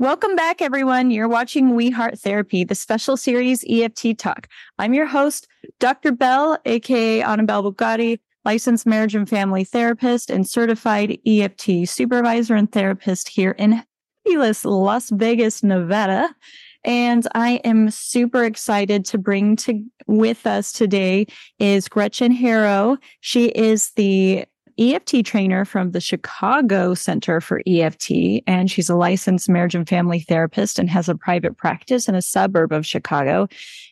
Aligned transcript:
Welcome 0.00 0.34
back, 0.34 0.62
everyone. 0.62 1.10
You're 1.10 1.28
watching 1.28 1.74
We 1.74 1.90
Heart 1.90 2.18
Therapy, 2.18 2.64
the 2.64 2.74
special 2.74 3.18
series 3.18 3.62
EFT 3.68 4.16
Talk. 4.16 4.48
I'm 4.78 4.94
your 4.94 5.04
host, 5.04 5.46
Dr. 5.78 6.10
Belle, 6.10 6.56
aka 6.64 7.20
Annabelle 7.20 7.64
Bugatti, 7.64 8.18
licensed 8.46 8.86
marriage 8.86 9.14
and 9.14 9.28
family 9.28 9.62
therapist 9.62 10.30
and 10.30 10.48
certified 10.48 11.18
EFT 11.26 11.86
supervisor 11.86 12.54
and 12.54 12.72
therapist 12.72 13.28
here 13.28 13.50
in 13.50 13.82
fabulous 14.24 14.64
Las 14.64 15.10
Vegas, 15.10 15.62
Nevada. 15.62 16.34
And 16.82 17.28
I 17.34 17.56
am 17.62 17.90
super 17.90 18.44
excited 18.44 19.04
to 19.04 19.18
bring 19.18 19.54
to 19.56 19.84
with 20.06 20.46
us 20.46 20.72
today 20.72 21.26
is 21.58 21.90
Gretchen 21.90 22.34
Harro. 22.34 22.96
She 23.20 23.48
is 23.48 23.90
the 23.96 24.46
EFT 24.80 25.26
trainer 25.26 25.66
from 25.66 25.90
the 25.90 26.00
Chicago 26.00 26.94
Center 26.94 27.40
for 27.42 27.60
EFT, 27.66 28.42
and 28.46 28.70
she's 28.70 28.88
a 28.88 28.96
licensed 28.96 29.48
marriage 29.48 29.74
and 29.74 29.86
family 29.86 30.20
therapist 30.20 30.78
and 30.78 30.88
has 30.88 31.06
a 31.06 31.14
private 31.14 31.58
practice 31.58 32.08
in 32.08 32.14
a 32.14 32.22
suburb 32.22 32.72
of 32.72 32.86
Chicago. 32.86 33.46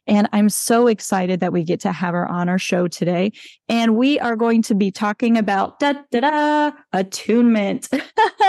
And 0.06 0.28
I'm 0.32 0.48
so 0.48 0.86
excited 0.86 1.40
that 1.40 1.52
we 1.52 1.62
get 1.62 1.80
to 1.80 1.92
have 1.92 2.14
her 2.14 2.26
on 2.26 2.48
our 2.48 2.58
show 2.58 2.88
today. 2.88 3.32
And 3.68 3.96
we 3.96 4.18
are 4.20 4.34
going 4.34 4.62
to 4.62 4.74
be 4.74 4.90
talking 4.90 5.36
about 5.36 5.78
da 5.78 5.92
da 6.10 6.20
da 6.20 6.70
attunement. 6.94 7.90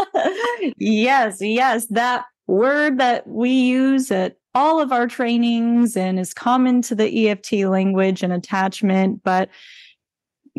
yes, 0.77 1.39
yes, 1.41 1.87
that 1.87 2.23
word 2.47 2.99
that 2.99 3.27
we 3.27 3.49
use 3.49 4.11
at 4.11 4.37
all 4.55 4.79
of 4.79 4.91
our 4.91 5.07
trainings 5.07 5.95
and 5.97 6.19
is 6.19 6.33
common 6.33 6.81
to 6.83 6.95
the 6.95 7.29
EFT 7.29 7.53
language 7.65 8.23
and 8.23 8.33
attachment, 8.33 9.23
but 9.23 9.49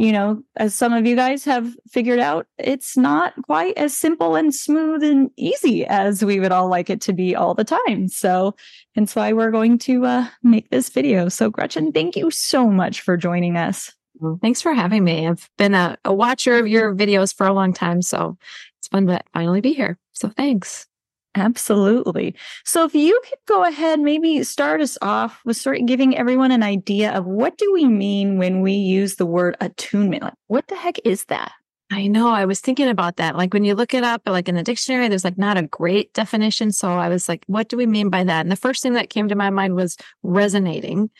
you 0.00 0.12
know, 0.12 0.42
as 0.56 0.74
some 0.74 0.95
of 0.95 1.06
you 1.06 1.14
guys 1.14 1.45
have 1.45 1.76
figured 1.90 2.20
out, 2.20 2.46
it's 2.56 2.96
not 2.96 3.34
quite 3.45 3.76
as 3.76 3.95
simple 3.95 4.34
and 4.34 4.54
smooth 4.54 5.02
and 5.02 5.30
easy 5.37 5.84
as 5.84 6.24
we 6.24 6.40
would 6.40 6.52
all 6.52 6.68
like 6.68 6.88
it 6.88 7.02
to 7.02 7.12
be 7.12 7.37
all 7.37 7.52
the 7.54 7.65
time. 7.65 8.09
So, 8.09 8.57
so 9.04 9.20
I 9.20 9.34
we're 9.34 9.51
going 9.51 9.76
to 9.80 10.07
uh, 10.07 10.26
make 10.42 10.70
this 10.70 10.88
video. 10.88 11.29
So, 11.29 11.51
Gretchen, 11.51 11.92
thank 11.92 12.16
you 12.16 12.30
so 12.30 12.68
much 12.68 13.02
for 13.02 13.18
joining 13.18 13.59
us. 13.59 13.92
Thanks 14.40 14.62
for 14.62 14.73
having 14.73 15.04
me. 15.04 15.29
I've 15.29 15.51
been 15.59 15.74
a, 15.74 15.98
a 16.07 16.14
watcher 16.14 16.59
of 16.59 16.66
your 16.66 16.95
videos 16.95 17.35
for 17.35 17.46
a 17.46 17.52
long 17.52 17.74
time. 17.74 18.01
So 18.01 18.38
it's 18.79 18.88
fun 18.88 19.07
to 19.07 19.20
finally 19.35 19.60
be 19.60 19.74
here. 19.74 19.98
So, 20.12 20.30
thanks. 20.30 20.90
Absolutely. 21.36 22.34
So 22.64 22.84
if 22.84 22.95
you 22.95 23.20
could 23.28 23.38
go 23.46 23.64
ahead, 23.64 24.00
maybe 24.00 24.42
start 24.42 24.80
us 24.80 24.98
off 25.00 25.40
with 25.45 25.56
sort 25.56 25.78
of 25.78 25.86
giving 25.86 26.16
everyone 26.16 26.50
an 26.50 26.64
idea 26.64 27.12
of 27.12 27.24
what 27.24 27.56
do 27.56 27.73
we 27.73 27.86
mean 27.86 28.36
when 28.36 28.62
we 28.62 28.73
use 28.73 29.16
the 29.16 29.26
word 29.26 29.56
attunement? 29.60 30.24
Like, 30.24 30.34
what 30.48 30.66
the 30.66 30.74
heck 30.74 30.96
is 31.04 31.26
that? 31.26 31.52
I 31.92 32.06
know. 32.06 32.28
I 32.30 32.45
was 32.45 32.60
thinking 32.60 32.88
about 32.88 33.16
that. 33.16 33.36
Like 33.36 33.52
when 33.52 33.64
you 33.64 33.74
look 33.74 33.95
it 33.95 34.04
up, 34.04 34.23
like 34.26 34.48
in 34.48 34.54
the 34.54 34.62
dictionary, 34.62 35.08
there's 35.08 35.24
like 35.24 35.38
not 35.38 35.56
a 35.56 35.62
great 35.66 36.12
definition. 36.14 36.73
So 36.73 36.88
I 36.88 37.08
was 37.08 37.28
like, 37.28 37.45
what 37.46 37.68
do 37.68 37.76
we 37.76 37.86
mean 37.86 38.10
by 38.10 38.24
that? 38.24 38.42
And 38.42 38.51
the 38.51 38.56
first 38.56 38.82
thing 38.82 38.92
that 38.95 39.10
came 39.10 39.28
to 39.28 39.34
my 39.34 39.51
mind 39.51 39.74
was 39.74 39.96
resonating. 40.23 41.10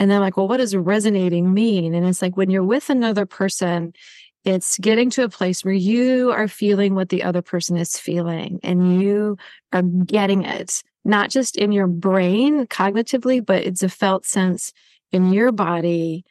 And 0.00 0.10
then 0.10 0.16
I'm 0.16 0.22
like, 0.22 0.36
well, 0.36 0.48
what 0.48 0.58
does 0.58 0.74
resonating 0.74 1.52
mean? 1.52 1.94
And 1.94 2.06
it's 2.06 2.22
like 2.22 2.36
when 2.36 2.50
you're 2.50 2.64
with 2.64 2.90
another 2.90 3.26
person 3.26 3.92
it's 4.48 4.78
getting 4.78 5.10
to 5.10 5.24
a 5.24 5.28
place 5.28 5.62
where 5.62 5.74
you 5.74 6.32
are 6.32 6.48
feeling 6.48 6.94
what 6.94 7.10
the 7.10 7.22
other 7.22 7.42
person 7.42 7.76
is 7.76 7.98
feeling 7.98 8.58
and 8.62 9.02
you 9.02 9.36
are 9.74 9.82
getting 9.82 10.42
it, 10.42 10.82
not 11.04 11.28
just 11.28 11.56
in 11.58 11.70
your 11.70 11.86
brain 11.86 12.66
cognitively, 12.66 13.44
but 13.44 13.62
it's 13.62 13.82
a 13.82 13.90
felt 13.90 14.24
sense 14.24 14.72
in 15.12 15.34
your 15.34 15.52
body 15.52 16.24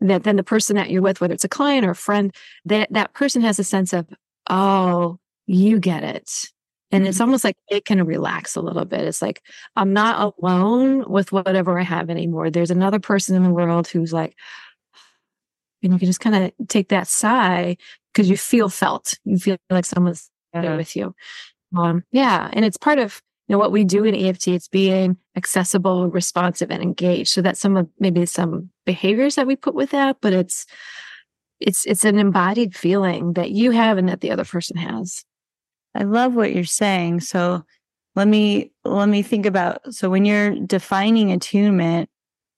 that 0.00 0.22
then 0.22 0.36
the 0.36 0.42
person 0.42 0.76
that 0.76 0.90
you're 0.90 1.02
with, 1.02 1.20
whether 1.20 1.34
it's 1.34 1.44
a 1.44 1.50
client 1.50 1.84
or 1.84 1.90
a 1.90 1.94
friend, 1.94 2.34
that 2.64 2.90
that 2.92 3.12
person 3.12 3.42
has 3.42 3.58
a 3.58 3.64
sense 3.64 3.92
of, 3.92 4.06
oh, 4.48 5.18
you 5.46 5.78
get 5.78 6.04
it. 6.04 6.46
And 6.90 7.06
it's 7.06 7.16
mm-hmm. 7.16 7.24
almost 7.24 7.44
like 7.44 7.58
it 7.68 7.84
can 7.84 8.06
relax 8.06 8.56
a 8.56 8.62
little 8.62 8.86
bit. 8.86 9.02
It's 9.02 9.20
like, 9.20 9.42
I'm 9.76 9.92
not 9.92 10.34
alone 10.38 11.04
with 11.10 11.30
whatever 11.30 11.78
I 11.78 11.82
have 11.82 12.08
anymore. 12.08 12.50
There's 12.50 12.70
another 12.70 13.00
person 13.00 13.36
in 13.36 13.42
the 13.42 13.52
world 13.52 13.86
who's 13.86 14.14
like, 14.14 14.34
and 15.82 15.92
you 15.92 15.98
can 15.98 16.06
just 16.06 16.20
kind 16.20 16.36
of 16.36 16.68
take 16.68 16.88
that 16.88 17.08
sigh 17.08 17.76
because 18.12 18.28
you 18.28 18.36
feel 18.36 18.68
felt. 18.68 19.14
You 19.24 19.38
feel 19.38 19.56
like 19.70 19.84
someone's 19.84 20.30
yeah. 20.54 20.62
there 20.62 20.76
with 20.76 20.96
you. 20.96 21.14
Um, 21.76 22.04
yeah. 22.10 22.50
And 22.52 22.64
it's 22.64 22.76
part 22.76 22.98
of 22.98 23.20
you 23.46 23.54
know 23.54 23.58
what 23.58 23.72
we 23.72 23.84
do 23.84 24.04
in 24.04 24.14
EFT. 24.14 24.48
It's 24.48 24.68
being 24.68 25.16
accessible, 25.36 26.08
responsive, 26.10 26.70
and 26.70 26.82
engaged. 26.82 27.30
So 27.30 27.40
that's 27.40 27.60
some 27.60 27.76
of 27.76 27.88
maybe 27.98 28.26
some 28.26 28.70
behaviors 28.84 29.36
that 29.36 29.46
we 29.46 29.56
put 29.56 29.74
with 29.74 29.90
that, 29.90 30.18
but 30.20 30.32
it's 30.32 30.66
it's 31.60 31.86
it's 31.86 32.04
an 32.04 32.18
embodied 32.18 32.76
feeling 32.76 33.32
that 33.32 33.50
you 33.50 33.70
have 33.70 33.98
and 33.98 34.08
that 34.08 34.20
the 34.20 34.30
other 34.30 34.44
person 34.44 34.76
has. 34.76 35.24
I 35.94 36.04
love 36.04 36.34
what 36.34 36.54
you're 36.54 36.64
saying. 36.64 37.20
So 37.20 37.64
let 38.14 38.28
me 38.28 38.72
let 38.84 39.08
me 39.08 39.22
think 39.22 39.46
about 39.46 39.94
so 39.94 40.10
when 40.10 40.24
you're 40.24 40.54
defining 40.54 41.32
attunement, 41.32 42.10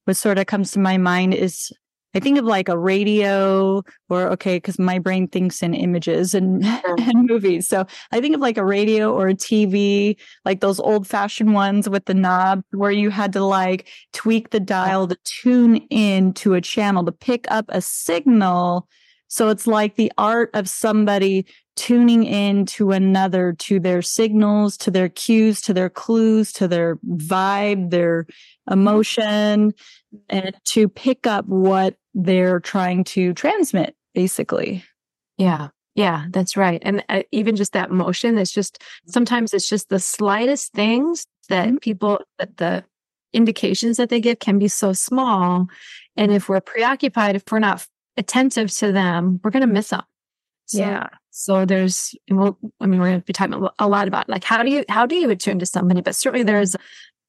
what 0.06 0.16
sort 0.16 0.38
of 0.38 0.46
comes 0.46 0.72
to 0.72 0.80
my 0.80 0.98
mind 0.98 1.34
is 1.34 1.72
I 2.14 2.20
think 2.20 2.38
of 2.38 2.44
like 2.44 2.68
a 2.68 2.76
radio 2.76 3.82
or 4.08 4.28
okay, 4.32 4.56
because 4.56 4.78
my 4.78 4.98
brain 4.98 5.28
thinks 5.28 5.62
in 5.62 5.74
images 5.74 6.34
and, 6.34 6.64
and 6.84 7.28
movies. 7.28 7.68
So 7.68 7.86
I 8.10 8.20
think 8.20 8.34
of 8.34 8.40
like 8.40 8.58
a 8.58 8.64
radio 8.64 9.12
or 9.12 9.28
a 9.28 9.34
TV, 9.34 10.16
like 10.44 10.60
those 10.60 10.80
old 10.80 11.06
fashioned 11.06 11.54
ones 11.54 11.88
with 11.88 12.06
the 12.06 12.14
knob 12.14 12.62
where 12.72 12.90
you 12.90 13.10
had 13.10 13.32
to 13.34 13.44
like 13.44 13.88
tweak 14.12 14.50
the 14.50 14.60
dial 14.60 15.06
to 15.08 15.16
tune 15.24 15.76
in 15.90 16.32
to 16.34 16.54
a 16.54 16.60
channel 16.60 17.04
to 17.04 17.12
pick 17.12 17.46
up 17.50 17.66
a 17.68 17.80
signal. 17.80 18.88
So 19.28 19.48
it's 19.48 19.68
like 19.68 19.94
the 19.94 20.10
art 20.18 20.50
of 20.54 20.68
somebody 20.68 21.46
tuning 21.80 22.24
in 22.24 22.66
to 22.66 22.90
another, 22.90 23.54
to 23.54 23.80
their 23.80 24.02
signals, 24.02 24.76
to 24.76 24.90
their 24.90 25.08
cues, 25.08 25.62
to 25.62 25.72
their 25.72 25.88
clues, 25.88 26.52
to 26.52 26.68
their 26.68 26.96
vibe, 26.96 27.88
their 27.88 28.26
emotion, 28.70 29.72
and 30.28 30.54
to 30.66 30.90
pick 30.90 31.26
up 31.26 31.46
what 31.46 31.96
they're 32.12 32.60
trying 32.60 33.02
to 33.02 33.32
transmit, 33.32 33.96
basically. 34.12 34.84
Yeah. 35.38 35.68
Yeah, 35.94 36.26
that's 36.28 36.54
right. 36.54 36.82
And 36.84 37.02
uh, 37.08 37.22
even 37.32 37.56
just 37.56 37.72
that 37.72 37.90
motion, 37.90 38.36
it's 38.36 38.52
just 38.52 38.82
sometimes 39.06 39.54
it's 39.54 39.68
just 39.68 39.88
the 39.88 39.98
slightest 39.98 40.74
things 40.74 41.26
that 41.48 41.68
mm-hmm. 41.68 41.78
people, 41.78 42.20
that 42.38 42.58
the 42.58 42.84
indications 43.32 43.96
that 43.96 44.10
they 44.10 44.20
give 44.20 44.38
can 44.38 44.58
be 44.58 44.68
so 44.68 44.92
small. 44.92 45.66
And 46.14 46.30
if 46.30 46.46
we're 46.46 46.60
preoccupied, 46.60 47.36
if 47.36 47.44
we're 47.50 47.58
not 47.58 47.86
attentive 48.18 48.70
to 48.76 48.92
them, 48.92 49.40
we're 49.42 49.50
going 49.50 49.66
to 49.66 49.66
miss 49.66 49.88
them. 49.88 50.02
So, 50.66 50.78
yeah. 50.78 51.08
So 51.40 51.64
there's, 51.64 52.14
we'll, 52.30 52.58
I 52.80 52.86
mean, 52.86 53.00
we're 53.00 53.08
going 53.08 53.20
to 53.20 53.24
be 53.24 53.32
talking 53.32 53.66
a 53.78 53.88
lot 53.88 54.08
about 54.08 54.28
like 54.28 54.44
how 54.44 54.62
do 54.62 54.70
you 54.70 54.84
how 54.90 55.06
do 55.06 55.14
you 55.14 55.30
attune 55.30 55.58
to 55.60 55.66
somebody, 55.66 56.02
but 56.02 56.14
certainly 56.14 56.42
there's 56.42 56.76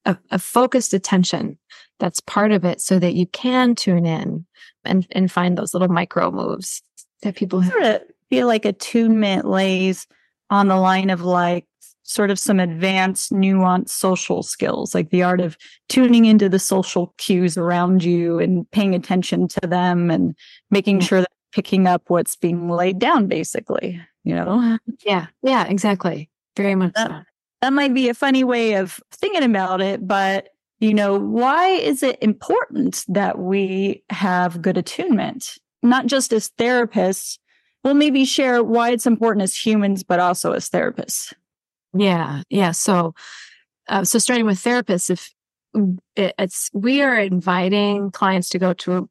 a, 0.03 0.17
a 0.31 0.37
focused 0.37 0.93
attention 0.93 1.57
that's 1.97 2.19
part 2.19 2.51
of 2.51 2.65
it, 2.65 2.81
so 2.81 2.99
that 2.99 3.13
you 3.13 3.25
can 3.27 3.73
tune 3.73 4.05
in 4.05 4.45
and 4.83 5.07
and 5.11 5.31
find 5.31 5.57
those 5.57 5.73
little 5.73 5.87
micro 5.87 6.29
moves 6.29 6.81
that 7.21 7.35
people 7.35 7.63
sort 7.63 7.83
of 7.83 8.01
feel 8.29 8.47
like 8.47 8.65
attunement 8.65 9.45
lays 9.45 10.07
on 10.49 10.67
the 10.67 10.75
line 10.75 11.09
of 11.09 11.21
like 11.21 11.65
sort 12.03 12.31
of 12.31 12.37
some 12.37 12.59
advanced 12.59 13.31
nuanced 13.31 13.89
social 13.89 14.43
skills 14.43 14.93
like 14.93 15.09
the 15.11 15.23
art 15.23 15.39
of 15.39 15.55
tuning 15.87 16.25
into 16.25 16.49
the 16.49 16.59
social 16.59 17.13
cues 17.17 17.57
around 17.57 18.03
you 18.03 18.39
and 18.39 18.69
paying 18.71 18.93
attention 18.93 19.47
to 19.47 19.61
them 19.61 20.11
and 20.11 20.35
making 20.69 20.99
sure 20.99 21.21
that 21.21 21.31
picking 21.51 21.87
up 21.87 22.03
what's 22.07 22.35
being 22.35 22.69
laid 22.69 22.99
down 22.99 23.27
basically 23.27 24.01
you 24.23 24.33
know 24.35 24.77
yeah 25.05 25.27
yeah 25.43 25.65
exactly 25.65 26.29
very 26.55 26.75
much 26.75 26.93
that, 26.93 27.07
so 27.07 27.19
that 27.61 27.73
might 27.73 27.93
be 27.93 28.09
a 28.09 28.13
funny 28.13 28.43
way 28.43 28.73
of 28.73 28.99
thinking 29.11 29.43
about 29.43 29.81
it 29.81 30.07
but 30.07 30.49
you 30.81 30.95
know, 30.95 31.15
why 31.15 31.67
is 31.67 32.01
it 32.01 32.17
important 32.21 33.05
that 33.07 33.37
we 33.37 34.03
have 34.09 34.63
good 34.63 34.77
attunement? 34.77 35.57
Not 35.83 36.07
just 36.07 36.33
as 36.33 36.49
therapists, 36.57 37.37
we'll 37.83 37.93
maybe 37.93 38.25
share 38.25 38.63
why 38.63 38.89
it's 38.89 39.05
important 39.05 39.43
as 39.43 39.55
humans, 39.55 40.03
but 40.03 40.19
also 40.19 40.53
as 40.53 40.69
therapists. 40.69 41.33
Yeah. 41.93 42.41
Yeah. 42.49 42.71
So, 42.71 43.13
uh, 43.89 44.03
so 44.05 44.17
starting 44.17 44.47
with 44.47 44.57
therapists, 44.57 45.11
if 45.11 45.29
it's, 46.15 46.71
we 46.73 47.03
are 47.03 47.19
inviting 47.19 48.09
clients 48.09 48.49
to 48.49 48.59
go 48.59 48.73
to 48.73 49.07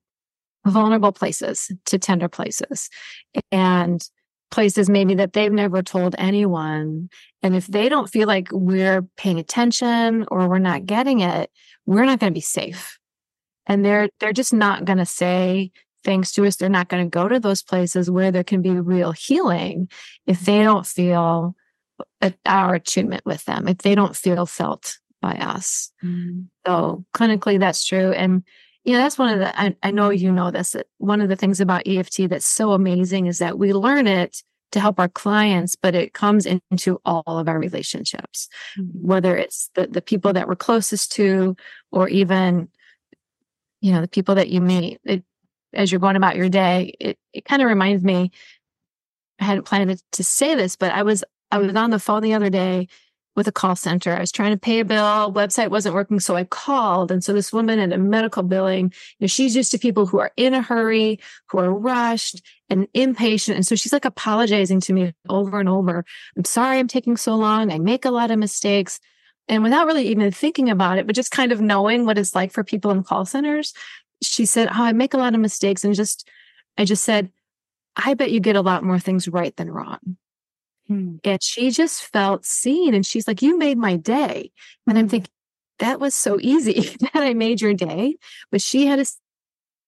vulnerable 0.66 1.12
places, 1.12 1.70
to 1.86 1.98
tender 1.98 2.28
places. 2.28 2.88
And 3.50 4.02
places 4.50 4.90
maybe 4.90 5.14
that 5.14 5.32
they've 5.32 5.52
never 5.52 5.82
told 5.82 6.14
anyone. 6.18 7.08
And 7.42 7.54
if 7.54 7.66
they 7.66 7.88
don't 7.88 8.10
feel 8.10 8.26
like 8.26 8.48
we're 8.50 9.02
paying 9.16 9.38
attention 9.38 10.26
or 10.28 10.48
we're 10.48 10.58
not 10.58 10.86
getting 10.86 11.20
it, 11.20 11.50
we're 11.86 12.04
not 12.04 12.18
going 12.18 12.32
to 12.32 12.36
be 12.36 12.40
safe. 12.40 12.98
And 13.66 13.84
they're 13.84 14.08
they're 14.18 14.32
just 14.32 14.52
not 14.52 14.84
going 14.84 14.98
to 14.98 15.06
say 15.06 15.70
things 16.02 16.32
to 16.32 16.46
us. 16.46 16.56
They're 16.56 16.68
not 16.68 16.88
going 16.88 17.04
to 17.04 17.10
go 17.10 17.28
to 17.28 17.38
those 17.38 17.62
places 17.62 18.10
where 18.10 18.32
there 18.32 18.44
can 18.44 18.62
be 18.62 18.70
real 18.70 19.12
healing 19.12 19.88
if 20.26 20.40
they 20.40 20.62
don't 20.62 20.86
feel 20.86 21.54
our 22.46 22.74
attunement 22.74 23.22
with 23.24 23.44
them, 23.44 23.68
if 23.68 23.78
they 23.78 23.94
don't 23.94 24.16
feel 24.16 24.46
felt 24.46 24.98
by 25.20 25.34
us. 25.34 25.92
Mm. 26.02 26.46
So 26.66 27.04
clinically, 27.14 27.60
that's 27.60 27.84
true. 27.84 28.12
And 28.12 28.42
you 28.84 28.92
know, 28.94 28.98
that's 28.98 29.18
one 29.18 29.32
of 29.32 29.38
the, 29.40 29.60
I, 29.60 29.76
I 29.82 29.90
know 29.90 30.10
you 30.10 30.32
know 30.32 30.50
this, 30.50 30.72
that 30.72 30.86
one 30.98 31.20
of 31.20 31.28
the 31.28 31.36
things 31.36 31.60
about 31.60 31.86
EFT 31.86 32.28
that's 32.28 32.46
so 32.46 32.72
amazing 32.72 33.26
is 33.26 33.38
that 33.38 33.58
we 33.58 33.72
learn 33.72 34.06
it 34.06 34.42
to 34.72 34.80
help 34.80 34.98
our 34.98 35.08
clients, 35.08 35.76
but 35.76 35.94
it 35.94 36.14
comes 36.14 36.46
into 36.46 37.00
all 37.04 37.22
of 37.26 37.48
our 37.48 37.58
relationships, 37.58 38.48
mm-hmm. 38.78 39.06
whether 39.06 39.36
it's 39.36 39.70
the, 39.74 39.86
the 39.86 40.00
people 40.00 40.32
that 40.32 40.48
we're 40.48 40.56
closest 40.56 41.12
to 41.12 41.56
or 41.90 42.08
even, 42.08 42.68
you 43.80 43.92
know, 43.92 44.00
the 44.00 44.08
people 44.08 44.36
that 44.36 44.48
you 44.48 44.60
meet. 44.60 45.00
It, 45.04 45.24
as 45.72 45.92
you're 45.92 46.00
going 46.00 46.16
about 46.16 46.36
your 46.36 46.48
day, 46.48 46.94
it, 46.98 47.18
it 47.32 47.44
kind 47.44 47.62
of 47.62 47.68
reminds 47.68 48.02
me, 48.02 48.30
I 49.40 49.44
hadn't 49.44 49.66
planned 49.66 50.02
to 50.12 50.24
say 50.24 50.54
this, 50.54 50.76
but 50.76 50.92
I 50.92 51.02
was 51.02 51.24
I 51.50 51.58
was 51.58 51.74
on 51.74 51.90
the 51.90 51.98
phone 51.98 52.22
the 52.22 52.34
other 52.34 52.50
day 52.50 52.88
with 53.36 53.46
a 53.46 53.52
call 53.52 53.76
center. 53.76 54.14
I 54.14 54.20
was 54.20 54.32
trying 54.32 54.52
to 54.52 54.58
pay 54.58 54.80
a 54.80 54.84
bill, 54.84 55.32
website 55.32 55.70
wasn't 55.70 55.94
working, 55.94 56.20
so 56.20 56.36
I 56.36 56.44
called. 56.44 57.10
And 57.10 57.22
so 57.22 57.32
this 57.32 57.52
woman 57.52 57.78
at 57.78 57.92
a 57.92 57.98
medical 57.98 58.42
billing, 58.42 58.86
you 58.86 59.24
know, 59.24 59.26
she's 59.26 59.54
used 59.54 59.70
to 59.70 59.78
people 59.78 60.06
who 60.06 60.18
are 60.18 60.32
in 60.36 60.52
a 60.52 60.62
hurry, 60.62 61.20
who 61.48 61.58
are 61.58 61.72
rushed 61.72 62.42
and 62.68 62.88
impatient. 62.92 63.56
And 63.56 63.66
so 63.66 63.74
she's 63.76 63.92
like 63.92 64.04
apologizing 64.04 64.80
to 64.80 64.92
me 64.92 65.14
over 65.28 65.60
and 65.60 65.68
over. 65.68 66.04
I'm 66.36 66.44
sorry 66.44 66.78
I'm 66.78 66.88
taking 66.88 67.16
so 67.16 67.34
long. 67.36 67.70
I 67.70 67.78
make 67.78 68.04
a 68.04 68.10
lot 68.10 68.30
of 68.30 68.38
mistakes. 68.38 69.00
And 69.48 69.62
without 69.62 69.86
really 69.86 70.08
even 70.08 70.30
thinking 70.30 70.70
about 70.70 70.98
it, 70.98 71.06
but 71.06 71.16
just 71.16 71.30
kind 71.30 71.52
of 71.52 71.60
knowing 71.60 72.06
what 72.06 72.18
it's 72.18 72.34
like 72.34 72.52
for 72.52 72.62
people 72.62 72.90
in 72.90 73.02
call 73.02 73.24
centers, 73.24 73.72
she 74.22 74.44
said, 74.44 74.68
Oh, 74.68 74.82
I 74.84 74.92
make 74.92 75.14
a 75.14 75.18
lot 75.18 75.34
of 75.34 75.40
mistakes. 75.40 75.84
And 75.84 75.94
just, 75.94 76.28
I 76.76 76.84
just 76.84 77.04
said, 77.04 77.30
I 77.96 78.14
bet 78.14 78.30
you 78.30 78.40
get 78.40 78.56
a 78.56 78.60
lot 78.60 78.84
more 78.84 78.98
things 78.98 79.28
right 79.28 79.54
than 79.56 79.70
wrong. 79.70 79.98
Hmm. 80.90 81.16
And 81.22 81.40
she 81.40 81.70
just 81.70 82.02
felt 82.02 82.44
seen. 82.44 82.94
And 82.94 83.06
she's 83.06 83.28
like, 83.28 83.42
You 83.42 83.56
made 83.56 83.78
my 83.78 83.96
day. 83.96 84.50
And 84.88 84.98
I'm 84.98 85.04
hmm. 85.04 85.10
thinking, 85.10 85.30
That 85.78 86.00
was 86.00 86.16
so 86.16 86.38
easy 86.40 86.96
that 87.00 87.22
I 87.22 87.32
made 87.32 87.60
your 87.60 87.74
day. 87.74 88.16
But 88.50 88.60
she 88.60 88.86
had 88.86 88.98
a 88.98 89.06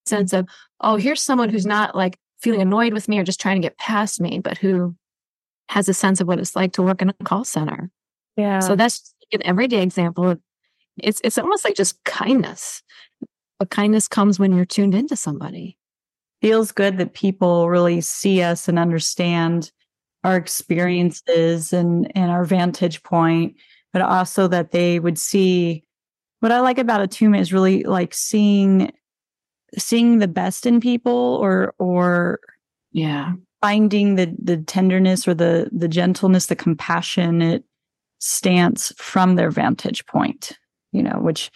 sense 0.06 0.32
of, 0.32 0.48
Oh, 0.80 0.94
here's 0.94 1.20
someone 1.20 1.48
who's 1.48 1.66
not 1.66 1.96
like 1.96 2.18
feeling 2.40 2.62
annoyed 2.62 2.92
with 2.92 3.08
me 3.08 3.18
or 3.18 3.24
just 3.24 3.40
trying 3.40 3.60
to 3.60 3.66
get 3.66 3.78
past 3.78 4.20
me, 4.20 4.38
but 4.38 4.58
who 4.58 4.94
has 5.70 5.88
a 5.88 5.94
sense 5.94 6.20
of 6.20 6.28
what 6.28 6.38
it's 6.38 6.54
like 6.54 6.72
to 6.74 6.82
work 6.82 7.02
in 7.02 7.08
a 7.08 7.14
call 7.24 7.44
center. 7.44 7.90
Yeah. 8.36 8.60
So 8.60 8.76
that's 8.76 9.12
an 9.32 9.44
everyday 9.44 9.82
example 9.82 10.30
of 10.30 10.40
it's 10.98 11.20
it's 11.24 11.38
almost 11.38 11.64
like 11.64 11.74
just 11.74 12.02
kindness. 12.04 12.80
But 13.58 13.70
kindness 13.70 14.06
comes 14.06 14.38
when 14.38 14.54
you're 14.54 14.64
tuned 14.64 14.94
into 14.94 15.16
somebody. 15.16 15.76
Feels 16.42 16.70
good 16.70 16.98
that 16.98 17.12
people 17.12 17.68
really 17.68 18.00
see 18.00 18.42
us 18.42 18.68
and 18.68 18.78
understand 18.78 19.72
our 20.24 20.36
experiences 20.36 21.72
and 21.72 22.10
and 22.16 22.30
our 22.30 22.44
vantage 22.44 23.02
point 23.02 23.56
but 23.92 24.02
also 24.02 24.48
that 24.48 24.70
they 24.70 24.98
would 24.98 25.18
see 25.18 25.84
what 26.40 26.52
i 26.52 26.60
like 26.60 26.78
about 26.78 27.00
attunement 27.00 27.40
is 27.40 27.52
really 27.52 27.82
like 27.84 28.14
seeing 28.14 28.90
seeing 29.78 30.18
the 30.18 30.28
best 30.28 30.66
in 30.66 30.80
people 30.80 31.38
or 31.40 31.74
or 31.78 32.40
yeah. 32.92 33.32
finding 33.60 34.16
the 34.16 34.34
the 34.42 34.58
tenderness 34.58 35.26
or 35.26 35.34
the 35.34 35.68
the 35.72 35.88
gentleness 35.88 36.46
the 36.46 36.56
compassionate 36.56 37.64
stance 38.18 38.92
from 38.98 39.34
their 39.34 39.50
vantage 39.50 40.04
point 40.06 40.52
you 40.92 41.02
know 41.02 41.18
which 41.20 41.50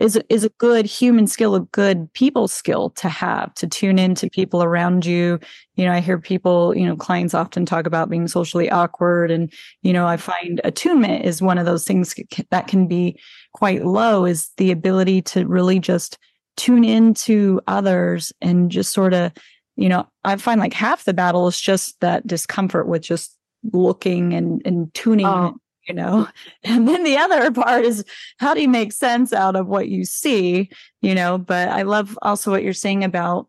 is 0.00 0.18
is 0.30 0.44
a 0.44 0.48
good 0.58 0.86
human 0.86 1.26
skill, 1.26 1.54
a 1.54 1.60
good 1.60 2.10
people 2.14 2.48
skill 2.48 2.90
to 2.90 3.08
have 3.08 3.54
to 3.54 3.66
tune 3.66 3.98
in 3.98 4.14
to 4.16 4.30
people 4.30 4.62
around 4.62 5.04
you. 5.04 5.38
You 5.76 5.84
know, 5.84 5.92
I 5.92 6.00
hear 6.00 6.18
people, 6.18 6.74
you 6.74 6.86
know, 6.86 6.96
clients 6.96 7.34
often 7.34 7.66
talk 7.66 7.86
about 7.86 8.08
being 8.08 8.26
socially 8.26 8.70
awkward, 8.70 9.30
and 9.30 9.52
you 9.82 9.92
know, 9.92 10.06
I 10.06 10.16
find 10.16 10.60
attunement 10.64 11.26
is 11.26 11.42
one 11.42 11.58
of 11.58 11.66
those 11.66 11.84
things 11.84 12.14
that 12.50 12.66
can 12.66 12.88
be 12.88 13.20
quite 13.52 13.84
low. 13.84 14.24
Is 14.24 14.50
the 14.56 14.70
ability 14.70 15.20
to 15.22 15.46
really 15.46 15.78
just 15.78 16.18
tune 16.56 16.84
into 16.84 17.60
others 17.66 18.32
and 18.40 18.70
just 18.70 18.92
sort 18.92 19.12
of, 19.12 19.32
you 19.76 19.88
know, 19.88 20.08
I 20.24 20.36
find 20.36 20.60
like 20.60 20.74
half 20.74 21.04
the 21.04 21.14
battle 21.14 21.46
is 21.46 21.60
just 21.60 22.00
that 22.00 22.26
discomfort 22.26 22.88
with 22.88 23.02
just 23.02 23.36
looking 23.72 24.32
and 24.32 24.62
and 24.64 24.92
tuning 24.94 25.26
oh 25.26 25.56
you 25.88 25.94
know? 25.94 26.28
And 26.64 26.86
then 26.88 27.04
the 27.04 27.16
other 27.16 27.50
part 27.62 27.84
is 27.84 28.04
how 28.38 28.54
do 28.54 28.60
you 28.60 28.68
make 28.68 28.92
sense 28.92 29.32
out 29.32 29.56
of 29.56 29.66
what 29.66 29.88
you 29.88 30.04
see 30.04 30.70
you 31.00 31.14
know? 31.14 31.38
But 31.38 31.68
i 31.68 31.82
love 31.82 32.18
also 32.22 32.50
what 32.50 32.62
you're 32.62 32.72
saying 32.72 33.04
about 33.04 33.46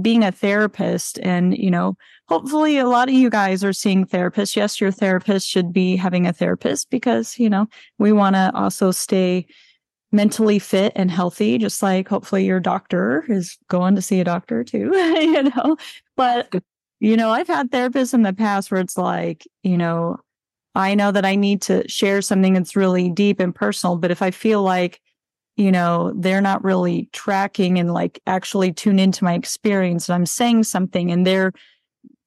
being 0.00 0.24
a 0.24 0.32
therapist 0.32 1.20
and 1.20 1.56
you 1.56 1.70
know 1.70 1.96
hopefully 2.28 2.78
a 2.78 2.88
lot 2.88 3.08
of 3.08 3.14
you 3.14 3.30
guys 3.30 3.62
are 3.62 3.72
seeing 3.72 4.04
therapists. 4.04 4.56
Yes 4.56 4.80
your 4.80 4.90
therapist 4.90 5.48
should 5.48 5.72
be 5.72 5.96
having 5.96 6.26
a 6.26 6.32
therapist 6.32 6.90
because 6.90 7.38
you 7.38 7.48
know 7.48 7.66
we 7.98 8.12
want 8.12 8.34
to 8.34 8.50
also 8.54 8.90
stay 8.90 9.46
mentally 10.10 10.60
fit 10.60 10.92
and 10.94 11.10
healthy 11.10 11.58
just 11.58 11.82
like 11.82 12.08
hopefully 12.08 12.44
your 12.44 12.60
doctor 12.60 13.24
is 13.28 13.58
going 13.68 13.96
to 13.96 14.02
see 14.02 14.20
a 14.20 14.24
doctor 14.24 14.62
too 14.62 14.90
you 15.20 15.42
know? 15.42 15.76
But 16.16 16.54
you 17.00 17.16
know 17.16 17.30
i've 17.30 17.48
had 17.48 17.70
therapists 17.70 18.14
in 18.14 18.22
the 18.22 18.32
past 18.32 18.70
where 18.70 18.80
it's 18.80 18.96
like 18.96 19.46
you 19.62 19.76
know 19.76 20.18
I 20.74 20.94
know 20.94 21.12
that 21.12 21.24
I 21.24 21.36
need 21.36 21.62
to 21.62 21.88
share 21.88 22.20
something 22.20 22.54
that's 22.54 22.76
really 22.76 23.08
deep 23.08 23.40
and 23.40 23.54
personal, 23.54 23.96
but 23.96 24.10
if 24.10 24.22
I 24.22 24.30
feel 24.30 24.62
like, 24.62 25.00
you 25.56 25.70
know, 25.70 26.12
they're 26.16 26.40
not 26.40 26.64
really 26.64 27.08
tracking 27.12 27.78
and 27.78 27.92
like 27.92 28.20
actually 28.26 28.72
tune 28.72 28.98
into 28.98 29.22
my 29.22 29.34
experience 29.34 30.08
and 30.08 30.14
I'm 30.14 30.26
saying 30.26 30.64
something 30.64 31.12
and 31.12 31.24
they're 31.24 31.52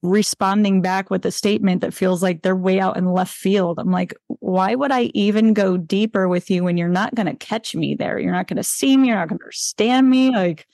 responding 0.01 0.81
back 0.81 1.09
with 1.09 1.25
a 1.25 1.31
statement 1.31 1.81
that 1.81 1.93
feels 1.93 2.23
like 2.23 2.41
they're 2.41 2.55
way 2.55 2.79
out 2.79 2.95
in 2.95 3.11
left 3.11 3.35
field. 3.35 3.79
I'm 3.79 3.91
like, 3.91 4.13
why 4.27 4.75
would 4.75 4.91
I 4.91 5.11
even 5.13 5.53
go 5.53 5.75
deeper 5.75 6.29
with 6.29 6.49
you 6.49 6.63
when 6.63 6.77
you're 6.77 6.87
not 6.87 7.15
going 7.15 7.25
to 7.25 7.35
catch 7.35 7.75
me 7.75 7.95
there? 7.95 8.17
You're 8.17 8.31
not 8.31 8.47
going 8.47 8.57
to 8.57 8.63
see 8.63 8.95
me. 8.95 9.09
You're 9.09 9.17
not 9.17 9.27
going 9.27 9.39
to 9.39 9.45
understand 9.45 10.09
me. 10.09 10.31
Like, 10.31 10.67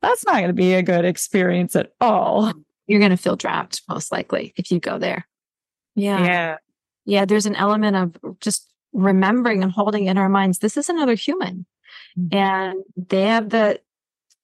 that's 0.00 0.24
not 0.24 0.36
going 0.36 0.48
to 0.48 0.54
be 0.54 0.74
a 0.74 0.82
good 0.82 1.04
experience 1.04 1.76
at 1.76 1.92
all. 2.00 2.52
You're 2.88 2.98
going 2.98 3.10
to 3.12 3.16
feel 3.16 3.36
trapped, 3.36 3.82
most 3.88 4.10
likely, 4.10 4.52
if 4.56 4.72
you 4.72 4.80
go 4.80 4.98
there. 4.98 5.28
Yeah. 5.94 6.24
Yeah 6.24 6.56
yeah, 7.04 7.24
there's 7.24 7.46
an 7.46 7.56
element 7.56 7.96
of 7.96 8.40
just 8.40 8.68
remembering 8.92 9.62
and 9.62 9.72
holding 9.72 10.06
in 10.06 10.18
our 10.18 10.28
minds 10.28 10.58
this 10.58 10.76
is 10.76 10.88
another 10.88 11.14
human. 11.14 11.66
Mm-hmm. 12.18 12.36
And 12.36 12.84
they 12.96 13.22
have 13.22 13.50
the 13.50 13.80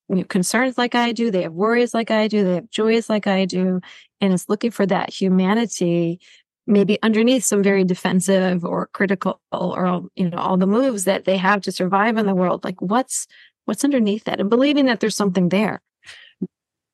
you 0.09 0.17
know, 0.17 0.25
concerns 0.25 0.79
like 0.79 0.95
I 0.95 1.13
do, 1.13 1.31
they 1.31 1.43
have 1.43 1.53
worries 1.53 1.93
like 1.95 2.11
I 2.11 2.29
do, 2.29 2.45
they 2.45 2.55
have 2.57 2.71
joys 2.71 3.11
like 3.11 3.27
I 3.27 3.45
do. 3.45 3.81
And 4.21 4.33
it's 4.33 4.49
looking 4.49 4.71
for 4.71 4.87
that 4.87 5.13
humanity, 5.13 6.21
maybe 6.67 6.99
underneath 7.03 7.45
some 7.45 7.63
very 7.63 7.85
defensive 7.85 8.65
or 8.65 8.87
critical 8.93 9.41
or 9.53 10.09
you 10.17 10.31
know, 10.31 10.39
all 10.39 10.57
the 10.57 10.67
moves 10.67 11.05
that 11.05 11.25
they 11.25 11.37
have 11.37 11.61
to 11.63 11.73
survive 11.73 12.17
in 12.17 12.27
the 12.27 12.35
world. 12.35 12.65
Like 12.65 12.81
what's 12.81 13.27
what's 13.67 13.85
underneath 13.85 14.25
that? 14.25 14.41
And 14.41 14.49
believing 14.49 14.87
that 14.87 15.01
there's 15.01 15.17
something 15.17 15.51
there 15.51 15.83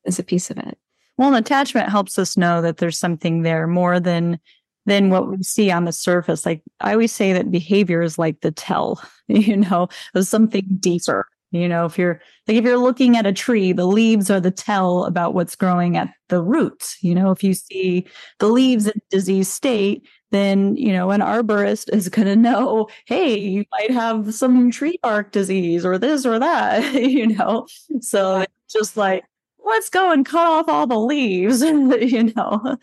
is 0.03 0.19
a 0.19 0.23
piece 0.23 0.51
of 0.51 0.57
it. 0.57 0.77
Well, 1.17 1.29
an 1.29 1.35
attachment 1.35 1.89
helps 1.89 2.19
us 2.19 2.35
know 2.35 2.61
that 2.61 2.77
there's 2.77 2.97
something 2.97 3.43
there 3.43 3.67
more 3.67 4.01
than 4.01 4.39
than 4.85 5.09
what 5.09 5.29
we 5.29 5.41
see 5.43 5.71
on 5.71 5.85
the 5.85 5.91
surface. 5.91 6.45
Like 6.45 6.61
I 6.81 6.93
always 6.93 7.11
say 7.11 7.33
that 7.33 7.51
behavior 7.51 8.01
is 8.01 8.17
like 8.17 8.41
the 8.41 8.51
tell, 8.51 9.01
you 9.27 9.57
know, 9.57 9.87
of 10.13 10.27
something 10.27 10.65
deeper. 10.79 11.27
You 11.51 11.69
know, 11.69 11.85
if 11.85 11.97
you're 11.97 12.19
like 12.47 12.57
if 12.57 12.65
you're 12.65 12.77
looking 12.77 13.15
at 13.15 13.25
a 13.25 13.31
tree, 13.31 13.71
the 13.71 13.85
leaves 13.85 14.29
are 14.29 14.41
the 14.41 14.51
tell 14.51 15.05
about 15.05 15.33
what's 15.33 15.55
growing 15.55 15.95
at 15.95 16.09
the 16.27 16.41
roots. 16.41 16.97
You 17.01 17.15
know, 17.15 17.31
if 17.31 17.43
you 17.43 17.53
see 17.53 18.05
the 18.39 18.47
leaves 18.47 18.87
in 18.87 18.99
disease 19.09 19.47
state, 19.47 20.05
then 20.31 20.75
you 20.75 20.91
know 20.91 21.11
an 21.11 21.21
arborist 21.21 21.93
is 21.93 22.09
going 22.09 22.27
to 22.27 22.35
know, 22.35 22.89
hey, 23.05 23.37
you 23.37 23.63
might 23.71 23.91
have 23.91 24.33
some 24.33 24.69
tree 24.69 24.99
bark 25.01 25.31
disease 25.31 25.85
or 25.85 25.97
this 25.97 26.25
or 26.25 26.39
that. 26.39 26.93
you 27.01 27.27
know, 27.27 27.67
so 28.01 28.45
just 28.69 28.97
like 28.97 29.23
let's 29.65 29.89
go 29.89 30.11
and 30.11 30.25
cut 30.25 30.45
off 30.45 30.67
all 30.67 30.87
the 30.87 30.99
leaves. 30.99 31.61
you 31.61 32.33
know, 32.35 32.77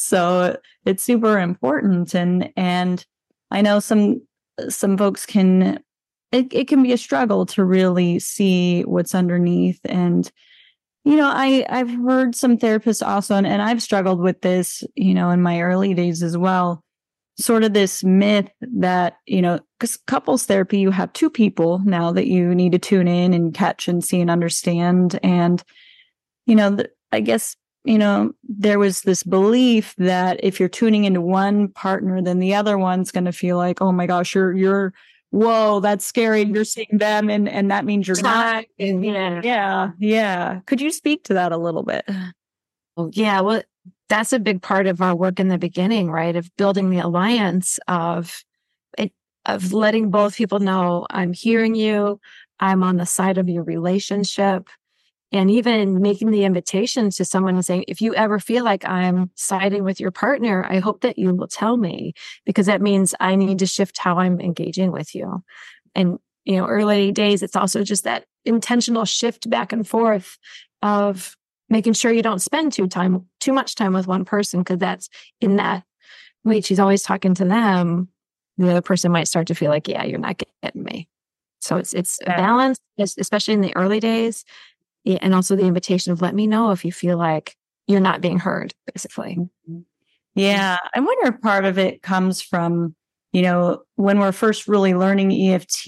so 0.00 0.56
it's 0.86 1.02
super 1.02 1.38
important 1.38 2.14
and 2.14 2.50
and 2.56 3.04
i 3.50 3.60
know 3.60 3.78
some 3.78 4.20
some 4.68 4.96
folks 4.96 5.26
can 5.26 5.78
it, 6.32 6.46
it 6.52 6.68
can 6.68 6.82
be 6.82 6.92
a 6.92 6.98
struggle 6.98 7.44
to 7.44 7.64
really 7.64 8.18
see 8.18 8.82
what's 8.82 9.14
underneath 9.14 9.80
and 9.84 10.30
you 11.04 11.16
know 11.16 11.30
i 11.32 11.64
i've 11.68 11.90
heard 11.90 12.34
some 12.34 12.56
therapists 12.56 13.06
also 13.06 13.34
and, 13.34 13.46
and 13.46 13.62
i've 13.62 13.82
struggled 13.82 14.20
with 14.20 14.40
this 14.40 14.82
you 14.94 15.14
know 15.14 15.30
in 15.30 15.42
my 15.42 15.60
early 15.60 15.94
days 15.94 16.22
as 16.22 16.36
well 16.36 16.82
sort 17.38 17.64
of 17.64 17.72
this 17.72 18.04
myth 18.04 18.50
that 18.60 19.16
you 19.26 19.40
know 19.40 19.58
because 19.78 19.96
couples 20.06 20.46
therapy 20.46 20.78
you 20.78 20.90
have 20.90 21.12
two 21.12 21.30
people 21.30 21.80
now 21.84 22.12
that 22.12 22.26
you 22.26 22.54
need 22.54 22.72
to 22.72 22.78
tune 22.78 23.08
in 23.08 23.32
and 23.32 23.54
catch 23.54 23.88
and 23.88 24.04
see 24.04 24.20
and 24.20 24.30
understand 24.30 25.18
and 25.22 25.62
you 26.46 26.54
know 26.54 26.76
i 27.12 27.20
guess 27.20 27.56
you 27.84 27.98
know, 27.98 28.32
there 28.48 28.78
was 28.78 29.02
this 29.02 29.22
belief 29.22 29.94
that 29.96 30.38
if 30.42 30.60
you're 30.60 30.68
tuning 30.68 31.04
into 31.04 31.20
one 31.20 31.68
partner, 31.68 32.20
then 32.20 32.38
the 32.38 32.54
other 32.54 32.76
one's 32.76 33.10
going 33.10 33.24
to 33.24 33.32
feel 33.32 33.56
like, 33.56 33.80
oh 33.80 33.92
my 33.92 34.06
gosh, 34.06 34.34
you're, 34.34 34.52
you're, 34.52 34.92
whoa, 35.30 35.80
that's 35.80 36.04
scary. 36.04 36.42
You're 36.42 36.64
seeing 36.64 36.88
them. 36.92 37.30
And, 37.30 37.48
and 37.48 37.70
that 37.70 37.84
means 37.84 38.06
you're 38.06 38.20
not. 38.20 38.66
Yeah. 38.76 39.40
Yeah. 39.42 39.90
Yeah. 39.98 40.60
Could 40.66 40.80
you 40.80 40.90
speak 40.90 41.24
to 41.24 41.34
that 41.34 41.52
a 41.52 41.56
little 41.56 41.82
bit? 41.82 42.04
Oh, 42.96 43.10
yeah. 43.14 43.40
Well, 43.40 43.62
that's 44.08 44.32
a 44.32 44.40
big 44.40 44.60
part 44.60 44.86
of 44.86 45.00
our 45.00 45.14
work 45.14 45.40
in 45.40 45.48
the 45.48 45.56
beginning, 45.56 46.10
right? 46.10 46.36
Of 46.36 46.54
building 46.56 46.90
the 46.90 46.98
alliance 46.98 47.78
of 47.88 48.44
it, 48.98 49.12
of 49.46 49.72
letting 49.72 50.10
both 50.10 50.36
people 50.36 50.58
know 50.58 51.06
I'm 51.08 51.32
hearing 51.32 51.74
you. 51.74 52.20
I'm 52.58 52.82
on 52.82 52.98
the 52.98 53.06
side 53.06 53.38
of 53.38 53.48
your 53.48 53.62
relationship 53.62 54.68
and 55.32 55.50
even 55.50 56.00
making 56.00 56.30
the 56.30 56.44
invitation 56.44 57.10
to 57.10 57.24
someone 57.24 57.54
and 57.54 57.64
saying, 57.64 57.84
if 57.86 58.00
you 58.00 58.14
ever 58.14 58.40
feel 58.40 58.64
like 58.64 58.84
I'm 58.84 59.30
siding 59.36 59.84
with 59.84 60.00
your 60.00 60.10
partner, 60.10 60.66
I 60.68 60.80
hope 60.80 61.02
that 61.02 61.18
you 61.18 61.32
will 61.34 61.46
tell 61.46 61.76
me 61.76 62.14
because 62.44 62.66
that 62.66 62.82
means 62.82 63.14
I 63.20 63.36
need 63.36 63.60
to 63.60 63.66
shift 63.66 63.98
how 63.98 64.18
I'm 64.18 64.40
engaging 64.40 64.90
with 64.90 65.14
you. 65.14 65.44
And, 65.94 66.18
you 66.44 66.56
know, 66.56 66.66
early 66.66 67.12
days, 67.12 67.42
it's 67.42 67.54
also 67.54 67.84
just 67.84 68.04
that 68.04 68.24
intentional 68.44 69.04
shift 69.04 69.48
back 69.48 69.72
and 69.72 69.86
forth 69.86 70.36
of 70.82 71.36
making 71.68 71.92
sure 71.92 72.10
you 72.10 72.22
don't 72.22 72.42
spend 72.42 72.72
too 72.72 72.88
time, 72.88 73.26
too 73.38 73.52
much 73.52 73.76
time 73.76 73.92
with 73.92 74.08
one 74.08 74.24
person. 74.24 74.64
Cause 74.64 74.78
that's 74.78 75.08
in 75.40 75.56
that, 75.56 75.84
wait, 76.42 76.64
she's 76.64 76.80
always 76.80 77.04
talking 77.04 77.34
to 77.34 77.44
them. 77.44 78.08
The 78.58 78.68
other 78.68 78.82
person 78.82 79.12
might 79.12 79.28
start 79.28 79.46
to 79.46 79.54
feel 79.54 79.70
like, 79.70 79.86
yeah, 79.86 80.02
you're 80.04 80.18
not 80.18 80.42
getting 80.62 80.82
me. 80.82 81.08
So 81.60 81.76
it's, 81.76 81.92
it's 81.92 82.18
yeah. 82.22 82.36
balance, 82.36 82.80
especially 82.98 83.54
in 83.54 83.60
the 83.60 83.76
early 83.76 84.00
days 84.00 84.44
and 85.06 85.34
also 85.34 85.56
the 85.56 85.66
invitation 85.66 86.12
of 86.12 86.22
let 86.22 86.34
me 86.34 86.46
know 86.46 86.70
if 86.70 86.84
you 86.84 86.92
feel 86.92 87.16
like 87.16 87.56
you're 87.86 88.00
not 88.00 88.20
being 88.20 88.38
heard 88.38 88.74
basically. 88.92 89.36
Mm-hmm. 89.36 89.80
yeah 90.34 90.78
i 90.94 91.00
wonder 91.00 91.34
if 91.34 91.40
part 91.40 91.64
of 91.64 91.78
it 91.78 92.02
comes 92.02 92.40
from 92.40 92.94
you 93.32 93.42
know 93.42 93.82
when 93.96 94.18
we're 94.18 94.32
first 94.32 94.68
really 94.68 94.94
learning 94.94 95.32
eft 95.32 95.86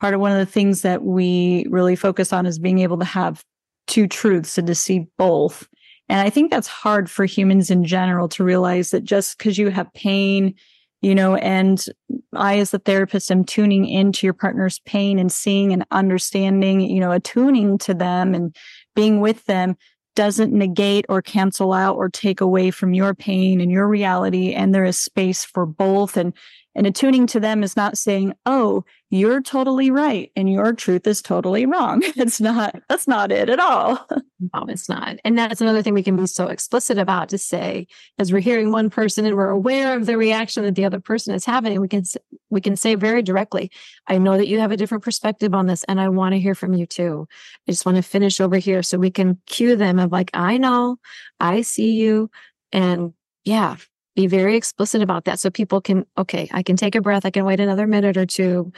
part 0.00 0.14
of 0.14 0.20
one 0.20 0.32
of 0.32 0.38
the 0.38 0.46
things 0.46 0.82
that 0.82 1.02
we 1.02 1.66
really 1.70 1.96
focus 1.96 2.32
on 2.32 2.46
is 2.46 2.58
being 2.58 2.80
able 2.80 2.98
to 2.98 3.04
have 3.04 3.42
two 3.86 4.06
truths 4.06 4.58
and 4.58 4.66
to 4.66 4.74
see 4.74 5.06
both. 5.16 5.66
And 6.08 6.20
i 6.20 6.30
think 6.30 6.50
that's 6.50 6.68
hard 6.68 7.10
for 7.10 7.24
humans 7.24 7.70
in 7.70 7.84
general 7.84 8.28
to 8.30 8.44
realize 8.44 8.90
that 8.90 9.04
just 9.04 9.38
because 9.38 9.58
you 9.58 9.70
have 9.70 9.92
pain 9.94 10.54
you 11.02 11.14
know, 11.14 11.36
and 11.36 11.84
I, 12.32 12.58
as 12.58 12.72
a 12.74 12.78
therapist, 12.78 13.30
am 13.30 13.44
tuning 13.44 13.86
into 13.86 14.26
your 14.26 14.34
partner's 14.34 14.78
pain 14.80 15.18
and 15.18 15.30
seeing 15.30 15.72
and 15.72 15.84
understanding, 15.90 16.80
you 16.80 17.00
know, 17.00 17.12
attuning 17.12 17.78
to 17.78 17.94
them 17.94 18.34
and 18.34 18.54
being 18.94 19.20
with 19.20 19.44
them 19.46 19.76
doesn't 20.16 20.52
negate 20.52 21.04
or 21.08 21.20
cancel 21.22 21.72
out 21.72 21.96
or 21.96 22.08
take 22.08 22.40
away 22.40 22.70
from 22.70 22.94
your 22.94 23.14
pain 23.14 23.60
and 23.60 23.70
your 23.70 23.86
reality. 23.86 24.54
And 24.54 24.74
there 24.74 24.84
is 24.84 24.98
space 24.98 25.44
for 25.44 25.66
both. 25.66 26.16
And 26.16 26.32
and 26.76 26.86
attuning 26.86 27.26
to 27.28 27.40
them 27.40 27.64
is 27.64 27.74
not 27.74 27.96
saying, 27.96 28.34
oh, 28.44 28.84
you're 29.08 29.40
totally 29.40 29.90
right 29.90 30.30
and 30.36 30.52
your 30.52 30.74
truth 30.74 31.06
is 31.06 31.22
totally 31.22 31.64
wrong. 31.64 32.02
It's 32.16 32.40
not, 32.40 32.76
that's 32.88 33.08
not 33.08 33.32
it 33.32 33.48
at 33.48 33.58
all. 33.58 34.06
No, 34.52 34.66
it's 34.68 34.86
not. 34.86 35.16
And 35.24 35.38
that's 35.38 35.62
another 35.62 35.82
thing 35.82 35.94
we 35.94 36.02
can 36.02 36.14
be 36.14 36.26
so 36.26 36.48
explicit 36.48 36.98
about 36.98 37.30
to 37.30 37.38
say, 37.38 37.86
as 38.18 38.30
we're 38.30 38.40
hearing 38.40 38.70
one 38.70 38.90
person 38.90 39.24
and 39.24 39.34
we're 39.34 39.48
aware 39.48 39.96
of 39.96 40.04
the 40.04 40.18
reaction 40.18 40.62
that 40.64 40.74
the 40.74 40.84
other 40.84 41.00
person 41.00 41.34
is 41.34 41.46
having, 41.46 41.80
we 41.80 41.88
can, 41.88 42.02
we 42.50 42.60
can 42.60 42.76
say 42.76 42.96
very 42.96 43.22
directly, 43.22 43.70
I 44.06 44.18
know 44.18 44.36
that 44.36 44.46
you 44.46 44.60
have 44.60 44.72
a 44.72 44.76
different 44.76 45.04
perspective 45.04 45.54
on 45.54 45.68
this 45.68 45.84
and 45.84 45.98
I 45.98 46.10
want 46.10 46.34
to 46.34 46.38
hear 46.38 46.54
from 46.54 46.74
you 46.74 46.84
too. 46.84 47.26
I 47.66 47.72
just 47.72 47.86
want 47.86 47.96
to 47.96 48.02
finish 48.02 48.38
over 48.38 48.58
here 48.58 48.82
so 48.82 48.98
we 48.98 49.10
can 49.10 49.40
cue 49.46 49.74
them 49.74 49.98
of 49.98 50.12
like, 50.12 50.30
I 50.34 50.58
know, 50.58 50.98
I 51.40 51.62
see 51.62 51.92
you. 51.92 52.30
And 52.72 53.14
yeah, 53.42 53.76
be 54.16 54.26
very 54.26 54.56
explicit 54.56 55.02
about 55.02 55.26
that. 55.26 55.38
So 55.38 55.50
people 55.50 55.80
can 55.80 56.04
okay 56.18 56.48
i 56.52 56.62
can 56.62 56.76
take 56.76 56.94
a 56.94 57.00
breath 57.00 57.24
i 57.24 57.30
can 57.30 57.44
wait 57.44 57.60
another 57.60 57.86
minute 57.86 58.16
or 58.16 58.26
two 58.26 58.72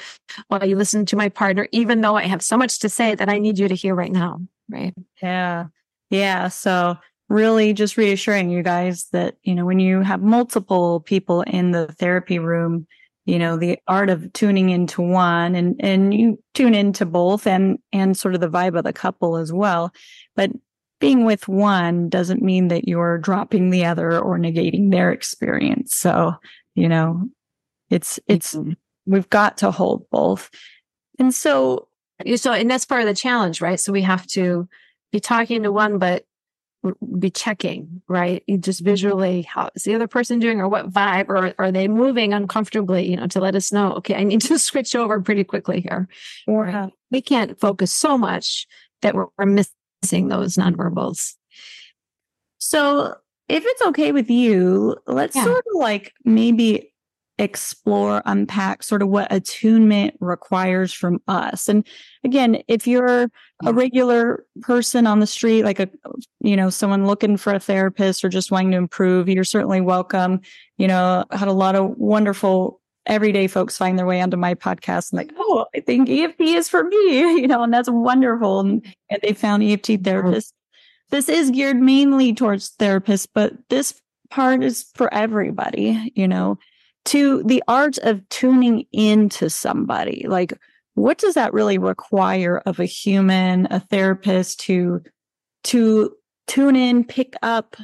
while 0.49 0.67
you 0.67 0.77
listen 0.77 1.07
to 1.07 1.17
my 1.17 1.29
partner 1.29 1.67
even 1.73 2.03
though 2.03 2.17
i 2.17 2.25
have 2.25 2.43
so 2.43 2.57
much 2.57 2.81
to 2.81 2.89
say 2.89 3.15
that 3.15 3.29
i 3.29 3.39
need 3.39 3.59
you 3.59 3.69
to 3.69 3.75
hear 3.75 3.95
right 3.95 4.13
now 4.13 4.41
right? 4.69 4.95
Yeah. 5.23 5.67
Yeah. 6.11 6.49
So 6.49 6.97
really 7.29 7.73
just 7.73 7.97
reassuring 7.97 8.51
you 8.51 8.63
guys 8.63 9.07
that 9.13 9.37
you 9.43 9.55
know 9.55 9.67
when 9.67 9.79
you 9.79 10.01
have 10.01 10.23
multiple 10.23 11.01
people 11.01 11.43
in 11.43 11.73
the 11.73 11.87
therapy 11.89 12.39
room 12.39 12.87
you 13.27 13.39
know 13.39 13.59
the 13.59 13.79
art 13.87 14.09
of 14.09 14.33
tuning 14.33 14.71
into 14.71 15.03
one 15.03 15.55
and 15.55 15.77
and 15.81 16.15
you 16.15 16.43
tune 16.55 16.75
into 16.75 17.05
both 17.05 17.47
and 17.47 17.79
and 17.93 18.17
sort 18.17 18.35
of 18.35 18.41
the 18.41 18.49
vibe 18.49 18.79
of 18.79 18.85
the 18.85 18.93
couple 18.93 19.37
as 19.37 19.53
well. 19.53 19.93
But 20.35 20.51
being 21.01 21.25
with 21.25 21.49
one 21.49 22.09
doesn't 22.09 22.43
mean 22.43 22.69
that 22.69 22.89
you're 22.89 23.19
dropping 23.19 23.71
the 23.71 23.85
other 23.85 24.19
or 24.19 24.39
negating 24.39 24.91
their 24.91 25.13
experience. 25.13 25.97
So, 25.97 26.35
you 26.75 26.89
know, 26.89 27.29
it's, 27.91 28.19
it's, 28.27 28.55
mm-hmm. 28.55 28.73
we've 29.07 29.31
got 29.31 29.59
to 29.59 29.71
hold 29.71 30.09
both. 30.11 30.51
And 31.19 31.35
so, 31.35 31.89
so, 32.37 32.53
and 32.53 32.71
that's 32.71 32.85
part 32.85 33.03
of 33.03 33.07
the 33.07 33.15
challenge, 33.15 33.61
right? 33.61 33.79
So 33.79 33.93
we 33.93 34.03
have 34.03 34.27
to 34.29 34.69
be 35.13 35.21
talking 35.21 35.63
to 35.63 35.73
one, 35.73 35.99
but 35.99 36.25
be 37.19 37.31
checking, 37.31 38.03
right? 38.09 38.43
You 38.47 38.59
just 38.59 38.81
visually, 38.81 39.43
how 39.43 39.71
is 39.75 39.83
the 39.83 39.95
other 39.95 40.07
person 40.07 40.39
doing 40.39 40.61
or 40.61 40.69
what 40.69 40.91
vibe 40.91 41.29
or 41.29 41.55
are 41.59 41.73
they 41.73 41.89
moving 41.89 42.33
uncomfortably, 42.33 43.11
you 43.11 43.17
know, 43.17 43.27
to 43.29 43.41
let 43.41 43.57
us 43.57 43.73
know, 43.73 43.95
okay, 43.95 44.15
I 44.15 44.23
need 44.25 44.43
to 44.43 44.59
switch 44.59 44.95
over 44.95 45.21
pretty 45.21 45.45
quickly 45.45 45.81
here. 45.81 46.09
Or 46.47 46.65
right? 46.65 46.93
we 47.11 47.21
can't 47.21 47.59
focus 47.59 47.93
so 47.93 48.17
much 48.17 48.67
that 49.03 49.15
we're, 49.15 49.27
we're 49.37 49.47
missing 49.47 49.73
Seeing 50.03 50.29
those 50.29 50.55
nonverbals. 50.55 51.35
So, 52.59 53.15
if 53.49 53.65
it's 53.67 53.83
okay 53.83 54.13
with 54.13 54.31
you, 54.31 54.97
let's 55.07 55.35
yeah. 55.35 55.45
sort 55.45 55.65
of 55.75 55.81
like 55.81 56.13
maybe 56.25 56.93
explore, 57.39 58.21
unpack 58.27 58.83
sort 58.83 59.01
of 59.01 59.09
what 59.09 59.33
attunement 59.33 60.15
requires 60.21 60.93
from 60.93 61.21
us. 61.29 61.69
And 61.69 61.87
again, 62.25 62.63
if 62.67 62.87
you're 62.87 63.23
a 63.23 63.31
mm. 63.65 63.77
regular 63.77 64.45
person 64.61 65.07
on 65.07 65.21
the 65.21 65.27
street, 65.27 65.63
like 65.63 65.79
a, 65.79 65.89
you 66.41 66.57
know, 66.57 66.69
someone 66.69 67.07
looking 67.07 67.37
for 67.37 67.55
a 67.55 67.61
therapist 67.61 68.25
or 68.25 68.29
just 68.29 68.51
wanting 68.51 68.73
to 68.73 68.77
improve, 68.77 69.29
you're 69.29 69.45
certainly 69.45 69.81
welcome. 69.81 70.41
You 70.79 70.89
know, 70.89 71.25
I 71.31 71.37
had 71.37 71.49
a 71.49 71.53
lot 71.53 71.77
of 71.77 71.97
wonderful 71.97 72.78
everyday 73.09 73.47
folks 73.47 73.77
find 73.77 73.99
their 73.99 74.07
way 74.07 74.21
onto 74.21 74.37
my 74.37 74.55
podcast 74.55 75.11
and 75.11 75.19
like, 75.19 75.33
oh, 75.37 75.67
I 75.75 75.81
think 75.81 76.09
EFT 76.09 76.41
is 76.41 76.69
for 76.69 76.85
me, 76.85 77.19
you 77.41 77.49
know, 77.49 77.63
and 77.63 77.73
that's 77.73 77.91
wonderful. 77.91 78.61
And, 78.61 78.95
and 79.11 79.21
they 79.23 79.33
found 79.33 79.63
EFT 79.63 79.85
mm-hmm. 79.87 80.09
therapists. 80.09 80.53
This 81.11 81.29
is 81.29 81.51
geared 81.51 81.79
mainly 81.79 82.35
towards 82.35 82.77
therapists, 82.77 83.27
but 83.33 83.55
this 83.71 84.01
part 84.31 84.63
is 84.63 84.91
for 84.95 85.13
everybody, 85.13 86.13
you 86.15 86.29
know, 86.29 86.59
to 87.07 87.43
the 87.45 87.63
art 87.67 87.97
of 87.99 88.29
tuning 88.29 88.85
into 88.93 89.49
somebody. 89.49 90.27
Like, 90.29 90.53
what 90.95 91.17
does 91.17 91.35
that 91.35 91.55
really 91.55 91.79
require 91.79 92.59
of 92.67 92.79
a 92.79 92.85
human, 92.85 93.67
a 93.71 93.81
therapist 93.81 94.61
to 94.61 95.03
to 95.65 96.15
tune 96.47 96.77
in, 96.77 97.05
pick 97.05 97.35
up, 97.43 97.77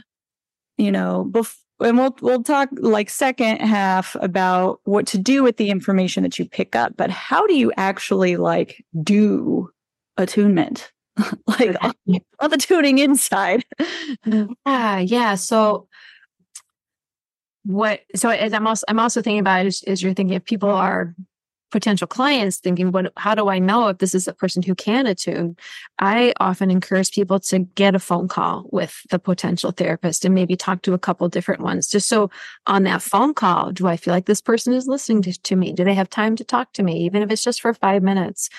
you 0.77 0.93
know, 0.93 1.25
before 1.25 1.64
and 1.81 1.99
we'll 1.99 2.17
we'll 2.21 2.43
talk 2.43 2.69
like 2.77 3.11
second 3.11 3.59
half 3.59 4.17
about 4.21 4.81
what 4.85 5.07
to 5.09 5.19
do 5.19 5.43
with 5.43 5.57
the 5.57 5.71
information 5.71 6.23
that 6.23 6.39
you 6.39 6.49
pick 6.49 6.77
up 6.77 6.97
but 6.97 7.11
how 7.11 7.47
do 7.47 7.55
you 7.55 7.73
actually 7.77 8.37
like 8.37 8.85
do 9.03 9.71
attunement? 10.17 10.91
Like 11.47 11.77
on, 11.81 11.93
on 12.41 12.51
the 12.51 12.57
tuning 12.57 12.99
inside. 12.99 13.65
Yeah 14.27 14.99
yeah 14.99 15.37
so 15.37 15.87
what 17.65 18.01
so 18.15 18.29
as 18.29 18.53
i'm 18.53 18.67
also 18.67 18.85
i'm 18.89 18.99
also 18.99 19.23
thinking 19.23 19.39
about 19.41 19.65
is, 19.65 19.83
is 19.85 20.03
you're 20.03 20.13
thinking 20.13 20.35
if 20.35 20.45
people 20.45 20.69
are 20.71 21.15
potential 21.75 22.07
clients 22.07 22.59
thinking, 22.59 22.93
what, 22.93 23.13
how 23.17 23.35
do 23.35 23.49
I 23.49 23.59
know 23.59 23.89
if 23.89 23.99
this 23.99 24.15
is 24.15 24.29
a 24.29 24.33
person 24.33 24.63
who 24.63 24.77
can 24.77 25.09
attune? 25.09 25.57
I 25.99 26.33
often 26.39 26.71
encourage 26.71 27.11
people 27.11 27.41
to 27.41 27.59
get 27.59 27.97
a 27.97 27.99
phone 27.99 28.29
call 28.29 28.69
with 28.71 28.97
the 29.11 29.19
potential 29.19 29.73
therapist 29.73 30.25
and 30.25 30.37
maybe 30.37 30.55
talk 30.55 30.83
to 30.83 30.95
a 30.95 31.01
couple 31.01 31.29
different 31.29 31.63
ones. 31.63 31.89
Just 31.89 32.09
so 32.09 32.31
on 32.69 32.85
that 32.85 33.03
phone 33.03 33.35
call, 33.35 33.73
do 33.73 33.89
I 33.89 33.97
feel 33.97 34.15
like 34.15 34.27
this 34.27 34.41
person 34.41 34.73
is 34.73 34.87
listening 34.87 35.23
to, 35.23 35.43
to 35.43 35.57
me? 35.57 35.73
Do 35.73 35.83
they 35.83 35.95
have 35.95 36.09
time 36.09 36.37
to 36.37 36.45
talk 36.45 36.73
to 36.75 36.85
me, 36.85 37.05
even 37.07 37.25
if 37.25 37.31
it's 37.33 37.43
just 37.43 37.61
for 37.61 37.75
five 37.75 38.05
minutes? 38.05 38.51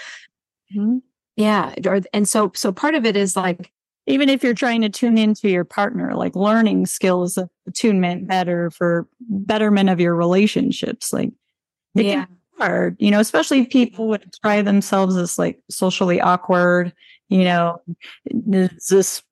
Mm-hmm. 0.75 0.98
Yeah. 1.38 1.74
Or, 1.86 2.01
and 2.12 2.27
so, 2.27 2.51
so 2.53 2.74
part 2.74 2.95
of 2.95 3.05
it 3.05 3.15
is 3.15 3.38
like, 3.38 3.72
even 4.07 4.27
if 4.27 4.43
you're 4.43 4.53
trying 4.53 4.81
to 4.81 4.89
tune 4.89 5.17
into 5.17 5.48
your 5.48 5.63
partner, 5.63 6.15
like 6.15 6.36
learning 6.36 6.86
skills 6.86 7.38
of 7.38 7.50
attunement 7.65 8.27
better 8.27 8.72
for 8.72 9.07
betterment 9.22 9.89
of 9.89 10.01
your 10.01 10.15
relationships, 10.15 11.13
like 11.13 11.31
yeah 11.93 12.25
hard, 12.57 12.95
you 13.00 13.12
know, 13.12 13.19
especially 13.19 13.65
people 13.65 14.05
mm-hmm. 14.05 14.12
would 14.12 14.33
try 14.41 14.62
themselves 14.62 15.15
as 15.15 15.38
like 15.38 15.59
socially 15.69 16.21
awkward, 16.21 16.93
you 17.29 17.43
know, 17.43 17.81
is 18.25 18.88
this 18.88 19.24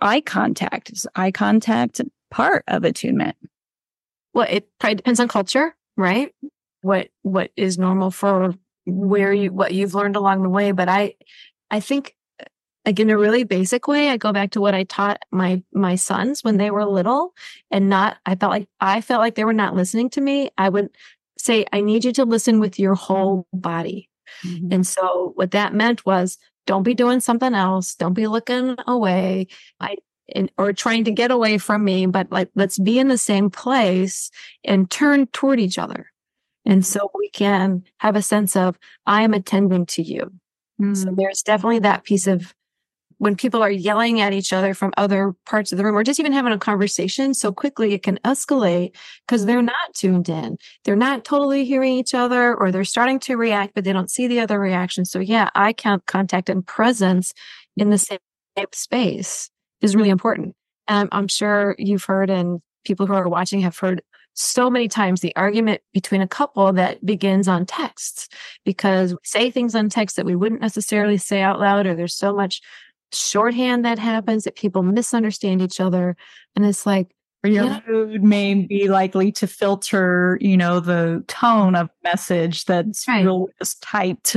eye 0.00 0.20
contact? 0.20 0.90
Is 0.90 1.06
eye 1.14 1.30
contact 1.30 2.00
part 2.30 2.64
of 2.68 2.84
attunement? 2.84 3.36
Well, 4.34 4.46
it 4.48 4.68
probably 4.78 4.96
depends 4.96 5.20
on 5.20 5.28
culture, 5.28 5.74
right? 5.96 6.34
What 6.80 7.08
what 7.22 7.50
is 7.56 7.78
normal 7.78 8.10
for 8.10 8.54
where 8.86 9.32
you 9.32 9.52
what 9.52 9.72
you've 9.72 9.94
learned 9.94 10.16
along 10.16 10.42
the 10.42 10.48
way. 10.48 10.72
But 10.72 10.88
I 10.88 11.14
I 11.70 11.80
think 11.80 12.16
like 12.84 12.98
in 12.98 13.10
a 13.10 13.18
really 13.18 13.44
basic 13.44 13.86
way, 13.86 14.08
I 14.08 14.16
go 14.16 14.32
back 14.32 14.50
to 14.52 14.60
what 14.60 14.74
I 14.74 14.84
taught 14.84 15.22
my 15.30 15.62
my 15.72 15.94
sons 15.94 16.42
when 16.42 16.56
they 16.56 16.70
were 16.70 16.84
little 16.84 17.34
and 17.70 17.88
not 17.88 18.16
I 18.26 18.34
felt 18.34 18.50
like 18.50 18.68
I 18.80 19.00
felt 19.00 19.20
like 19.20 19.34
they 19.34 19.44
were 19.44 19.52
not 19.52 19.76
listening 19.76 20.10
to 20.10 20.20
me. 20.20 20.50
I 20.58 20.68
would 20.68 20.90
say, 21.42 21.66
I 21.72 21.80
need 21.80 22.04
you 22.04 22.12
to 22.12 22.24
listen 22.24 22.60
with 22.60 22.78
your 22.78 22.94
whole 22.94 23.46
body. 23.52 24.08
Mm-hmm. 24.44 24.72
And 24.72 24.86
so 24.86 25.32
what 25.34 25.50
that 25.50 25.74
meant 25.74 26.06
was 26.06 26.38
don't 26.66 26.84
be 26.84 26.94
doing 26.94 27.20
something 27.20 27.54
else. 27.54 27.94
Don't 27.94 28.14
be 28.14 28.28
looking 28.28 28.76
away. 28.86 29.48
I, 29.80 29.96
and, 30.34 30.50
or 30.56 30.72
trying 30.72 31.04
to 31.04 31.10
get 31.10 31.30
away 31.30 31.58
from 31.58 31.84
me, 31.84 32.06
but 32.06 32.30
like, 32.30 32.48
let's 32.54 32.78
be 32.78 32.98
in 32.98 33.08
the 33.08 33.18
same 33.18 33.50
place 33.50 34.30
and 34.64 34.90
turn 34.90 35.26
toward 35.26 35.58
each 35.58 35.78
other. 35.78 36.06
And 36.64 36.86
so 36.86 37.10
we 37.14 37.28
can 37.30 37.82
have 37.98 38.14
a 38.14 38.22
sense 38.22 38.54
of, 38.54 38.78
I 39.04 39.22
am 39.22 39.34
attending 39.34 39.84
to 39.86 40.02
you. 40.02 40.32
Mm-hmm. 40.80 40.94
So 40.94 41.10
there's 41.12 41.42
definitely 41.42 41.80
that 41.80 42.04
piece 42.04 42.28
of 42.28 42.54
when 43.22 43.36
people 43.36 43.62
are 43.62 43.70
yelling 43.70 44.20
at 44.20 44.32
each 44.32 44.52
other 44.52 44.74
from 44.74 44.92
other 44.96 45.32
parts 45.46 45.70
of 45.70 45.78
the 45.78 45.84
room 45.84 45.96
or 45.96 46.02
just 46.02 46.18
even 46.18 46.32
having 46.32 46.52
a 46.52 46.58
conversation 46.58 47.32
so 47.34 47.52
quickly 47.52 47.94
it 47.94 48.02
can 48.02 48.18
escalate 48.24 48.96
because 49.24 49.46
they're 49.46 49.62
not 49.62 49.94
tuned 49.94 50.28
in. 50.28 50.58
They're 50.84 50.96
not 50.96 51.24
totally 51.24 51.64
hearing 51.64 51.92
each 51.92 52.14
other 52.14 52.52
or 52.52 52.72
they're 52.72 52.82
starting 52.82 53.20
to 53.20 53.36
react 53.36 53.76
but 53.76 53.84
they 53.84 53.92
don't 53.92 54.10
see 54.10 54.26
the 54.26 54.40
other 54.40 54.58
reaction. 54.58 55.04
So 55.04 55.20
yeah 55.20 55.50
eye 55.54 55.72
contact 55.72 56.48
and 56.48 56.66
presence 56.66 57.32
in 57.76 57.90
the 57.90 57.98
same 57.98 58.18
space 58.72 59.50
is 59.80 59.94
really 59.94 60.10
important. 60.10 60.56
Um, 60.88 61.08
i'm 61.12 61.28
sure 61.28 61.76
you've 61.78 62.04
heard 62.04 62.28
and 62.28 62.60
people 62.84 63.06
who 63.06 63.14
are 63.14 63.28
watching 63.28 63.60
have 63.60 63.78
heard 63.78 64.02
so 64.34 64.68
many 64.68 64.88
times 64.88 65.20
the 65.20 65.36
argument 65.36 65.80
between 65.92 66.22
a 66.22 66.26
couple 66.26 66.72
that 66.72 67.04
begins 67.06 67.46
on 67.46 67.66
text 67.66 68.34
because 68.64 69.12
we 69.12 69.18
say 69.22 69.50
things 69.50 69.76
on 69.76 69.88
text 69.88 70.16
that 70.16 70.26
we 70.26 70.34
wouldn't 70.34 70.60
necessarily 70.60 71.18
say 71.18 71.40
out 71.42 71.60
loud, 71.60 71.86
or 71.86 71.94
there's 71.94 72.16
so 72.16 72.34
much 72.34 72.62
shorthand 73.12 73.84
that 73.84 73.98
happens 73.98 74.44
that 74.44 74.56
people 74.56 74.82
misunderstand 74.82 75.62
each 75.62 75.80
other. 75.80 76.16
And 76.56 76.64
it's 76.64 76.86
like, 76.86 77.14
or 77.44 77.50
your 77.50 77.64
yeah. 77.64 77.80
mood 77.88 78.22
may 78.22 78.54
be 78.54 78.88
likely 78.88 79.32
to 79.32 79.46
filter, 79.46 80.38
you 80.40 80.56
know, 80.56 80.80
the 80.80 81.24
tone 81.26 81.74
of 81.74 81.90
message 82.04 82.64
that's 82.66 83.06
right. 83.08 83.24
real 83.24 83.48
just 83.58 83.82
typed. 83.82 84.36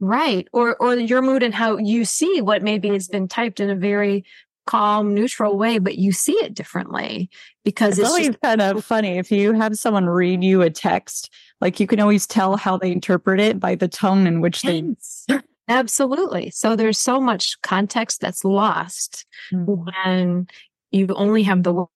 Right. 0.00 0.48
Or 0.52 0.76
or 0.76 0.96
your 0.96 1.22
mood 1.22 1.42
and 1.42 1.54
how 1.54 1.78
you 1.78 2.04
see 2.04 2.40
what 2.40 2.62
maybe 2.62 2.88
has 2.88 3.08
been 3.08 3.28
typed 3.28 3.60
in 3.60 3.70
a 3.70 3.76
very 3.76 4.24
calm, 4.66 5.14
neutral 5.14 5.56
way, 5.56 5.78
but 5.78 5.96
you 5.96 6.12
see 6.12 6.32
it 6.32 6.52
differently 6.52 7.30
because 7.64 7.98
it's, 7.98 8.00
it's 8.00 8.08
always 8.08 8.26
just- 8.26 8.40
kind 8.40 8.60
of 8.60 8.84
funny 8.84 9.18
if 9.18 9.30
you 9.30 9.52
have 9.52 9.78
someone 9.78 10.06
read 10.06 10.42
you 10.42 10.62
a 10.62 10.70
text, 10.70 11.32
like 11.60 11.80
you 11.80 11.86
can 11.86 12.00
always 12.00 12.26
tell 12.26 12.56
how 12.56 12.76
they 12.76 12.92
interpret 12.92 13.40
it 13.40 13.58
by 13.58 13.74
the 13.74 13.88
tone 13.88 14.26
in 14.26 14.40
which 14.40 14.62
they. 14.62 14.82
Absolutely. 15.68 16.50
So 16.50 16.76
there's 16.76 16.98
so 16.98 17.20
much 17.20 17.60
context 17.62 18.20
that's 18.20 18.44
lost 18.44 19.26
mm-hmm. 19.52 19.64
when 19.64 20.46
you 20.90 21.08
only 21.08 21.42
have 21.42 21.62
the 21.62 21.86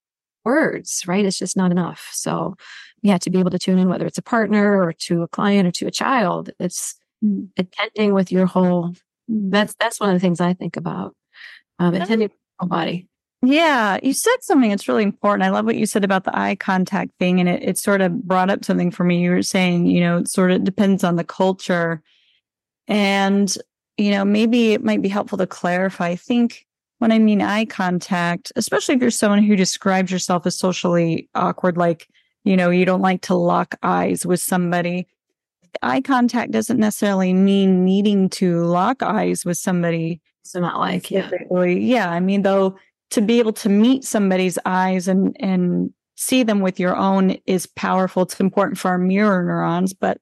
words, 0.45 1.05
right? 1.07 1.25
It's 1.25 1.39
just 1.39 1.57
not 1.57 1.71
enough. 1.71 2.11
So, 2.13 2.57
yeah, 3.03 3.19
to 3.19 3.31
be 3.31 3.39
able 3.39 3.51
to 3.51 3.59
tune 3.59 3.79
in, 3.79 3.89
whether 3.89 4.07
it's 4.07 4.19
a 4.19 4.23
partner 4.23 4.83
or 4.83 4.93
to 4.93 5.23
a 5.23 5.29
client 5.29 5.69
or 5.69 5.71
to 5.73 5.87
a 5.87 5.93
child, 5.93 6.51
it's 6.59 6.97
mm-hmm. 7.25 7.45
attending 7.57 8.15
with 8.15 8.33
your 8.33 8.47
whole. 8.47 8.95
That's 9.29 9.75
that's 9.79 10.01
one 10.01 10.11
of 10.11 10.17
the 10.17 10.21
things 10.21 10.41
I 10.41 10.55
think 10.55 10.77
about. 10.77 11.15
Um, 11.79 11.95
attending 11.95 12.31
body. 12.61 13.09
Yeah, 13.43 13.99
you 14.03 14.13
said 14.13 14.37
something 14.43 14.69
that's 14.69 14.87
really 14.87 15.03
important. 15.03 15.45
I 15.45 15.51
love 15.51 15.65
what 15.65 15.77
you 15.77 15.87
said 15.87 16.05
about 16.05 16.25
the 16.25 16.39
eye 16.39 16.57
contact 16.57 17.13
thing, 17.19 17.41
and 17.41 17.49
it, 17.49 17.63
it 17.63 17.79
sort 17.79 18.03
of 18.03 18.23
brought 18.25 18.51
up 18.51 18.65
something 18.65 18.91
for 18.91 19.05
me. 19.05 19.23
You 19.23 19.31
were 19.31 19.43
saying, 19.43 19.87
you 19.87 20.01
know, 20.01 20.19
it 20.19 20.29
sort 20.29 20.51
of 20.51 20.65
depends 20.65 21.05
on 21.05 21.17
the 21.17 21.25
culture. 21.25 22.03
And, 22.91 23.53
you 23.97 24.11
know, 24.11 24.25
maybe 24.25 24.73
it 24.73 24.85
might 24.85 25.01
be 25.01 25.09
helpful 25.09 25.39
to 25.39 25.47
clarify. 25.47 26.09
I 26.09 26.17
think 26.17 26.67
when 26.99 27.13
I 27.13 27.19
mean 27.19 27.41
eye 27.41 27.65
contact, 27.65 28.53
especially 28.57 28.97
if 28.97 29.01
you're 29.01 29.11
someone 29.11 29.43
who 29.43 29.57
describes 29.57 30.13
yourself 30.13 30.47
as 30.47 30.59
socially 30.59 31.29
awkward, 31.35 31.79
like, 31.79 32.09
you 32.45 32.57
know, 32.57 32.71
you 32.71 32.85
don't 32.85 33.01
like 33.01 33.23
to 33.23 33.35
lock 33.35 33.77
eyes 33.83 34.27
with 34.27 34.41
somebody. 34.41 35.07
Eye 35.83 36.03
contact 36.03 36.51
doesn't 36.51 36.79
necessarily 36.79 37.33
mean 37.33 37.85
needing 37.85 38.29
to 38.31 38.65
lock 38.65 39.03
eyes 39.03 39.45
with 39.47 39.57
somebody 39.57 40.21
so 40.43 40.61
not 40.61 40.79
like 40.79 41.11
yeah. 41.11 41.31
yeah. 41.65 42.11
I 42.11 42.19
mean, 42.19 42.43
though, 42.43 42.77
to 43.11 43.21
be 43.21 43.39
able 43.39 43.53
to 43.53 43.69
meet 43.69 44.05
somebody's 44.05 44.59
eyes 44.65 45.07
and 45.07 45.37
and 45.39 45.93
see 46.17 46.43
them 46.43 46.61
with 46.61 46.81
your 46.81 46.97
own 46.97 47.37
is 47.47 47.67
powerful. 47.67 48.23
It's 48.23 48.41
important 48.41 48.79
for 48.79 48.89
our 48.89 48.99
mirror 48.99 49.43
neurons, 49.45 49.95
but 49.95 50.19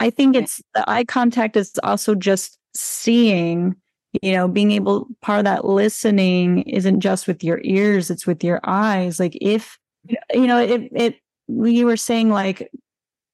I 0.00 0.10
think 0.10 0.34
it's 0.34 0.62
the 0.74 0.88
eye 0.90 1.04
contact 1.04 1.56
is 1.56 1.78
also 1.82 2.14
just 2.14 2.58
seeing, 2.74 3.76
you 4.22 4.32
know, 4.32 4.48
being 4.48 4.72
able 4.72 5.06
part 5.20 5.40
of 5.40 5.44
that 5.44 5.64
listening 5.66 6.62
isn't 6.62 7.00
just 7.00 7.28
with 7.28 7.44
your 7.44 7.60
ears, 7.62 8.10
it's 8.10 8.26
with 8.26 8.42
your 8.42 8.60
eyes. 8.64 9.20
Like 9.20 9.36
if 9.40 9.78
you 10.32 10.46
know, 10.46 10.58
it 10.58 10.88
it 10.92 11.16
you 11.48 11.86
were 11.86 11.96
saying 11.98 12.30
like, 12.30 12.70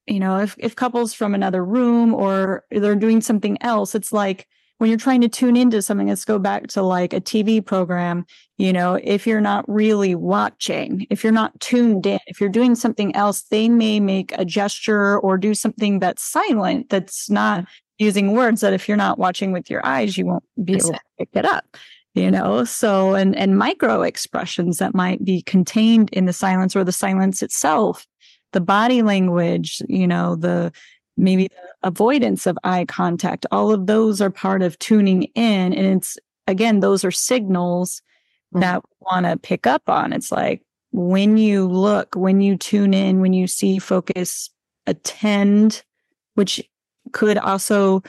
you 0.07 0.19
know, 0.19 0.39
if 0.39 0.55
if 0.59 0.75
couples 0.75 1.13
from 1.13 1.33
another 1.33 1.63
room 1.63 2.13
or 2.13 2.65
they're 2.69 2.95
doing 2.95 3.21
something 3.21 3.57
else, 3.61 3.95
it's 3.95 4.11
like 4.11 4.47
when 4.77 4.89
you're 4.89 4.99
trying 4.99 5.21
to 5.21 5.29
tune 5.29 5.55
into 5.55 5.81
something, 5.81 6.07
let's 6.07 6.25
go 6.25 6.37
back 6.37 6.67
to 6.67 6.83
like 6.83 7.13
a 7.13 7.21
TV 7.21 7.65
program, 7.65 8.25
you 8.57 8.71
know, 8.71 8.99
if 9.03 9.25
you're 9.25 9.41
not 9.41 9.67
really 9.67 10.13
watching, 10.13 11.07
if 11.09 11.23
you're 11.23 11.33
not 11.33 11.59
tuned 11.59 12.05
in, 12.05 12.19
if 12.27 12.39
you're 12.39 12.49
doing 12.49 12.75
something 12.75 13.15
else, 13.15 13.43
they 13.43 13.69
may 13.69 13.99
make 13.99 14.31
a 14.37 14.45
gesture 14.45 15.19
or 15.19 15.37
do 15.37 15.55
something 15.55 15.99
that's 15.99 16.23
silent, 16.23 16.89
that's 16.89 17.29
not 17.29 17.65
using 17.97 18.33
words 18.33 18.61
that 18.61 18.73
if 18.73 18.87
you're 18.87 18.97
not 18.97 19.17
watching 19.17 19.51
with 19.51 19.69
your 19.69 19.83
eyes, 19.85 20.17
you 20.17 20.27
won't 20.27 20.43
be 20.63 20.75
able 20.75 20.93
to 20.93 20.99
pick 21.17 21.29
it 21.33 21.45
up. 21.45 21.65
You 22.13 22.31
know, 22.31 22.63
so 22.63 23.13
and 23.13 23.35
and 23.35 23.59
micro 23.59 24.01
expressions 24.01 24.79
that 24.79 24.95
might 24.95 25.23
be 25.23 25.43
contained 25.43 26.09
in 26.11 26.25
the 26.25 26.33
silence 26.33 26.75
or 26.75 26.83
the 26.83 26.91
silence 26.91 27.43
itself, 27.43 28.07
the 28.53 28.61
body 28.61 29.03
language, 29.03 29.83
you 29.87 30.07
know, 30.07 30.35
the 30.35 30.71
maybe 31.17 31.47
the 31.47 31.87
avoidance 31.87 32.45
of 32.45 32.57
eye 32.63 32.85
contact 32.85 33.45
all 33.51 33.71
of 33.71 33.87
those 33.87 34.21
are 34.21 34.29
part 34.29 34.61
of 34.61 34.77
tuning 34.79 35.23
in. 35.35 35.73
And 35.73 35.97
it's 35.97 36.17
again 36.45 36.79
those 36.79 37.03
are 37.03 37.11
signals 37.11 38.01
mm-hmm. 38.53 38.61
that 38.61 38.83
want 39.01 39.25
to 39.25 39.37
pick 39.37 39.67
up 39.67 39.89
on. 39.89 40.13
It's 40.13 40.31
like 40.31 40.61
when 40.91 41.37
you 41.37 41.67
look 41.67 42.15
when 42.15 42.41
you 42.41 42.55
tune 42.55 42.93
in 42.93 43.19
when 43.19 43.33
you 43.33 43.47
see 43.47 43.77
focus 43.77 44.49
attend 44.85 45.83
which 46.35 46.63
could 47.11 47.37
also 47.37 48.01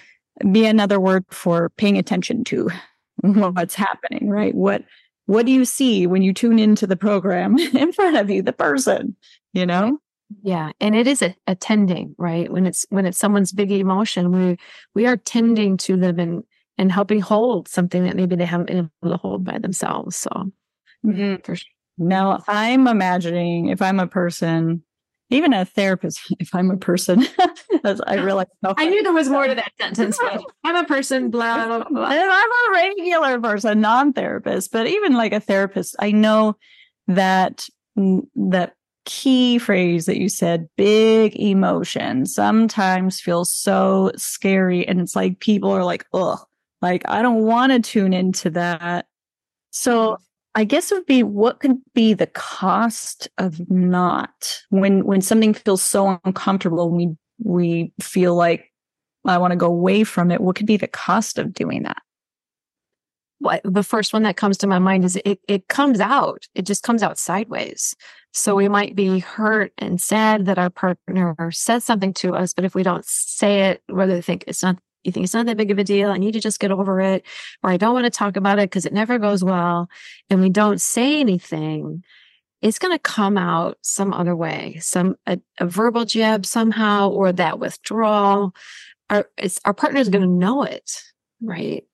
be 0.53 0.65
another 0.65 1.01
word 1.01 1.25
for 1.31 1.71
paying 1.71 1.99
attention 1.99 2.45
to 2.45 2.71
what's 3.23 3.75
happening 3.75 4.29
right? 4.29 4.55
What 4.55 4.85
what 5.27 5.45
do 5.45 5.53
you 5.53 5.67
see 5.67 6.07
when 6.07 6.23
you 6.23 6.33
tune 6.33 6.59
into 6.59 6.87
the 6.87 6.97
program 6.97 7.59
in 7.75 7.93
front 7.93 8.17
of 8.17 8.31
you 8.31 8.43
the 8.43 8.53
person 8.53 9.17
you 9.53 9.67
know 9.67 9.99
yeah, 10.43 10.73
and 10.81 10.95
it 10.95 11.07
is 11.07 11.23
a, 11.23 11.35
attending, 11.47 12.15
right? 12.19 12.51
When 12.51 12.67
it's 12.67 12.85
when 12.91 13.07
it's 13.07 13.19
someone's 13.19 13.53
big 13.53 13.71
emotion, 13.73 14.31
we 14.33 14.59
we 14.95 15.07
are 15.07 15.17
tending 15.17 15.77
to 15.79 15.97
them 15.97 16.19
and 16.19 16.45
and 16.77 16.93
helping 16.93 17.21
hold 17.21 17.69
something 17.69 18.05
that 18.05 18.17
maybe 18.17 18.37
they 18.37 18.45
haven't 18.45 18.67
been 18.67 18.91
able 19.03 19.17
to 19.17 19.17
hold 19.17 19.45
by 19.45 19.59
themselves. 19.59 20.17
So, 20.17 20.31
mm-hmm. 21.05 21.37
for 21.43 21.57
sure. 21.57 21.67
Now, 21.99 22.45
I'm 22.47 22.87
imagining 22.87 23.69
if 23.69 23.83
I'm 23.83 23.99
a 23.99 24.07
person, 24.07 24.85
even 25.31 25.53
a 25.53 25.65
therapist, 25.65 26.21
if 26.39 26.55
I'm 26.55 26.71
a 26.71 26.77
person, 26.77 27.27
I 27.85 28.15
realize. 28.17 28.47
No, 28.63 28.75
I 28.77 28.89
knew 28.89 29.03
there 29.03 29.13
was 29.13 29.29
more 29.29 29.47
to 29.47 29.55
that 29.55 29.73
sentence. 29.81 30.19
I'm 30.65 30.77
a 30.77 30.85
person, 30.85 31.31
blah, 31.31 31.67
blah, 31.67 31.85
blah. 31.89 32.11
And 32.11 32.31
I'm 32.31 32.51
a 32.51 32.73
regular 32.73 33.41
person, 33.41 33.81
non 33.81 34.13
therapist, 34.13 34.73
but 34.73 34.87
even 34.87 35.15
like 35.15 35.33
a 35.33 35.41
therapist, 35.41 35.97
I 35.99 36.13
know 36.13 36.57
that 37.09 37.67
that 37.97 38.75
key 39.09 39.57
phrase 39.57 40.05
that 40.05 40.19
you 40.19 40.29
said 40.29 40.69
big 40.77 41.35
emotion 41.41 42.27
sometimes 42.27 43.19
feels 43.23 43.51
so 43.51 44.13
scary 44.17 44.87
and 44.87 45.01
it's 45.01 45.17
like 45.17 45.41
people 45.41 45.71
are 45.71 45.83
like 45.83 46.07
ugh. 46.13 46.39
Like 46.83 47.03
i 47.09 47.23
don't 47.23 47.43
want 47.43 47.73
to 47.73 47.81
tune 47.81 48.13
into 48.13 48.51
that. 48.51 49.07
So 49.71 50.13
mm-hmm. 50.13 50.23
i 50.57 50.65
guess 50.65 50.93
it 50.93 50.97
would 50.97 51.07
be 51.07 51.23
what 51.23 51.61
could 51.61 51.79
be 51.95 52.13
the 52.13 52.27
cost 52.27 53.29
of 53.39 53.69
not 53.71 54.63
when 54.69 55.07
when 55.07 55.23
something 55.23 55.55
feels 55.55 55.83
so 55.83 56.21
uncomfortable 56.25 56.91
we 56.91 57.17
we 57.43 57.93
feel 58.01 58.35
like 58.35 58.71
i 59.25 59.39
want 59.39 59.53
to 59.53 59.57
go 59.57 59.67
away 59.67 60.05
from 60.05 60.31
it 60.31 60.41
what 60.41 60.57
could 60.57 60.67
be 60.67 60.77
the 60.77 60.89
cost 60.89 61.39
of 61.39 61.55
doing 61.55 61.83
that 61.85 62.03
what 63.41 63.61
the 63.65 63.83
first 63.83 64.13
one 64.13 64.25
that 64.25 64.37
comes 64.37 64.57
to 64.59 64.67
my 64.67 64.79
mind 64.79 65.05
is 65.05 65.17
it 65.25 65.41
it 65.49 65.69
comes 65.69 66.01
out 66.01 66.47
it 66.55 66.67
just 66.67 66.83
comes 66.83 67.03
out 67.03 67.19
sideways 67.19 67.95
so 68.33 68.55
we 68.55 68.65
mm-hmm. 68.65 68.73
might 68.73 68.97
be 68.97 69.19
hurt 69.19 69.73
and 69.79 70.01
sad 70.01 70.47
that 70.47 70.59
our 70.59 70.71
partner 70.71 71.35
said 71.51 71.83
something 71.83 72.13
to 72.15 72.35
us, 72.35 72.53
but 72.55 72.65
if 72.65 72.75
we 72.75 72.83
don't 72.83 73.05
say 73.05 73.71
it, 73.71 73.83
whether 73.87 74.15
they 74.15 74.23
think 74.23 74.45
it's 74.47 74.63
not, 74.63 74.79
you 75.03 75.13
think 75.13 75.25
it's 75.25 75.35
not 75.35 75.47
that 75.47 75.57
big 75.57 75.71
of 75.71 75.79
a 75.79 75.85
deal, 75.85 76.11
I 76.11 76.19
need 76.19 76.33
to 76.33 76.41
just 76.41 76.61
get 76.61 76.71
over 76.71 77.01
it, 77.01 77.25
or 77.63 77.71
I 77.71 77.77
don't 77.77 77.95
want 77.95 78.05
to 78.05 78.11
talk 78.11 78.37
about 78.37 78.59
it 78.59 78.71
because 78.71 78.87
it 78.87 78.93
never 78.93 79.19
goes 79.19 79.43
well, 79.43 79.89
and 80.29 80.41
we 80.41 80.51
don't 80.51 80.81
say 80.81 81.21
anything, 81.21 82.05
it's 82.61 82.79
going 82.79 82.95
to 82.95 82.99
come 82.99 83.39
out 83.39 83.79
some 83.83 84.13
other 84.13 84.35
way, 84.35 84.79
some 84.81 85.17
a, 85.27 85.39
a 85.59 85.67
verbal 85.67 86.05
jab 86.05 86.45
somehow, 86.45 87.09
or 87.11 87.33
that 87.33 87.59
withdrawal. 87.59 88.55
Our 89.11 89.29
our 89.65 89.75
partner 89.75 90.01
is 90.01 90.09
going 90.11 90.23
to 90.23 90.29
know 90.29 90.65
it, 90.65 91.03
right? 91.41 91.85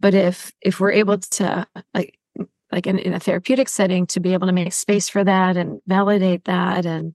But 0.00 0.14
if 0.14 0.52
if 0.60 0.80
we're 0.80 0.92
able 0.92 1.18
to 1.18 1.66
like 1.94 2.18
like 2.72 2.86
in, 2.86 2.98
in 2.98 3.14
a 3.14 3.20
therapeutic 3.20 3.68
setting 3.68 4.06
to 4.08 4.20
be 4.20 4.32
able 4.32 4.46
to 4.46 4.52
make 4.52 4.72
space 4.72 5.08
for 5.08 5.24
that 5.24 5.56
and 5.56 5.80
validate 5.86 6.44
that 6.44 6.84
and 6.84 7.14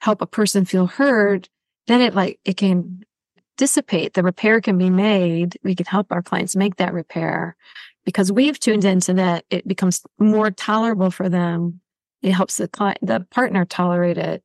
help 0.00 0.22
a 0.22 0.26
person 0.26 0.64
feel 0.64 0.86
heard 0.86 1.48
then 1.86 2.00
it 2.00 2.14
like 2.14 2.38
it 2.44 2.56
can 2.56 3.04
dissipate. 3.56 4.14
The 4.14 4.22
repair 4.22 4.60
can 4.60 4.78
be 4.78 4.90
made. 4.90 5.58
We 5.62 5.74
can 5.74 5.86
help 5.86 6.06
our 6.10 6.22
clients 6.22 6.56
make 6.56 6.76
that 6.76 6.94
repair. 6.94 7.56
Because 8.04 8.32
we've 8.32 8.58
tuned 8.58 8.84
into 8.84 9.12
that 9.14 9.44
it 9.50 9.68
becomes 9.68 10.02
more 10.18 10.50
tolerable 10.50 11.10
for 11.10 11.28
them. 11.28 11.80
It 12.22 12.32
helps 12.32 12.56
the 12.56 12.68
client 12.68 12.98
the 13.02 13.26
partner 13.30 13.64
tolerate 13.64 14.18
it. 14.18 14.42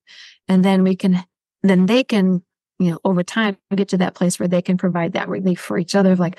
And 0.47 0.65
then 0.65 0.83
we 0.83 0.95
can 0.95 1.23
then 1.63 1.85
they 1.85 2.03
can 2.03 2.43
you 2.79 2.91
know 2.91 2.99
over 3.03 3.23
time 3.23 3.57
get 3.75 3.89
to 3.89 3.97
that 3.97 4.15
place 4.15 4.39
where 4.39 4.47
they 4.47 4.61
can 4.61 4.77
provide 4.77 5.13
that 5.13 5.29
relief 5.29 5.59
for 5.59 5.77
each 5.77 5.95
other 5.95 6.11
of 6.11 6.19
like 6.19 6.37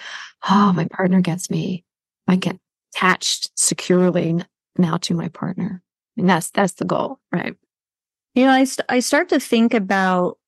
oh 0.49 0.73
my 0.73 0.87
partner 0.87 1.21
gets 1.21 1.51
me 1.51 1.85
I 2.29 2.37
get 2.37 2.59
attached 2.95 3.51
securely 3.59 4.43
now 4.79 4.97
to 4.99 5.15
my 5.15 5.29
partner. 5.29 5.83
And 6.17 6.29
that's 6.29 6.51
that's 6.51 6.75
the 6.75 6.85
goal, 6.85 7.21
right? 7.33 7.55
You 8.35 8.45
know, 8.45 8.53
I 8.53 8.65
st- 8.65 8.87
I 8.89 9.01
start 9.01 9.29
to 9.31 9.41
think 9.41 9.75
about 9.75 10.39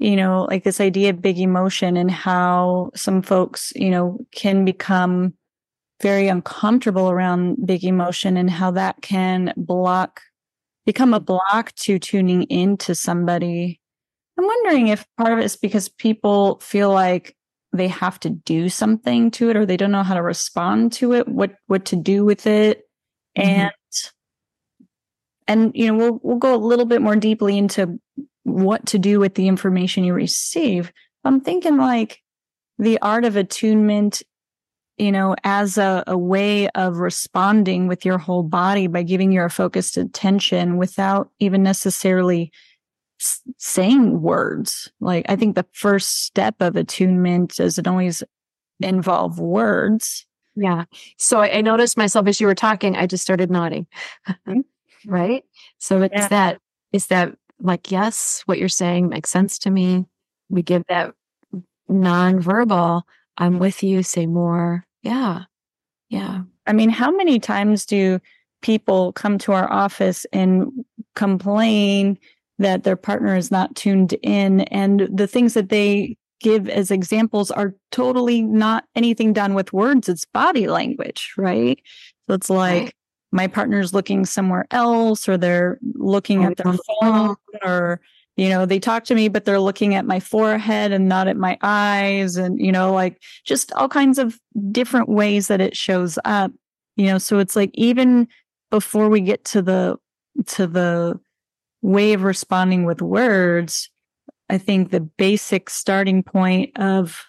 you 0.00 0.16
know, 0.16 0.46
like 0.50 0.64
this 0.64 0.80
idea 0.80 1.10
of 1.10 1.22
big 1.22 1.38
emotion 1.38 1.96
and 1.96 2.10
how 2.10 2.90
some 2.96 3.22
folks, 3.22 3.72
you 3.76 3.90
know, 3.90 4.18
can 4.32 4.64
become 4.64 5.32
very 6.02 6.26
uncomfortable 6.26 7.10
around 7.10 7.64
big 7.64 7.84
emotion 7.84 8.36
and 8.36 8.50
how 8.50 8.72
that 8.72 9.00
can 9.02 9.52
block 9.56 10.20
become 10.84 11.14
a 11.14 11.20
block 11.20 11.72
to 11.76 11.98
tuning 11.98 12.42
into 12.44 12.94
somebody. 12.94 13.80
I'm 14.38 14.46
wondering 14.46 14.88
if 14.88 15.06
part 15.16 15.32
of 15.32 15.38
it 15.38 15.44
is 15.44 15.56
because 15.56 15.88
people 15.88 16.58
feel 16.60 16.90
like 16.90 17.36
they 17.72 17.88
have 17.88 18.20
to 18.20 18.30
do 18.30 18.68
something 18.68 19.30
to 19.32 19.50
it 19.50 19.56
or 19.56 19.66
they 19.66 19.76
don't 19.76 19.90
know 19.90 20.02
how 20.02 20.14
to 20.14 20.22
respond 20.22 20.92
to 20.94 21.12
it, 21.12 21.28
what 21.28 21.54
what 21.66 21.86
to 21.86 21.96
do 21.96 22.24
with 22.24 22.46
it. 22.46 22.82
Mm-hmm. 23.36 23.48
And 23.48 23.72
and 25.46 25.72
you 25.74 25.88
know, 25.88 25.94
we'll 25.96 26.20
we'll 26.22 26.38
go 26.38 26.54
a 26.54 26.56
little 26.56 26.86
bit 26.86 27.02
more 27.02 27.16
deeply 27.16 27.58
into 27.58 27.98
what 28.44 28.86
to 28.86 28.98
do 28.98 29.20
with 29.20 29.34
the 29.34 29.48
information 29.48 30.04
you 30.04 30.14
receive. 30.14 30.92
I'm 31.24 31.40
thinking 31.40 31.76
like 31.76 32.20
the 32.78 33.00
art 33.00 33.24
of 33.24 33.36
attunement, 33.36 34.22
you 34.98 35.10
know, 35.10 35.34
as 35.42 35.78
a, 35.78 36.04
a 36.06 36.16
way 36.16 36.68
of 36.70 36.98
responding 36.98 37.88
with 37.88 38.04
your 38.04 38.18
whole 38.18 38.42
body 38.42 38.86
by 38.86 39.02
giving 39.02 39.32
your 39.32 39.48
focused 39.48 39.96
attention 39.96 40.76
without 40.76 41.30
even 41.38 41.62
necessarily 41.62 42.52
saying 43.18 44.20
words. 44.20 44.90
Like, 45.00 45.26
I 45.28 45.36
think 45.36 45.54
the 45.54 45.66
first 45.72 46.24
step 46.24 46.56
of 46.60 46.76
attunement 46.76 47.56
doesn't 47.56 47.86
always 47.86 48.22
involve 48.80 49.38
words. 49.38 50.26
Yeah. 50.56 50.84
So 51.18 51.40
I, 51.40 51.58
I 51.58 51.60
noticed 51.60 51.96
myself 51.96 52.26
as 52.26 52.40
you 52.40 52.46
were 52.46 52.54
talking, 52.54 52.96
I 52.96 53.06
just 53.06 53.22
started 53.22 53.50
nodding. 53.50 53.86
Mm-hmm. 54.28 54.60
right. 55.06 55.44
So 55.78 56.02
it's 56.02 56.14
yeah. 56.14 56.28
that, 56.28 56.60
it's 56.92 57.06
that 57.06 57.36
like, 57.60 57.90
yes, 57.90 58.42
what 58.46 58.58
you're 58.58 58.68
saying 58.68 59.08
makes 59.08 59.30
sense 59.30 59.58
to 59.60 59.70
me. 59.70 60.06
We 60.48 60.62
give 60.62 60.84
that 60.88 61.14
nonverbal, 61.90 63.02
I'm 63.36 63.58
with 63.58 63.82
you, 63.82 64.02
say 64.02 64.26
more. 64.26 64.86
Yeah. 65.02 65.44
Yeah. 66.08 66.42
I 66.66 66.72
mean, 66.72 66.90
how 66.90 67.10
many 67.10 67.40
times 67.40 67.86
do 67.86 68.20
people 68.62 69.12
come 69.12 69.38
to 69.38 69.52
our 69.52 69.70
office 69.70 70.24
and 70.32 70.84
complain 71.14 72.18
that 72.58 72.84
their 72.84 72.96
partner 72.96 73.36
is 73.36 73.50
not 73.50 73.74
tuned 73.74 74.14
in. 74.22 74.60
And 74.62 75.08
the 75.12 75.26
things 75.26 75.54
that 75.54 75.68
they 75.68 76.16
give 76.40 76.68
as 76.68 76.90
examples 76.90 77.50
are 77.50 77.74
totally 77.90 78.42
not 78.42 78.84
anything 78.94 79.32
done 79.32 79.54
with 79.54 79.72
words. 79.72 80.08
It's 80.08 80.24
body 80.24 80.66
language 80.66 81.32
right? 81.36 81.80
So 82.28 82.34
it's 82.34 82.50
like 82.50 82.84
right 82.84 82.94
my 83.34 83.48
partner's 83.48 83.92
looking 83.92 84.24
somewhere 84.24 84.64
else 84.70 85.28
or 85.28 85.36
they're 85.36 85.76
looking 85.94 86.44
at 86.44 86.56
their 86.56 86.76
phone 87.00 87.34
or 87.64 88.00
you 88.36 88.48
know 88.48 88.64
they 88.64 88.78
talk 88.78 89.02
to 89.02 89.14
me 89.16 89.26
but 89.26 89.44
they're 89.44 89.58
looking 89.58 89.96
at 89.96 90.06
my 90.06 90.20
forehead 90.20 90.92
and 90.92 91.08
not 91.08 91.26
at 91.26 91.36
my 91.36 91.58
eyes. 91.60 92.36
And 92.36 92.64
you 92.64 92.70
know 92.70 92.92
like 92.92 93.20
just 93.44 93.72
all 93.72 93.88
kinds 93.88 94.18
of 94.18 94.38
different 94.70 95.08
ways 95.08 95.48
that 95.48 95.60
it 95.60 95.76
shows 95.76 96.16
up 96.24 96.52
you 96.96 97.06
know? 97.06 97.18
So 97.18 97.38
it's 97.38 97.56
like 97.56 97.70
even 97.74 98.28
before 98.70 99.08
we 99.08 99.20
get 99.20 99.44
to 99.46 99.62
the 99.62 99.96
to 100.46 100.66
the 100.66 101.18
way 101.84 102.12
of 102.12 102.22
responding 102.22 102.84
with 102.84 103.02
words 103.02 103.90
i 104.50 104.58
think 104.58 104.90
the 104.90 105.00
basic 105.00 105.70
starting 105.70 106.22
point 106.22 106.70
of 106.78 107.24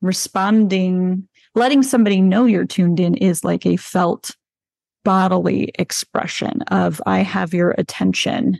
responding 0.00 1.28
letting 1.54 1.82
somebody 1.82 2.20
know 2.20 2.44
you're 2.44 2.66
tuned 2.66 3.00
in 3.00 3.14
is 3.16 3.44
like 3.44 3.66
a 3.66 3.76
felt 3.76 4.34
bodily 5.04 5.72
expression 5.78 6.62
of 6.68 7.00
I 7.06 7.20
have 7.20 7.54
your 7.54 7.74
attention. 7.78 8.52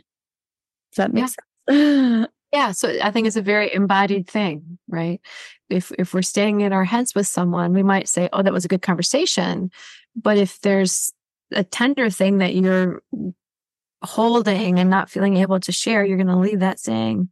Does 0.91 0.97
that 0.97 1.13
make 1.13 1.23
yeah. 1.23 1.27
sense? 1.69 2.27
yeah. 2.53 2.71
So 2.71 2.97
I 3.01 3.11
think 3.11 3.27
it's 3.27 3.35
a 3.35 3.41
very 3.41 3.73
embodied 3.73 4.27
thing, 4.27 4.77
right? 4.87 5.21
If 5.69 5.91
if 5.97 6.13
we're 6.13 6.21
staying 6.21 6.61
in 6.61 6.73
our 6.73 6.83
heads 6.83 7.15
with 7.15 7.27
someone, 7.27 7.73
we 7.73 7.83
might 7.83 8.09
say, 8.09 8.27
Oh, 8.33 8.41
that 8.41 8.53
was 8.53 8.65
a 8.65 8.69
good 8.69 8.81
conversation. 8.81 9.71
But 10.15 10.37
if 10.37 10.59
there's 10.61 11.13
a 11.53 11.63
tender 11.63 12.09
thing 12.09 12.39
that 12.39 12.55
you're 12.55 13.01
holding 14.03 14.79
and 14.79 14.89
not 14.89 15.09
feeling 15.09 15.37
able 15.37 15.59
to 15.59 15.71
share, 15.71 16.05
you're 16.05 16.17
gonna 16.17 16.39
leave 16.39 16.59
that 16.59 16.79
saying, 16.79 17.29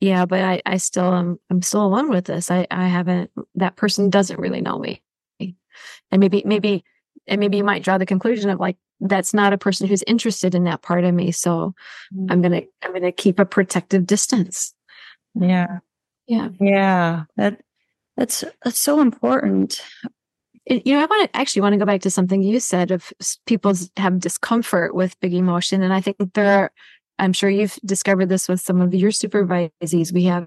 Yeah, 0.00 0.26
but 0.26 0.40
I, 0.40 0.62
I 0.66 0.76
still 0.78 1.12
am 1.12 1.38
I'm 1.50 1.62
still 1.62 1.84
alone 1.84 2.10
with 2.10 2.24
this. 2.24 2.50
I, 2.50 2.66
I 2.70 2.86
haven't 2.86 3.30
that 3.54 3.76
person 3.76 4.10
doesn't 4.10 4.40
really 4.40 4.60
know 4.60 4.78
me. 4.78 5.02
And 5.40 6.20
maybe 6.20 6.42
maybe 6.44 6.84
and 7.26 7.40
maybe 7.40 7.56
you 7.56 7.64
might 7.64 7.82
draw 7.82 7.98
the 7.98 8.06
conclusion 8.06 8.50
of 8.50 8.60
like 8.60 8.76
that's 9.00 9.34
not 9.34 9.52
a 9.52 9.58
person 9.58 9.86
who's 9.86 10.02
interested 10.06 10.54
in 10.54 10.64
that 10.64 10.82
part 10.82 11.04
of 11.04 11.14
me 11.14 11.32
so 11.32 11.74
mm-hmm. 12.14 12.26
i'm 12.30 12.42
gonna 12.42 12.62
i'm 12.82 12.92
gonna 12.92 13.12
keep 13.12 13.38
a 13.38 13.44
protective 13.44 14.06
distance 14.06 14.74
yeah 15.34 15.78
yeah 16.26 16.48
yeah 16.60 17.24
that 17.36 17.60
that's 18.16 18.44
that's 18.62 18.78
so 18.78 19.00
important 19.00 19.82
you 20.66 20.94
know 20.94 21.02
i 21.02 21.06
want 21.06 21.30
to 21.30 21.36
actually 21.36 21.62
want 21.62 21.72
to 21.72 21.78
go 21.78 21.84
back 21.84 22.00
to 22.00 22.10
something 22.10 22.42
you 22.42 22.60
said 22.60 22.90
of 22.90 23.12
people 23.46 23.74
have 23.96 24.18
discomfort 24.18 24.94
with 24.94 25.18
big 25.20 25.34
emotion 25.34 25.82
and 25.82 25.92
i 25.92 26.00
think 26.00 26.16
there 26.34 26.62
are 26.62 26.72
i'm 27.18 27.32
sure 27.32 27.50
you've 27.50 27.78
discovered 27.84 28.28
this 28.28 28.48
with 28.48 28.60
some 28.60 28.80
of 28.80 28.94
your 28.94 29.10
supervisees 29.10 30.12
we 30.12 30.24
have 30.24 30.46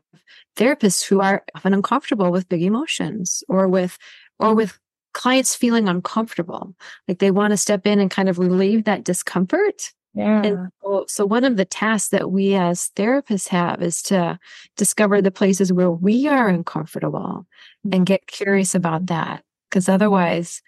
therapists 0.56 1.06
who 1.06 1.22
are 1.22 1.44
often 1.56 1.74
uncomfortable 1.74 2.32
with 2.32 2.50
big 2.50 2.62
emotions 2.62 3.44
or 3.50 3.68
with 3.68 3.98
or 4.40 4.54
with 4.54 4.78
clients 5.16 5.56
feeling 5.56 5.88
uncomfortable, 5.88 6.76
like 7.08 7.20
they 7.20 7.32
want 7.32 7.52
to 7.52 7.58
step 7.58 7.88
in 7.88 8.00
and 8.00 8.12
kind 8.12 8.30
of 8.30 8.38
relieve 8.38 8.84
that 8.84 9.04
discomfort. 9.04 9.94
Yeah. 10.14 10.44
And 10.44 10.70
so, 10.84 11.06
so 11.08 11.26
one 11.26 11.44
of 11.44 11.58
the 11.58 11.66
tasks 11.66 12.10
that 12.10 12.32
we 12.32 12.54
as 12.54 12.92
therapists 12.96 13.48
have 13.48 13.82
is 13.82 14.02
to 14.04 14.38
discover 14.78 15.22
the 15.22 15.32
places 15.32 15.74
where 15.74 15.92
we 15.92 16.28
are 16.28 16.48
uncomfortable 16.48 17.48
and 17.84 17.94
mm-hmm. 17.94 18.04
get 18.04 18.28
curious 18.28 18.76
about 18.76 19.08
that. 19.08 19.44
Because 19.76 19.90
otherwise, 19.90 20.62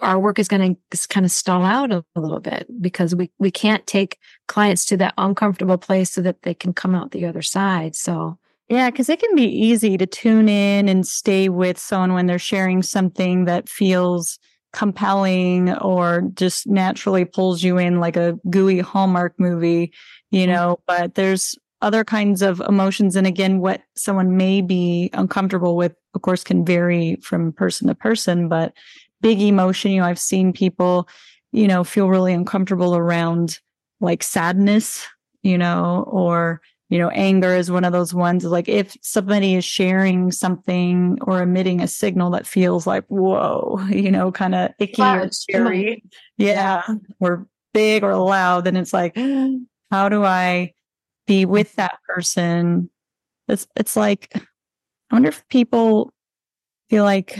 our 0.00 0.18
work 0.18 0.38
is 0.38 0.48
going 0.48 0.74
to 0.90 1.08
kind 1.08 1.26
of 1.26 1.30
stall 1.30 1.66
out 1.66 1.92
a, 1.92 2.02
a, 2.16 2.20
little 2.20 2.40
bit 2.40 2.66
because 2.80 3.14
we, 3.14 3.30
we 3.38 3.50
can't 3.50 3.86
take 3.86 4.16
clients 4.48 4.86
to 4.86 4.96
that 4.96 5.12
uncomfortable 5.18 5.76
place 5.76 6.10
so 6.10 6.22
that 6.22 6.40
they 6.40 6.54
can 6.54 6.72
come 6.72 6.94
out 6.94 7.10
the 7.10 7.26
other 7.26 7.42
side. 7.42 7.94
So 7.94 8.38
yeah, 8.70 8.88
because 8.88 9.10
it 9.10 9.20
can 9.20 9.34
be 9.34 9.44
easy 9.44 9.98
to 9.98 10.06
tune 10.06 10.48
in 10.48 10.88
and 10.88 11.06
stay 11.06 11.50
with 11.50 11.78
someone 11.78 12.14
when 12.14 12.24
they're 12.24 12.38
sharing 12.38 12.82
something 12.82 13.44
that 13.44 13.68
feels 13.68 14.38
compelling 14.72 15.74
or 15.74 16.22
just 16.32 16.66
naturally 16.66 17.26
pulls 17.26 17.62
you 17.62 17.76
in 17.76 18.00
like 18.00 18.16
a 18.16 18.38
gooey 18.48 18.78
Hallmark 18.78 19.34
movie, 19.38 19.92
you 20.30 20.44
mm-hmm. 20.44 20.52
know, 20.52 20.80
but 20.86 21.16
there's 21.16 21.54
other 21.82 22.02
kinds 22.02 22.40
of 22.40 22.60
emotions. 22.60 23.14
And 23.14 23.26
again, 23.26 23.58
what 23.60 23.82
someone 23.94 24.38
may 24.38 24.62
be 24.62 25.10
uncomfortable 25.12 25.76
with, 25.76 25.92
of 26.14 26.22
course, 26.22 26.44
can 26.44 26.64
vary 26.64 27.16
from 27.16 27.52
person 27.52 27.88
to 27.88 27.94
person, 27.94 28.48
but 28.48 28.72
big 29.20 29.40
emotion, 29.40 29.92
you 29.92 30.00
know, 30.00 30.06
I've 30.06 30.18
seen 30.18 30.52
people, 30.52 31.08
you 31.52 31.68
know, 31.68 31.84
feel 31.84 32.08
really 32.08 32.32
uncomfortable 32.32 32.96
around 32.96 33.58
like 34.00 34.22
sadness, 34.22 35.06
you 35.42 35.58
know, 35.58 36.04
or 36.08 36.60
you 36.90 36.98
know, 36.98 37.08
anger 37.10 37.54
is 37.54 37.70
one 37.70 37.84
of 37.84 37.92
those 37.92 38.12
ones 38.12 38.44
like 38.44 38.68
if 38.68 38.96
somebody 39.00 39.54
is 39.54 39.64
sharing 39.64 40.32
something 40.32 41.16
or 41.22 41.40
emitting 41.40 41.80
a 41.80 41.86
signal 41.86 42.30
that 42.30 42.48
feels 42.48 42.84
like, 42.84 43.04
whoa, 43.06 43.78
you 43.90 44.10
know, 44.10 44.32
kind 44.32 44.56
of 44.56 44.72
icky 44.80 45.00
or 45.00 45.30
scary. 45.30 46.02
Yeah. 46.36 46.82
Or 47.20 47.46
big 47.72 48.02
or 48.02 48.16
loud, 48.16 48.64
then 48.64 48.74
it's 48.74 48.92
like, 48.92 49.16
how 49.92 50.08
do 50.08 50.24
I 50.24 50.72
be 51.28 51.44
with 51.44 51.76
that 51.76 52.00
person? 52.08 52.90
It's 53.46 53.68
it's 53.76 53.94
like, 53.94 54.34
I 55.10 55.14
wonder 55.14 55.28
if 55.28 55.46
people 55.48 56.12
feel 56.88 57.04
like 57.04 57.38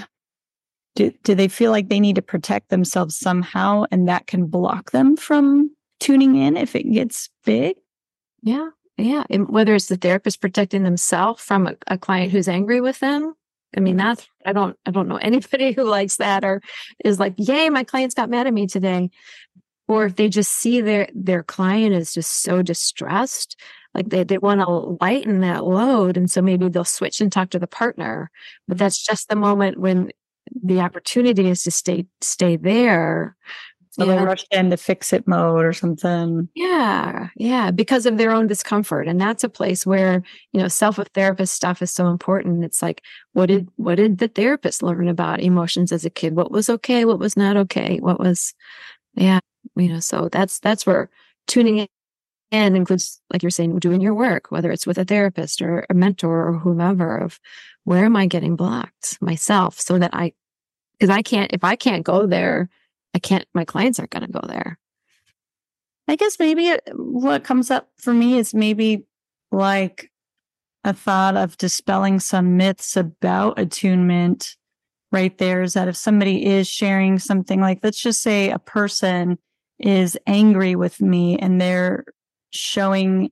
do, 0.96 1.12
do 1.22 1.34
they 1.34 1.48
feel 1.48 1.70
like 1.70 1.88
they 1.88 2.00
need 2.00 2.16
to 2.16 2.22
protect 2.22 2.68
themselves 2.68 3.16
somehow 3.16 3.84
and 3.90 4.08
that 4.08 4.26
can 4.26 4.46
block 4.46 4.90
them 4.90 5.16
from 5.16 5.70
tuning 6.00 6.36
in 6.36 6.56
if 6.56 6.74
it 6.74 6.90
gets 6.90 7.30
big? 7.44 7.76
Yeah. 8.42 8.70
Yeah. 8.96 9.24
And 9.30 9.48
whether 9.48 9.74
it's 9.74 9.86
the 9.86 9.96
therapist 9.96 10.40
protecting 10.40 10.82
themselves 10.82 11.42
from 11.42 11.66
a, 11.66 11.74
a 11.86 11.96
client 11.96 12.32
who's 12.32 12.48
angry 12.48 12.80
with 12.80 12.98
them. 13.00 13.34
I 13.76 13.80
mean, 13.80 13.96
that's, 13.96 14.26
I 14.44 14.52
don't, 14.52 14.76
I 14.84 14.90
don't 14.90 15.08
know 15.08 15.16
anybody 15.16 15.72
who 15.76 15.84
likes 15.84 16.16
that 16.16 16.44
or 16.44 16.60
is 17.04 17.20
like, 17.20 17.34
yay, 17.38 17.70
my 17.70 17.84
clients 17.84 18.14
got 18.14 18.30
mad 18.30 18.46
at 18.46 18.52
me 18.52 18.66
today. 18.66 19.10
Or 19.86 20.06
if 20.06 20.16
they 20.16 20.28
just 20.28 20.52
see 20.52 20.80
their, 20.80 21.08
their 21.14 21.42
client 21.42 21.94
is 21.94 22.12
just 22.12 22.42
so 22.42 22.62
distressed, 22.62 23.56
like 23.94 24.08
they, 24.10 24.24
they 24.24 24.38
want 24.38 24.60
to 24.60 24.96
lighten 25.04 25.40
that 25.40 25.64
load. 25.64 26.16
And 26.16 26.30
so 26.30 26.42
maybe 26.42 26.68
they'll 26.68 26.84
switch 26.84 27.20
and 27.20 27.32
talk 27.32 27.50
to 27.50 27.58
the 27.58 27.66
partner, 27.66 28.30
but 28.68 28.74
mm-hmm. 28.74 28.84
that's 28.84 29.04
just 29.04 29.28
the 29.28 29.36
moment 29.36 29.78
when 29.78 30.10
the 30.64 30.80
opportunity 30.80 31.48
is 31.48 31.62
to 31.64 31.70
stay, 31.70 32.06
stay 32.20 32.56
there 32.56 33.36
So 33.92 34.04
yeah. 34.04 34.16
they 34.20 34.24
rush 34.24 34.44
into 34.52 34.76
fix 34.76 35.12
it 35.12 35.26
mode 35.26 35.64
or 35.64 35.72
something. 35.72 36.48
Yeah. 36.54 37.28
Yeah. 37.36 37.72
Because 37.72 38.06
of 38.06 38.18
their 38.18 38.30
own 38.30 38.46
discomfort. 38.46 39.08
And 39.08 39.20
that's 39.20 39.42
a 39.42 39.48
place 39.48 39.84
where, 39.84 40.22
you 40.52 40.60
know, 40.60 40.68
self-therapist 40.68 41.52
stuff 41.52 41.82
is 41.82 41.90
so 41.90 42.06
important. 42.06 42.64
It's 42.64 42.82
like, 42.82 43.02
what 43.32 43.46
did 43.46 43.68
what 43.76 43.96
did 43.96 44.18
the 44.18 44.28
therapist 44.28 44.82
learn 44.82 45.08
about 45.08 45.40
emotions 45.40 45.90
as 45.90 46.04
a 46.04 46.10
kid? 46.10 46.36
What 46.36 46.52
was 46.52 46.70
okay? 46.70 47.04
What 47.04 47.18
was 47.18 47.36
not 47.36 47.56
okay? 47.56 47.98
What 47.98 48.20
was 48.20 48.54
yeah, 49.14 49.40
you 49.76 49.88
know, 49.88 50.00
so 50.00 50.28
that's 50.30 50.60
that's 50.60 50.86
where 50.86 51.10
tuning 51.48 51.78
in 51.78 51.88
and 52.52 52.76
includes 52.76 53.20
like 53.32 53.42
you're 53.42 53.50
saying 53.50 53.78
doing 53.78 54.00
your 54.00 54.14
work 54.14 54.50
whether 54.50 54.70
it's 54.70 54.86
with 54.86 54.98
a 54.98 55.04
therapist 55.04 55.62
or 55.62 55.86
a 55.88 55.94
mentor 55.94 56.48
or 56.48 56.58
whomever 56.58 57.16
of 57.16 57.38
where 57.84 58.04
am 58.04 58.16
i 58.16 58.26
getting 58.26 58.56
blocked 58.56 59.18
myself 59.20 59.78
so 59.78 59.98
that 59.98 60.10
i 60.12 60.32
because 60.98 61.10
i 61.10 61.22
can't 61.22 61.52
if 61.52 61.64
i 61.64 61.76
can't 61.76 62.04
go 62.04 62.26
there 62.26 62.68
i 63.14 63.18
can't 63.18 63.46
my 63.54 63.64
clients 63.64 63.98
aren't 63.98 64.10
going 64.10 64.26
to 64.26 64.32
go 64.32 64.46
there. 64.46 64.78
I 66.10 66.16
guess 66.16 66.40
maybe 66.40 66.76
what 66.96 67.44
comes 67.44 67.70
up 67.70 67.88
for 67.96 68.12
me 68.12 68.36
is 68.36 68.52
maybe 68.52 69.04
like 69.52 70.10
a 70.82 70.92
thought 70.92 71.36
of 71.36 71.56
dispelling 71.56 72.18
some 72.18 72.56
myths 72.56 72.96
about 72.96 73.60
attunement 73.60 74.56
right 75.12 75.38
there 75.38 75.62
is 75.62 75.74
that 75.74 75.86
if 75.86 75.96
somebody 75.96 76.46
is 76.46 76.68
sharing 76.68 77.20
something 77.20 77.60
like 77.60 77.78
let's 77.84 78.00
just 78.00 78.22
say 78.22 78.50
a 78.50 78.58
person 78.58 79.38
is 79.78 80.18
angry 80.26 80.74
with 80.74 81.00
me 81.00 81.38
and 81.38 81.60
they're 81.60 82.04
showing 82.50 83.30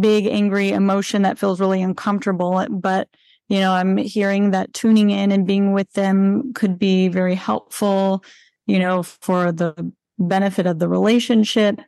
big 0.00 0.26
angry 0.26 0.70
emotion 0.70 1.22
that 1.22 1.38
feels 1.38 1.60
really 1.60 1.82
uncomfortable 1.82 2.66
but 2.70 3.08
you 3.48 3.60
know 3.60 3.72
i'm 3.72 3.96
hearing 3.96 4.50
that 4.50 4.72
tuning 4.72 5.10
in 5.10 5.30
and 5.30 5.46
being 5.46 5.72
with 5.72 5.92
them 5.92 6.52
could 6.54 6.78
be 6.78 7.08
very 7.08 7.34
helpful 7.34 8.24
you 8.66 8.78
know 8.78 9.02
for 9.02 9.52
the 9.52 9.92
benefit 10.18 10.66
of 10.66 10.78
the 10.78 10.88
relationship. 10.88 11.80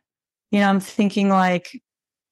You 0.51 0.59
know 0.59 0.69
i'm 0.69 0.79
thinking 0.79 1.29
like 1.29 1.81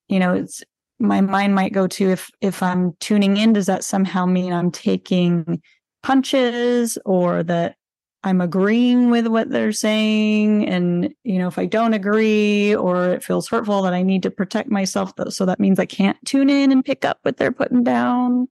you 0.08 0.20
know 0.20 0.34
it's 0.34 0.64
my 1.00 1.20
mind 1.20 1.54
might 1.54 1.74
go 1.74 1.88
to 1.88 2.12
if 2.12 2.30
if 2.40 2.64
i'm 2.64 2.94
tuning 3.02 3.36
in 3.36 3.52
does 3.52 3.66
that 3.66 3.84
somehow 3.84 4.26
mean 4.26 4.54
i'm 4.54 4.72
taking 4.72 5.62
punches 6.02 6.98
or 7.06 7.44
that 7.44 7.76
I'm 8.26 8.42
agreeing 8.42 9.12
with 9.12 9.28
what 9.28 9.52
they're 9.52 9.72
saying. 9.72 10.68
And, 10.68 11.14
you 11.24 11.38
know, 11.38 11.48
if 11.48 11.60
I 11.60 11.68
don't 11.68 11.94
agree 11.94 12.76
or 12.76 13.12
it 13.12 13.24
feels 13.24 13.48
hurtful 13.48 13.84
that 13.84 13.94
I 13.94 14.02
need 14.02 14.24
to 14.24 14.32
protect 14.32 14.70
myself, 14.70 15.14
so 15.30 15.46
that 15.46 15.60
means 15.60 15.80
I 15.80 15.86
can't 15.86 16.18
tune 16.26 16.50
in 16.50 16.72
and 16.72 16.84
pick 16.84 17.06
up 17.06 17.20
what 17.22 17.38
they're 17.38 17.52
putting 17.52 17.84
down. 17.84 18.48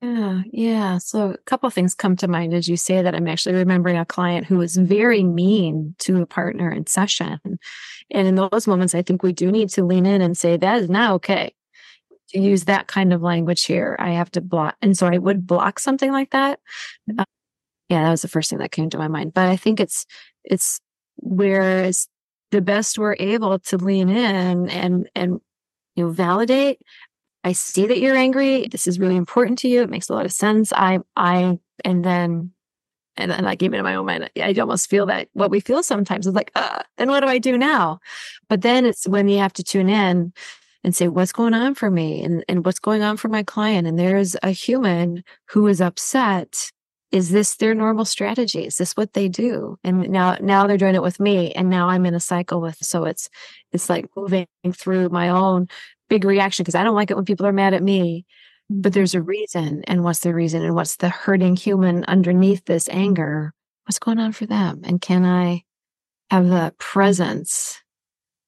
Yeah, 0.00 0.42
yeah. 0.52 0.98
So 0.98 1.30
a 1.30 1.38
couple 1.38 1.68
things 1.70 1.94
come 1.94 2.14
to 2.16 2.28
mind 2.28 2.54
as 2.54 2.68
you 2.68 2.76
say 2.76 3.02
that. 3.02 3.14
I'm 3.16 3.26
actually 3.26 3.56
remembering 3.56 3.96
a 3.96 4.04
client 4.04 4.46
who 4.46 4.58
was 4.58 4.76
very 4.76 5.24
mean 5.24 5.96
to 6.00 6.22
a 6.22 6.26
partner 6.26 6.70
in 6.70 6.86
session. 6.86 7.40
And 8.12 8.28
in 8.28 8.36
those 8.36 8.68
moments, 8.68 8.94
I 8.94 9.02
think 9.02 9.24
we 9.24 9.32
do 9.32 9.50
need 9.50 9.70
to 9.70 9.84
lean 9.84 10.06
in 10.06 10.22
and 10.22 10.36
say, 10.36 10.56
that 10.56 10.82
is 10.82 10.88
not 10.88 11.12
okay 11.14 11.52
to 12.28 12.38
use 12.38 12.64
that 12.64 12.86
kind 12.86 13.12
of 13.12 13.22
language 13.22 13.64
here. 13.64 13.96
I 13.98 14.10
have 14.10 14.30
to 14.32 14.40
block. 14.40 14.76
And 14.82 14.96
so 14.96 15.08
I 15.08 15.18
would 15.18 15.46
block 15.46 15.80
something 15.80 16.12
like 16.12 16.30
that 16.30 16.60
yeah, 17.88 18.04
that 18.04 18.10
was 18.10 18.22
the 18.22 18.28
first 18.28 18.50
thing 18.50 18.58
that 18.58 18.72
came 18.72 18.90
to 18.90 18.98
my 18.98 19.08
mind. 19.08 19.34
But 19.34 19.48
I 19.48 19.56
think 19.56 19.80
it's 19.80 20.06
it's 20.44 20.80
whereas 21.16 22.08
the 22.50 22.60
best 22.60 22.98
we're 22.98 23.16
able 23.18 23.58
to 23.58 23.76
lean 23.76 24.08
in 24.08 24.68
and 24.68 25.10
and 25.14 25.40
you 25.94 26.04
know 26.04 26.10
validate. 26.10 26.80
I 27.44 27.52
see 27.52 27.86
that 27.86 28.00
you're 28.00 28.16
angry. 28.16 28.66
This 28.66 28.86
is 28.88 28.98
really 28.98 29.16
important 29.16 29.58
to 29.60 29.68
you. 29.68 29.82
It 29.82 29.90
makes 29.90 30.08
a 30.08 30.14
lot 30.14 30.26
of 30.26 30.32
sense. 30.32 30.72
I 30.72 30.98
I 31.14 31.58
and 31.84 32.04
then 32.04 32.52
and 33.16 33.30
then 33.30 33.44
like 33.44 33.62
even 33.62 33.78
in 33.78 33.84
my 33.84 33.94
own 33.94 34.06
mind, 34.06 34.30
I 34.36 34.52
almost 34.54 34.90
feel 34.90 35.06
that 35.06 35.28
what 35.32 35.50
we 35.50 35.60
feel 35.60 35.82
sometimes 35.82 36.26
is 36.26 36.34
like, 36.34 36.50
uh, 36.54 36.82
and 36.98 37.08
what 37.10 37.20
do 37.20 37.28
I 37.28 37.38
do 37.38 37.56
now? 37.56 37.98
But 38.48 38.62
then 38.62 38.84
it's 38.84 39.08
when 39.08 39.28
you 39.28 39.38
have 39.38 39.54
to 39.54 39.64
tune 39.64 39.88
in 39.88 40.32
and 40.84 40.94
say, 40.94 41.08
what's 41.08 41.32
going 41.32 41.54
on 41.54 41.74
for 41.74 41.90
me 41.90 42.22
and, 42.22 42.44
and 42.48 42.64
what's 42.64 42.78
going 42.78 43.02
on 43.02 43.16
for 43.16 43.28
my 43.28 43.42
client? 43.42 43.86
And 43.86 43.98
there's 43.98 44.36
a 44.42 44.50
human 44.50 45.24
who 45.46 45.66
is 45.66 45.80
upset 45.80 46.70
is 47.16 47.30
this 47.30 47.56
their 47.56 47.74
normal 47.74 48.04
strategy? 48.04 48.66
Is 48.66 48.76
this 48.76 48.92
what 48.92 49.14
they 49.14 49.28
do? 49.28 49.78
And 49.82 50.10
now 50.10 50.36
now 50.40 50.66
they're 50.66 50.76
doing 50.76 50.94
it 50.94 51.02
with 51.02 51.18
me 51.18 51.52
and 51.52 51.70
now 51.70 51.88
i'm 51.88 52.04
in 52.04 52.14
a 52.14 52.20
cycle 52.20 52.60
with 52.60 52.76
so 52.82 53.04
it's 53.04 53.28
it's 53.72 53.88
like 53.88 54.06
moving 54.14 54.46
through 54.72 55.08
my 55.08 55.30
own 55.30 55.66
big 56.08 56.24
reaction 56.24 56.62
because 56.62 56.74
i 56.74 56.84
don't 56.84 56.94
like 56.94 57.10
it 57.10 57.16
when 57.16 57.24
people 57.24 57.46
are 57.46 57.52
mad 57.52 57.74
at 57.74 57.82
me. 57.82 58.26
But 58.68 58.92
there's 58.92 59.14
a 59.14 59.22
reason 59.22 59.84
and 59.86 60.02
what's 60.02 60.20
the 60.20 60.34
reason 60.34 60.62
and 60.62 60.74
what's 60.74 60.96
the 60.96 61.08
hurting 61.08 61.54
human 61.56 62.04
underneath 62.04 62.64
this 62.64 62.88
anger? 62.88 63.54
What's 63.84 64.00
going 64.00 64.18
on 64.18 64.32
for 64.32 64.44
them? 64.46 64.82
And 64.84 65.00
can 65.00 65.24
i 65.24 65.62
have 66.30 66.48
the 66.48 66.74
presence 66.78 67.80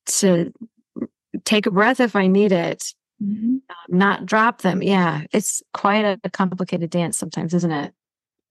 to 0.07 0.53
take 1.45 1.67
a 1.67 1.71
breath 1.71 2.01
if 2.01 2.15
i 2.17 2.27
need 2.27 2.53
it? 2.53 2.93
Mm-hmm. 3.21 3.57
not 3.89 4.27
drop 4.27 4.63
them. 4.63 4.81
Yeah 4.83 5.25
it's 5.33 5.63
quite 5.73 6.05
a, 6.05 6.21
a 6.23 6.31
complicated 6.31 6.91
dance 6.91 7.19
sometimes 7.19 7.53
isn't 7.55 7.73
it 7.73 7.93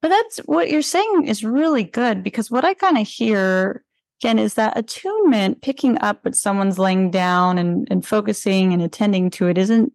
but 0.01 0.09
that's 0.09 0.37
what 0.39 0.69
you're 0.69 0.81
saying 0.81 1.27
is 1.27 1.43
really 1.43 1.83
good 1.83 2.23
because 2.23 2.51
what 2.51 2.65
I 2.65 2.73
kind 2.73 2.97
of 2.97 3.07
hear, 3.07 3.83
again, 4.21 4.39
is 4.39 4.53
that 4.53 4.77
attunement, 4.77 5.61
picking 5.61 5.97
up 5.99 6.23
what 6.23 6.35
someone's 6.35 6.77
laying 6.77 7.09
down 7.09 7.57
and, 7.57 7.87
and 7.89 8.05
focusing 8.05 8.73
and 8.73 8.81
attending 8.81 9.29
to 9.31 9.47
it 9.47 9.57
isn't 9.57 9.91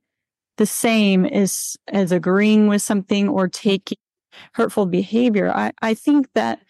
the 0.59 0.67
same 0.67 1.25
as 1.25 1.77
as 1.89 2.13
agreeing 2.13 2.69
with 2.69 2.83
something 2.83 3.29
or 3.29 3.49
taking 3.49 3.99
hurtful 4.55 4.87
behavior. 4.87 5.51
I, 5.51 5.73
I 5.81 5.95
think 5.95 6.29
that 6.35 6.61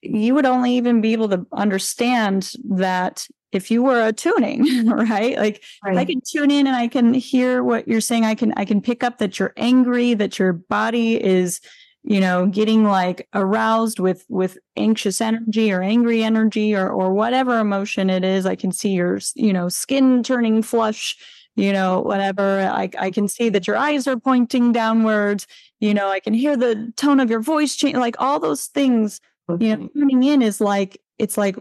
you 0.00 0.34
would 0.34 0.46
only 0.46 0.74
even 0.74 1.00
be 1.00 1.12
able 1.12 1.28
to 1.30 1.46
understand 1.52 2.52
that 2.64 3.26
if 3.50 3.70
you 3.70 3.82
were 3.82 4.06
attuning, 4.06 4.86
right? 4.88 5.36
Like 5.36 5.62
right. 5.84 5.96
I 5.96 6.04
can 6.04 6.20
tune 6.26 6.50
in 6.50 6.66
and 6.66 6.76
I 6.76 6.88
can 6.88 7.14
hear 7.14 7.62
what 7.62 7.88
you're 7.88 8.00
saying. 8.00 8.24
I 8.24 8.34
can 8.34 8.52
I 8.56 8.64
can 8.64 8.80
pick 8.80 9.02
up 9.02 9.18
that 9.18 9.38
you're 9.38 9.54
angry, 9.56 10.14
that 10.14 10.38
your 10.38 10.52
body 10.52 11.22
is 11.22 11.60
you 12.08 12.20
know 12.20 12.46
getting 12.46 12.84
like 12.84 13.28
aroused 13.34 14.00
with 14.00 14.24
with 14.30 14.56
anxious 14.76 15.20
energy 15.20 15.70
or 15.70 15.82
angry 15.82 16.24
energy 16.24 16.74
or 16.74 16.88
or 16.88 17.12
whatever 17.12 17.60
emotion 17.60 18.08
it 18.08 18.24
is. 18.24 18.46
I 18.46 18.56
can 18.56 18.72
see 18.72 18.90
your 18.90 19.20
you 19.34 19.52
know 19.52 19.68
skin 19.68 20.22
turning 20.22 20.62
flush 20.62 21.16
you 21.54 21.72
know 21.72 22.00
whatever. 22.00 22.60
I 22.72 22.90
i 22.98 23.10
can 23.10 23.28
see 23.28 23.50
that 23.50 23.66
your 23.66 23.76
eyes 23.76 24.06
are 24.08 24.16
pointing 24.16 24.72
downwards. 24.72 25.46
You 25.80 25.92
know 25.94 26.08
i 26.08 26.18
can 26.18 26.34
hear 26.34 26.56
the 26.56 26.92
tone 26.96 27.20
of 27.20 27.30
your 27.30 27.40
voice 27.40 27.76
change 27.76 27.96
like 27.96 28.16
all 28.18 28.40
those 28.40 28.66
things 28.66 29.20
you 29.48 29.76
know 29.76 29.84
mm-hmm. 29.84 30.00
tuning 30.00 30.22
in 30.22 30.42
is 30.42 30.60
like 30.60 30.98
it's 31.18 31.36
like 31.36 31.56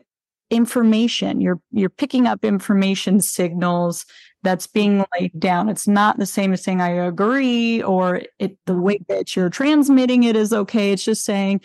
information. 0.50 1.42
You're 1.42 1.60
you're 1.72 1.90
picking 1.90 2.28
up 2.28 2.46
information 2.46 3.22
signals 3.22 4.06
that's 4.48 4.66
being 4.66 5.04
laid 5.20 5.38
down. 5.38 5.68
It's 5.68 5.90
not 5.90 6.20
the 6.20 6.26
same 6.26 6.54
as 6.54 6.64
saying 6.64 6.80
I 6.80 6.92
agree 6.92 7.84
or 7.84 8.22
it 8.40 8.58
the 8.66 8.76
way 8.76 8.98
that 9.10 9.36
you're 9.36 9.50
transmitting 9.50 10.24
it 10.24 10.38
is 10.38 10.54
okay. 10.54 10.94
It's 10.94 11.04
just 11.04 11.26
saying 11.26 11.60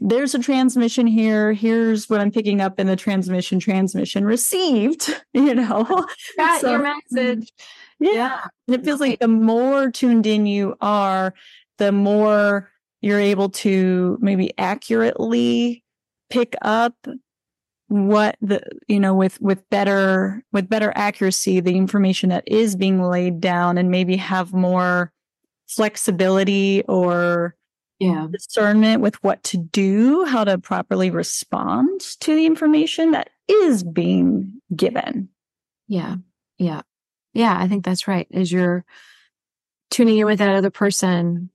there's 0.00 0.34
a 0.34 0.38
transmission 0.38 1.06
here. 1.06 1.52
Here's 1.52 2.08
what 2.08 2.22
I'm 2.22 2.30
picking 2.30 2.62
up 2.62 2.80
in 2.80 2.86
the 2.86 2.96
transmission. 2.96 3.60
Transmission 3.60 4.24
received. 4.24 5.14
You 5.34 5.54
know, 5.54 6.06
got 6.36 6.60
so, 6.62 6.70
your 6.70 6.80
mm, 6.80 6.94
message. 7.12 7.52
Yeah. 8.00 8.12
yeah. 8.12 8.44
And 8.66 8.74
it 8.74 8.84
feels 8.84 9.00
like 9.00 9.20
the 9.20 9.28
more 9.28 9.90
tuned 9.90 10.26
in 10.26 10.46
you 10.46 10.76
are, 10.80 11.32
the 11.76 11.92
more 11.92 12.70
you're 13.02 13.20
able 13.20 13.50
to 13.50 14.18
maybe 14.20 14.52
accurately 14.58 15.84
pick 16.28 16.56
up 16.62 16.94
what 17.88 18.36
the 18.42 18.62
you 18.86 19.00
know 19.00 19.14
with 19.14 19.40
with 19.40 19.68
better 19.70 20.42
with 20.52 20.68
better 20.68 20.92
accuracy 20.94 21.58
the 21.58 21.74
information 21.74 22.28
that 22.28 22.44
is 22.46 22.76
being 22.76 23.02
laid 23.02 23.40
down 23.40 23.78
and 23.78 23.90
maybe 23.90 24.16
have 24.16 24.52
more 24.52 25.10
flexibility 25.66 26.82
or 26.86 27.56
yeah. 27.98 28.26
discernment 28.30 29.00
with 29.02 29.22
what 29.24 29.42
to 29.42 29.56
do 29.56 30.24
how 30.24 30.44
to 30.44 30.58
properly 30.58 31.10
respond 31.10 32.00
to 32.20 32.34
the 32.34 32.46
information 32.46 33.10
that 33.10 33.30
is 33.48 33.82
being 33.82 34.60
given. 34.74 35.30
Yeah. 35.88 36.16
Yeah. 36.58 36.82
Yeah 37.32 37.56
i 37.58 37.68
think 37.68 37.84
that's 37.84 38.06
right. 38.06 38.28
As 38.32 38.52
you're 38.52 38.84
tuning 39.90 40.18
in 40.18 40.26
with 40.26 40.38
that 40.38 40.54
other 40.54 40.70
person 40.70 41.50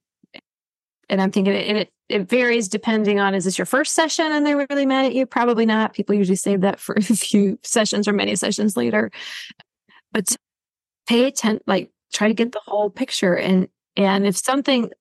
and 1.08 1.22
i'm 1.22 1.32
thinking 1.32 1.54
it, 1.54 1.78
it 1.78 1.93
it 2.10 2.30
varies 2.30 2.68
depending 2.68 3.20
on 3.20 3.34
is 3.34 3.46
this 3.46 3.58
your 3.58 3.66
first 3.66 3.94
session 3.94 4.32
and 4.32 4.46
they're 4.46 4.66
really 4.70 4.86
mad 4.86 5.06
at 5.06 5.16
you? 5.16 5.26
Probably 5.26 5.66
not. 5.66 5.94
People 5.94 6.16
usually 6.16 6.36
save 6.36 6.62
that 6.62 6.80
for 6.80 6.96
a 6.98 7.02
few 7.02 7.60
sessions 7.64 8.08
or 8.08 8.14
many 8.14 8.36
sessions 8.36 8.78
later. 8.78 9.12
But 10.12 10.36
pay 11.08 11.26
attention, 11.26 11.64
like 11.66 11.92
try 12.12 12.28
to 12.28 12.34
get 12.34 12.52
the 12.52 12.62
whole 12.66 12.90
picture. 12.90 13.36
And 13.36 13.68
and 13.96 14.26
if 14.26 14.38
something 14.38 14.92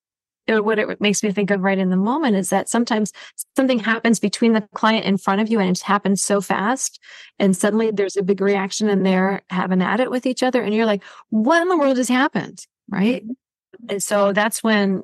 what 0.49 0.79
it 0.79 1.01
makes 1.01 1.23
me 1.23 1.31
think 1.31 1.51
of 1.51 1.61
right 1.61 1.79
in 1.79 1.91
the 1.91 1.97
moment 1.97 2.37
is 2.37 2.51
that 2.51 2.69
sometimes 2.69 3.13
something 3.57 3.79
happens 3.79 4.19
between 4.19 4.53
the 4.53 4.67
client 4.75 5.07
in 5.07 5.17
front 5.17 5.41
of 5.41 5.49
you 5.49 5.61
and 5.61 5.71
it 5.71 5.81
happens 5.81 6.23
so 6.23 6.41
fast 6.41 6.99
and 7.39 7.57
suddenly 7.57 7.91
there's 7.91 8.17
a 8.17 8.23
big 8.23 8.41
reaction 8.41 8.89
and 8.89 9.07
they're 9.07 9.43
having 9.51 9.81
at 9.81 10.01
it 10.01 10.11
with 10.11 10.27
each 10.27 10.43
other 10.43 10.61
and 10.61 10.75
you're 10.75 10.85
like 10.85 11.03
what 11.31 11.63
in 11.63 11.69
the 11.69 11.77
world 11.77 11.97
has 11.97 12.09
happened 12.09 12.67
right 12.91 13.23
mm-hmm. 13.23 13.87
and 13.89 14.03
so 14.03 14.33
that's 14.33 14.65
when 14.65 15.03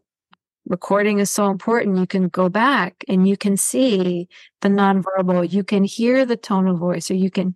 recording 0.68 1.18
is 1.18 1.30
so 1.30 1.50
important. 1.50 1.98
You 1.98 2.06
can 2.06 2.28
go 2.28 2.48
back 2.48 3.04
and 3.08 3.26
you 3.26 3.36
can 3.36 3.56
see 3.56 4.28
the 4.60 4.68
nonverbal, 4.68 5.50
you 5.50 5.64
can 5.64 5.84
hear 5.84 6.24
the 6.24 6.36
tone 6.36 6.68
of 6.68 6.78
voice, 6.78 7.10
or 7.10 7.14
you 7.14 7.30
can 7.30 7.54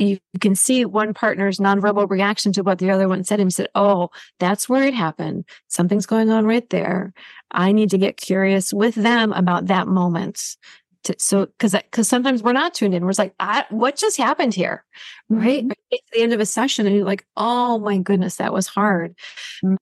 you 0.00 0.18
can 0.40 0.54
see 0.54 0.86
one 0.86 1.12
partner's 1.12 1.58
nonverbal 1.58 2.08
reaction 2.08 2.52
to 2.54 2.62
what 2.62 2.78
the 2.78 2.90
other 2.90 3.06
one 3.06 3.22
said 3.22 3.38
and 3.38 3.52
said, 3.52 3.68
Oh, 3.74 4.08
that's 4.38 4.68
where 4.68 4.84
it 4.84 4.94
happened. 4.94 5.44
Something's 5.68 6.06
going 6.06 6.30
on 6.30 6.46
right 6.46 6.68
there. 6.70 7.12
I 7.50 7.72
need 7.72 7.90
to 7.90 7.98
get 7.98 8.16
curious 8.16 8.72
with 8.72 8.94
them 8.94 9.32
about 9.34 9.66
that 9.66 9.88
moment. 9.88 10.56
To, 11.04 11.14
so, 11.18 11.48
cause, 11.58 11.74
cause 11.92 12.08
sometimes 12.08 12.42
we're 12.42 12.52
not 12.52 12.74
tuned 12.74 12.94
in. 12.94 13.04
We're 13.04 13.12
like, 13.16 13.34
I, 13.40 13.64
what 13.70 13.96
just 13.96 14.16
happened 14.16 14.54
here? 14.54 14.84
Right. 15.28 15.64
Mm-hmm. 15.64 15.70
At 15.70 15.98
the 16.12 16.22
end 16.22 16.32
of 16.32 16.40
a 16.40 16.46
session 16.46 16.86
and 16.86 16.96
you're 16.96 17.04
like, 17.04 17.26
Oh 17.36 17.78
my 17.78 17.98
goodness, 17.98 18.36
that 18.36 18.54
was 18.54 18.66
hard. 18.66 19.14
Mm-hmm. 19.62 19.76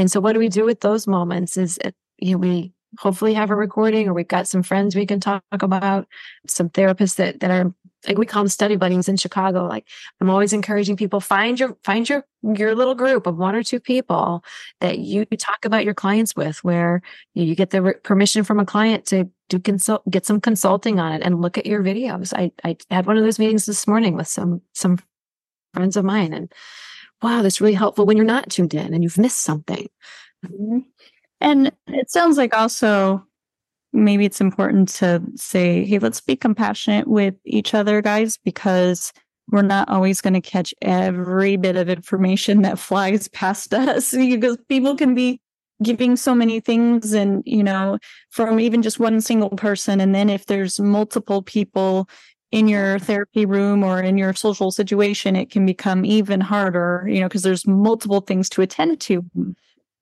And 0.00 0.10
so 0.10 0.18
what 0.18 0.32
do 0.32 0.38
we 0.38 0.48
do 0.48 0.64
with 0.64 0.80
those 0.80 1.06
moments 1.06 1.56
is, 1.56 1.78
it, 1.84 1.94
you 2.18 2.32
know, 2.32 2.38
we 2.38 2.72
hopefully 2.98 3.34
have 3.34 3.50
a 3.50 3.54
recording 3.54 4.08
or 4.08 4.14
we've 4.14 4.26
got 4.26 4.48
some 4.48 4.62
friends 4.62 4.96
we 4.96 5.06
can 5.06 5.20
talk 5.20 5.42
about, 5.52 6.08
some 6.46 6.70
therapists 6.70 7.16
that, 7.16 7.40
that 7.40 7.50
are 7.50 7.72
like 8.08 8.16
we 8.16 8.24
call 8.24 8.42
them 8.42 8.48
study 8.48 8.76
buddies 8.76 9.08
in 9.08 9.18
Chicago. 9.18 9.66
Like 9.66 9.86
I'm 10.20 10.30
always 10.30 10.54
encouraging 10.54 10.96
people 10.96 11.20
find 11.20 11.60
your 11.60 11.76
find 11.84 12.08
your 12.08 12.24
your 12.42 12.74
little 12.74 12.94
group 12.94 13.26
of 13.26 13.36
one 13.36 13.54
or 13.54 13.62
two 13.62 13.78
people 13.78 14.42
that 14.80 15.00
you 15.00 15.26
talk 15.26 15.66
about 15.66 15.84
your 15.84 15.92
clients 15.92 16.34
with, 16.34 16.64
where 16.64 17.02
you 17.34 17.54
get 17.54 17.70
the 17.70 17.82
re- 17.82 17.94
permission 18.02 18.42
from 18.42 18.58
a 18.58 18.64
client 18.64 19.04
to 19.06 19.28
do 19.50 19.58
consult, 19.58 20.08
get 20.10 20.24
some 20.24 20.40
consulting 20.40 20.98
on 20.98 21.12
it, 21.12 21.22
and 21.22 21.42
look 21.42 21.58
at 21.58 21.66
your 21.66 21.82
videos. 21.82 22.32
I 22.34 22.52
I 22.64 22.76
had 22.90 23.04
one 23.04 23.18
of 23.18 23.24
those 23.24 23.38
meetings 23.38 23.66
this 23.66 23.86
morning 23.86 24.16
with 24.16 24.28
some 24.28 24.62
some 24.72 24.98
friends 25.74 25.98
of 25.98 26.04
mine, 26.04 26.32
and 26.32 26.50
wow, 27.22 27.42
that's 27.42 27.60
really 27.60 27.74
helpful 27.74 28.06
when 28.06 28.16
you're 28.16 28.26
not 28.26 28.50
tuned 28.50 28.74
in 28.74 28.94
and 28.94 29.02
you've 29.02 29.18
missed 29.18 29.42
something. 29.42 29.88
Mm-hmm. 30.44 30.78
And 31.40 31.72
it 31.86 32.10
sounds 32.10 32.36
like 32.36 32.54
also 32.54 33.24
maybe 33.92 34.24
it's 34.24 34.40
important 34.40 34.88
to 34.88 35.22
say, 35.36 35.84
hey, 35.84 35.98
let's 35.98 36.20
be 36.20 36.36
compassionate 36.36 37.08
with 37.08 37.34
each 37.44 37.74
other, 37.74 38.00
guys, 38.02 38.38
because 38.44 39.12
we're 39.50 39.62
not 39.62 39.88
always 39.88 40.20
going 40.20 40.34
to 40.34 40.40
catch 40.40 40.72
every 40.82 41.56
bit 41.56 41.76
of 41.76 41.88
information 41.88 42.62
that 42.62 42.78
flies 42.78 43.28
past 43.32 43.74
us 43.74 44.12
because 44.14 44.56
people 44.68 44.96
can 44.96 45.14
be 45.14 45.40
giving 45.82 46.14
so 46.14 46.34
many 46.34 46.60
things 46.60 47.14
and 47.14 47.42
you 47.46 47.62
know 47.62 47.96
from 48.28 48.60
even 48.60 48.82
just 48.82 49.00
one 49.00 49.18
single 49.18 49.48
person 49.48 49.98
and 49.98 50.14
then 50.14 50.28
if 50.28 50.44
there's 50.44 50.78
multiple 50.78 51.40
people 51.40 52.06
in 52.52 52.66
your 52.66 52.98
therapy 52.98 53.46
room 53.46 53.84
or 53.84 54.00
in 54.00 54.18
your 54.18 54.34
social 54.34 54.70
situation 54.70 55.36
it 55.36 55.50
can 55.50 55.64
become 55.64 56.04
even 56.04 56.40
harder 56.40 57.06
you 57.08 57.20
know 57.20 57.28
because 57.28 57.42
there's 57.42 57.66
multiple 57.66 58.20
things 58.20 58.48
to 58.48 58.62
attend 58.62 59.00
to. 59.00 59.24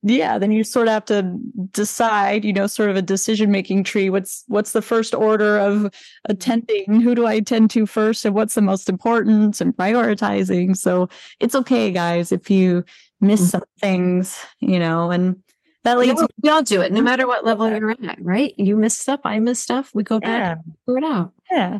Yeah 0.02 0.38
then 0.38 0.52
you 0.52 0.62
sort 0.62 0.86
of 0.86 0.92
have 0.92 1.04
to 1.06 1.38
decide 1.72 2.44
you 2.44 2.52
know 2.52 2.66
sort 2.66 2.88
of 2.88 2.96
a 2.96 3.02
decision 3.02 3.50
making 3.50 3.84
tree. 3.84 4.10
What's 4.10 4.44
what's 4.46 4.72
the 4.72 4.82
first 4.82 5.14
order 5.14 5.58
of 5.58 5.92
attending? 6.26 7.00
Who 7.00 7.14
do 7.14 7.26
i 7.26 7.34
attend 7.34 7.70
to 7.72 7.84
first? 7.84 8.24
And 8.24 8.34
what's 8.34 8.54
the 8.54 8.62
most 8.62 8.88
important? 8.88 9.60
And 9.60 9.76
prioritizing. 9.76 10.76
So 10.76 11.08
it's 11.40 11.54
okay 11.54 11.90
guys 11.90 12.32
if 12.32 12.48
you 12.48 12.84
miss 13.20 13.40
mm-hmm. 13.40 13.48
some 13.48 13.64
things 13.80 14.38
you 14.60 14.78
know 14.78 15.10
and 15.10 15.42
that 15.82 15.98
leads 15.98 16.22
we 16.42 16.50
all 16.50 16.62
do 16.62 16.80
it 16.80 16.92
no 16.92 17.00
matter 17.00 17.26
what 17.26 17.44
level 17.44 17.68
you're 17.68 17.90
at 17.90 18.18
right? 18.22 18.54
You 18.56 18.76
miss 18.76 18.96
stuff 18.96 19.20
i 19.24 19.38
miss 19.40 19.58
stuff 19.58 19.90
we 19.94 20.02
go 20.04 20.20
back 20.20 20.58
yeah. 20.58 20.72
figure 20.86 20.98
it 20.98 21.04
out. 21.04 21.32
Yeah 21.50 21.78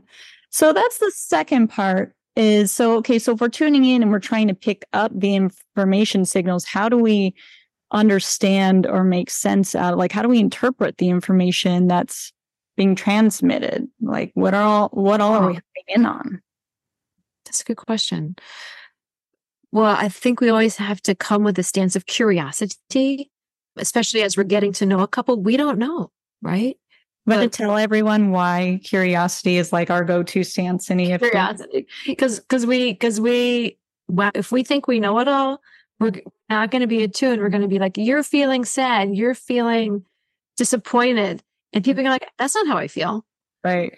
so 0.51 0.73
that's 0.73 0.99
the 0.99 1.13
second 1.15 1.69
part 1.69 2.15
is 2.37 2.71
so 2.71 2.97
okay 2.97 3.19
so 3.19 3.33
if 3.33 3.41
we're 3.41 3.49
tuning 3.49 3.85
in 3.85 4.03
and 4.03 4.11
we're 4.11 4.19
trying 4.19 4.49
to 4.49 4.55
pick 4.55 4.85
up 4.93 5.11
the 5.15 5.35
information 5.35 6.25
signals 6.25 6.65
how 6.65 6.89
do 6.89 6.97
we 6.97 7.35
understand 7.91 8.87
or 8.87 9.03
make 9.03 9.31
sense 9.31 9.75
out 9.75 9.95
of 9.95 9.99
like 9.99 10.13
how 10.13 10.23
do 10.23 10.29
we 10.29 10.39
interpret 10.39 10.99
the 10.99 11.09
information 11.09 11.87
that's 11.87 12.33
being 12.77 12.95
transmitted? 12.95 13.89
Like 14.01 14.31
what 14.35 14.55
are 14.55 14.63
all 14.63 14.89
what 14.93 15.21
all 15.21 15.35
are 15.35 15.51
we 15.51 15.61
in 15.89 16.07
on? 16.07 16.41
That's 17.45 17.61
a 17.61 17.65
good 17.65 17.77
question. 17.77 18.37
Well 19.71 19.97
i 19.99 20.09
think 20.09 20.41
we 20.41 20.49
always 20.49 20.77
have 20.77 21.03
to 21.03 21.15
come 21.15 21.45
with 21.45 21.59
a 21.59 21.63
stance 21.63 21.95
of 21.95 22.07
curiosity 22.07 23.31
especially 23.77 24.23
as 24.23 24.35
we're 24.35 24.45
getting 24.45 24.73
to 24.73 24.87
know 24.87 25.01
a 25.01 25.07
couple 25.07 25.39
we 25.41 25.59
don't 25.59 25.79
know 25.79 26.11
right 26.41 26.79
but, 27.37 27.43
to 27.43 27.49
tell 27.49 27.77
everyone 27.77 28.31
why 28.31 28.81
curiosity 28.85 29.57
is 29.57 29.73
like 29.73 29.91
our 29.91 30.05
go-to 30.05 30.45
stance 30.45 30.91
in 30.91 31.01
EFT. 31.01 31.25
Curiosity, 31.25 31.87
because 32.07 32.41
because 32.41 32.67
we 32.67 32.93
because 32.93 33.21
we 33.21 33.79
well, 34.09 34.31
if 34.35 34.51
we 34.51 34.63
think 34.63 34.89
we 34.89 35.01
know 35.01 35.19
it 35.19 35.29
all, 35.29 35.61
we're 36.01 36.13
not 36.49 36.71
going 36.71 36.81
to 36.81 36.87
be 36.87 37.03
attuned. 37.03 37.41
We're 37.41 37.49
going 37.49 37.63
to 37.63 37.69
be 37.69 37.79
like, 37.79 37.97
you're 37.97 38.23
feeling 38.23 38.65
sad. 38.65 39.15
You're 39.15 39.35
feeling 39.35 40.05
disappointed. 40.57 41.43
And 41.73 41.85
people 41.85 42.07
are 42.07 42.11
like, 42.11 42.29
that's 42.39 42.55
not 42.55 42.67
how 42.67 42.79
I 42.79 42.89
feel. 42.89 43.25
Right. 43.63 43.97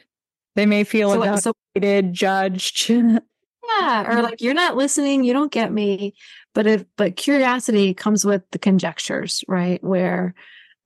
They 0.56 0.66
may 0.66 0.84
feel 0.84 1.10
so, 1.10 1.22
evaluated, 1.22 2.10
so, 2.10 2.12
judged. 2.12 2.90
yeah. 2.90 4.04
Or 4.08 4.22
like, 4.22 4.40
you're 4.40 4.54
not 4.54 4.76
listening. 4.76 5.24
You 5.24 5.32
don't 5.32 5.52
get 5.52 5.72
me. 5.72 6.14
But 6.54 6.66
if, 6.66 6.84
but 6.96 7.16
curiosity 7.16 7.94
comes 7.94 8.24
with 8.24 8.42
the 8.50 8.58
conjectures, 8.58 9.44
right? 9.46 9.82
Where 9.84 10.34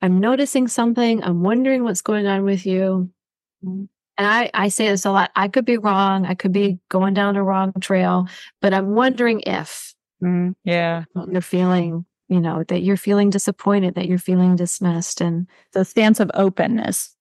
I'm 0.04 0.20
noticing 0.20 0.68
something. 0.68 1.24
I'm 1.24 1.42
wondering 1.42 1.82
what's 1.82 2.02
going 2.02 2.26
on 2.26 2.44
with 2.44 2.66
you. 2.66 3.10
And 3.62 3.88
I, 4.18 4.50
I 4.52 4.68
say 4.68 4.88
this 4.88 5.06
a 5.06 5.10
lot. 5.10 5.30
I 5.34 5.48
could 5.48 5.64
be 5.64 5.78
wrong. 5.78 6.26
I 6.26 6.34
could 6.34 6.52
be 6.52 6.78
going 6.90 7.14
down 7.14 7.36
a 7.36 7.42
wrong 7.42 7.72
trail, 7.80 8.28
but 8.60 8.74
I'm 8.74 8.94
wondering 8.94 9.40
if, 9.46 9.94
Mm, 10.22 10.54
yeah. 10.64 11.04
You're 11.30 11.40
feeling, 11.40 12.04
you 12.28 12.40
know, 12.40 12.64
that 12.68 12.82
you're 12.82 12.98
feeling 12.98 13.30
disappointed, 13.30 13.94
that 13.94 14.06
you're 14.06 14.18
feeling 14.18 14.56
dismissed 14.56 15.22
and 15.22 15.46
the 15.72 15.86
stance 15.86 16.20
of 16.20 16.30
openness. 16.34 17.14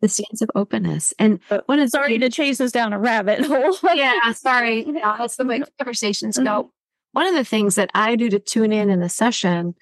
The 0.00 0.08
stance 0.08 0.40
of 0.40 0.50
openness. 0.54 1.12
And 1.18 1.40
but 1.50 1.68
when 1.68 1.78
it's 1.78 1.92
sorry 1.92 2.18
to 2.18 2.30
chase 2.30 2.58
us 2.58 2.72
down 2.72 2.94
a 2.94 2.98
rabbit 2.98 3.44
hole. 3.44 3.76
yeah, 3.94 4.32
sorry. 4.32 4.84
That's 5.02 5.36
the 5.36 5.44
way 5.44 5.62
conversations 5.78 6.38
go. 6.38 6.44
Mm-hmm. 6.44 6.68
One 7.12 7.26
of 7.26 7.34
the 7.34 7.44
things 7.44 7.74
that 7.74 7.90
I 7.92 8.16
do 8.16 8.30
to 8.30 8.38
tune 8.38 8.72
in 8.72 8.88
in 8.88 9.00
the 9.00 9.08
session 9.10 9.74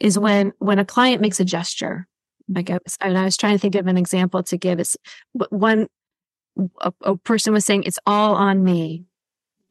is 0.00 0.18
when 0.18 0.52
when 0.58 0.78
a 0.78 0.84
client 0.84 1.20
makes 1.20 1.40
a 1.40 1.44
gesture. 1.44 2.06
Like 2.48 2.68
I 2.68 2.78
was, 2.84 2.98
and 3.00 3.16
I 3.16 3.24
was 3.24 3.36
trying 3.36 3.54
to 3.54 3.58
think 3.58 3.74
of 3.74 3.86
an 3.86 3.96
example 3.96 4.42
to 4.42 4.56
give. 4.58 4.78
It's 4.78 4.96
one 5.48 5.88
a, 6.80 6.92
a 7.02 7.16
person 7.16 7.52
was 7.52 7.64
saying, 7.64 7.84
"It's 7.84 7.98
all 8.06 8.34
on 8.34 8.62
me," 8.62 9.04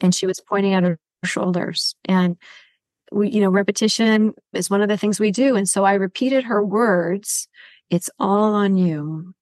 and 0.01 0.13
she 0.13 0.25
was 0.25 0.39
pointing 0.39 0.73
at 0.73 0.83
her 0.83 0.99
shoulders. 1.23 1.95
And 2.05 2.37
we, 3.11 3.29
you 3.29 3.41
know, 3.41 3.49
repetition 3.49 4.33
is 4.53 4.69
one 4.69 4.81
of 4.81 4.89
the 4.89 4.97
things 4.97 5.19
we 5.19 5.31
do. 5.31 5.55
And 5.55 5.69
so 5.69 5.83
I 5.83 5.93
repeated 5.93 6.45
her 6.45 6.63
words. 6.63 7.47
It's 7.89 8.09
all 8.19 8.55
on 8.55 8.75
you. 8.75 9.33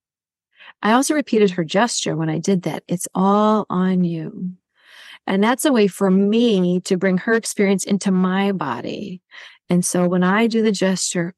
I 0.82 0.94
also 0.94 1.14
repeated 1.14 1.52
her 1.52 1.64
gesture 1.64 2.16
when 2.16 2.30
I 2.30 2.40
did 2.40 2.64
that. 2.64 2.84
It's 2.88 3.08
all 3.14 3.66
on 3.70 4.04
you. 4.04 4.52
And 5.28 5.44
that's 5.44 5.66
a 5.66 5.72
way 5.72 5.88
for 5.88 6.10
me 6.10 6.80
to 6.82 6.98
bring 6.98 7.18
her 7.20 7.34
experience 7.34 7.84
into 7.84 8.12
my 8.12 8.52
body. 8.52 9.22
And 9.72 9.86
so 9.86 10.06
when 10.06 10.22
I 10.22 10.48
do 10.48 10.62
the 10.62 10.74
gesture 10.74 11.34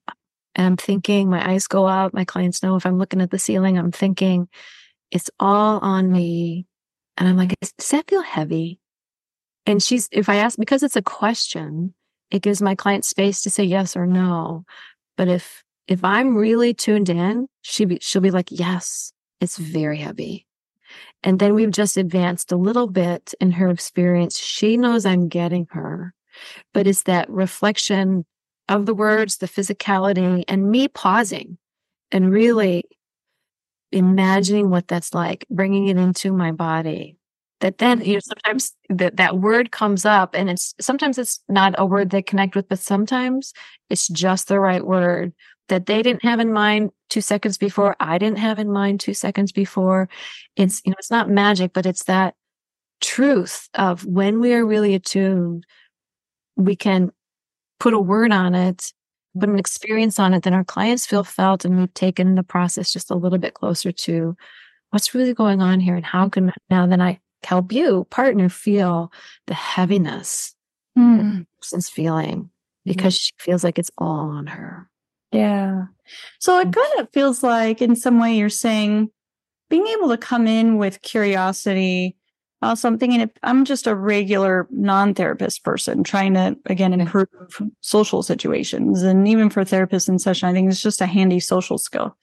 and 0.55 0.65
I'm 0.65 0.75
thinking, 0.75 1.29
my 1.29 1.51
eyes 1.51 1.67
go 1.67 1.87
out, 1.87 2.15
my 2.15 2.25
clients 2.25 2.63
know 2.63 2.75
if 2.75 2.83
I'm 2.83 2.97
looking 2.97 3.21
at 3.21 3.29
the 3.29 3.37
ceiling, 3.37 3.77
I'm 3.77 3.91
thinking, 3.91 4.49
it's 5.11 5.29
all 5.39 5.77
on 5.77 6.11
me. 6.11 6.65
And 7.15 7.29
I'm 7.29 7.37
like, 7.37 7.55
does 7.59 7.89
that 7.89 8.09
feel 8.09 8.23
heavy? 8.23 8.79
And 9.67 9.83
she's, 9.83 10.09
if 10.11 10.29
I 10.29 10.37
ask, 10.37 10.57
because 10.57 10.81
it's 10.81 10.95
a 10.95 11.03
question, 11.03 11.93
it 12.31 12.41
gives 12.41 12.59
my 12.59 12.73
client 12.73 13.05
space 13.05 13.43
to 13.43 13.51
say 13.51 13.65
yes 13.65 13.95
or 13.95 14.07
no. 14.07 14.65
But 15.15 15.27
if, 15.27 15.63
if 15.87 16.03
I'm 16.03 16.35
really 16.35 16.73
tuned 16.73 17.09
in, 17.09 17.47
she 17.61 17.85
be, 17.85 17.99
she'll 18.01 18.23
be 18.23 18.31
like, 18.31 18.47
yes, 18.49 19.13
it's 19.41 19.57
very 19.57 19.99
heavy. 19.99 20.47
And 21.21 21.37
then 21.37 21.53
we've 21.53 21.69
just 21.69 21.97
advanced 21.97 22.51
a 22.51 22.57
little 22.57 22.87
bit 22.87 23.35
in 23.39 23.51
her 23.51 23.69
experience. 23.69 24.39
She 24.39 24.75
knows 24.75 25.05
I'm 25.05 25.27
getting 25.27 25.67
her, 25.69 26.15
but 26.73 26.87
it's 26.87 27.03
that 27.03 27.29
reflection 27.29 28.25
of 28.69 28.85
the 28.85 28.93
words, 28.93 29.37
the 29.37 29.47
physicality, 29.47 30.43
and 30.47 30.71
me 30.71 30.87
pausing 30.87 31.57
and 32.11 32.31
really 32.31 32.83
imagining 33.91 34.69
what 34.69 34.87
that's 34.87 35.13
like, 35.13 35.45
bringing 35.49 35.87
it 35.87 35.97
into 35.97 36.31
my 36.31 36.51
body. 36.51 37.17
That 37.59 37.77
then 37.77 38.01
you 38.01 38.15
know 38.15 38.19
sometimes 38.19 38.73
that 38.89 39.15
that 39.17 39.37
word 39.37 39.71
comes 39.71 40.03
up 40.03 40.35
and 40.35 40.49
it's 40.49 40.75
sometimes 40.81 41.17
it's 41.17 41.39
not 41.47 41.73
a 41.77 41.85
word 41.85 42.09
they 42.09 42.21
connect 42.21 42.57
with 42.57 42.67
but 42.67 42.79
sometimes 42.79 43.53
it's 43.89 44.09
just 44.09 44.49
the 44.49 44.59
right 44.59 44.86
word 44.86 45.31
that 45.69 45.86
they 45.86 46.01
didn't 46.01 46.25
have 46.25 46.41
in 46.41 46.51
mind 46.51 46.91
two 47.09 47.21
seconds 47.21 47.57
before 47.57 47.95
i 48.01 48.17
didn't 48.17 48.39
have 48.39 48.59
in 48.59 48.69
mind 48.69 48.99
two 48.99 49.13
seconds 49.13 49.53
before. 49.53 50.09
It's 50.57 50.81
you 50.84 50.89
know 50.91 50.97
it's 50.99 51.09
not 51.09 51.29
magic 51.29 51.71
but 51.71 51.86
it's 51.86 52.03
that 52.03 52.36
truth 52.99 53.69
of 53.75 54.05
when 54.05 54.41
we 54.41 54.53
are 54.53 54.65
really 54.65 54.93
attuned 54.93 55.65
we 56.56 56.76
can 56.76 57.12
put 57.80 57.93
a 57.93 57.99
word 57.99 58.32
on 58.32 58.56
it 58.56 58.91
put 59.39 59.49
an 59.49 59.60
experience 59.60 60.20
on 60.20 60.34
it 60.34 60.43
then 60.43 60.54
our 60.54 60.64
clients 60.64 61.06
feel 61.06 61.24
felt 61.24 61.66
and 61.66 61.80
we've 61.80 61.93
taken 61.93 62.36
the 62.36 62.43
process 62.43 62.93
just 62.93 63.10
a 63.10 63.16
little 63.16 63.39
bit 63.39 63.56
closer 63.56 63.91
to 63.91 64.36
what's 64.91 65.16
really 65.16 65.34
going 65.34 65.62
on 65.62 65.80
here 65.80 65.95
and 65.95 66.06
how 66.06 66.30
can 66.30 66.54
now 66.70 66.86
then 66.86 67.01
i 67.01 67.20
help 67.43 67.72
you 67.72 68.06
partner 68.10 68.47
feel 68.47 69.12
the 69.47 69.54
heaviness 69.54 70.56
mm. 70.97 71.45
person's 71.60 71.89
feeling 71.89 72.49
because 72.86 73.16
mm. 73.16 73.22
she 73.22 73.32
feels 73.39 73.64
like 73.64 73.80
it's 73.80 73.91
all 73.97 74.30
on 74.30 74.47
her. 74.47 74.89
Yeah. 75.32 75.86
So 76.39 76.60
it 76.60 76.72
kind 76.72 76.99
of 76.99 77.10
feels 77.12 77.41
like, 77.41 77.82
in 77.82 77.95
some 77.95 78.20
way, 78.20 78.36
you're 78.36 78.49
saying 78.49 79.10
being 79.70 79.88
able 79.88 80.10
to 80.10 80.18
come 80.18 80.47
in 80.47 80.78
with 80.78 81.01
curiosity. 81.01 82.16
Uh, 82.64 82.70
also, 82.70 82.88
I'm 82.88 82.97
thinking 82.97 83.22
if 83.22 83.30
I'm 83.43 83.66
just 83.66 83.88
a 83.88 83.95
regular 83.95 84.68
non 84.72 85.14
therapist 85.14 85.64
person 85.64 86.03
trying 86.03 86.34
to, 86.36 86.57
again, 86.66 86.93
improve 86.93 87.28
social 87.82 88.24
situations. 88.24 89.01
And 89.01 89.28
even 89.28 89.49
for 89.49 89.64
therapists 89.64 90.07
in 90.07 90.20
session, 90.20 90.47
I 90.47 90.53
think 90.53 90.72
it's 90.72 90.82
just 90.82 91.01
a 91.01 91.05
handy 91.05 91.39
social 91.39 91.78
skill. 91.78 92.16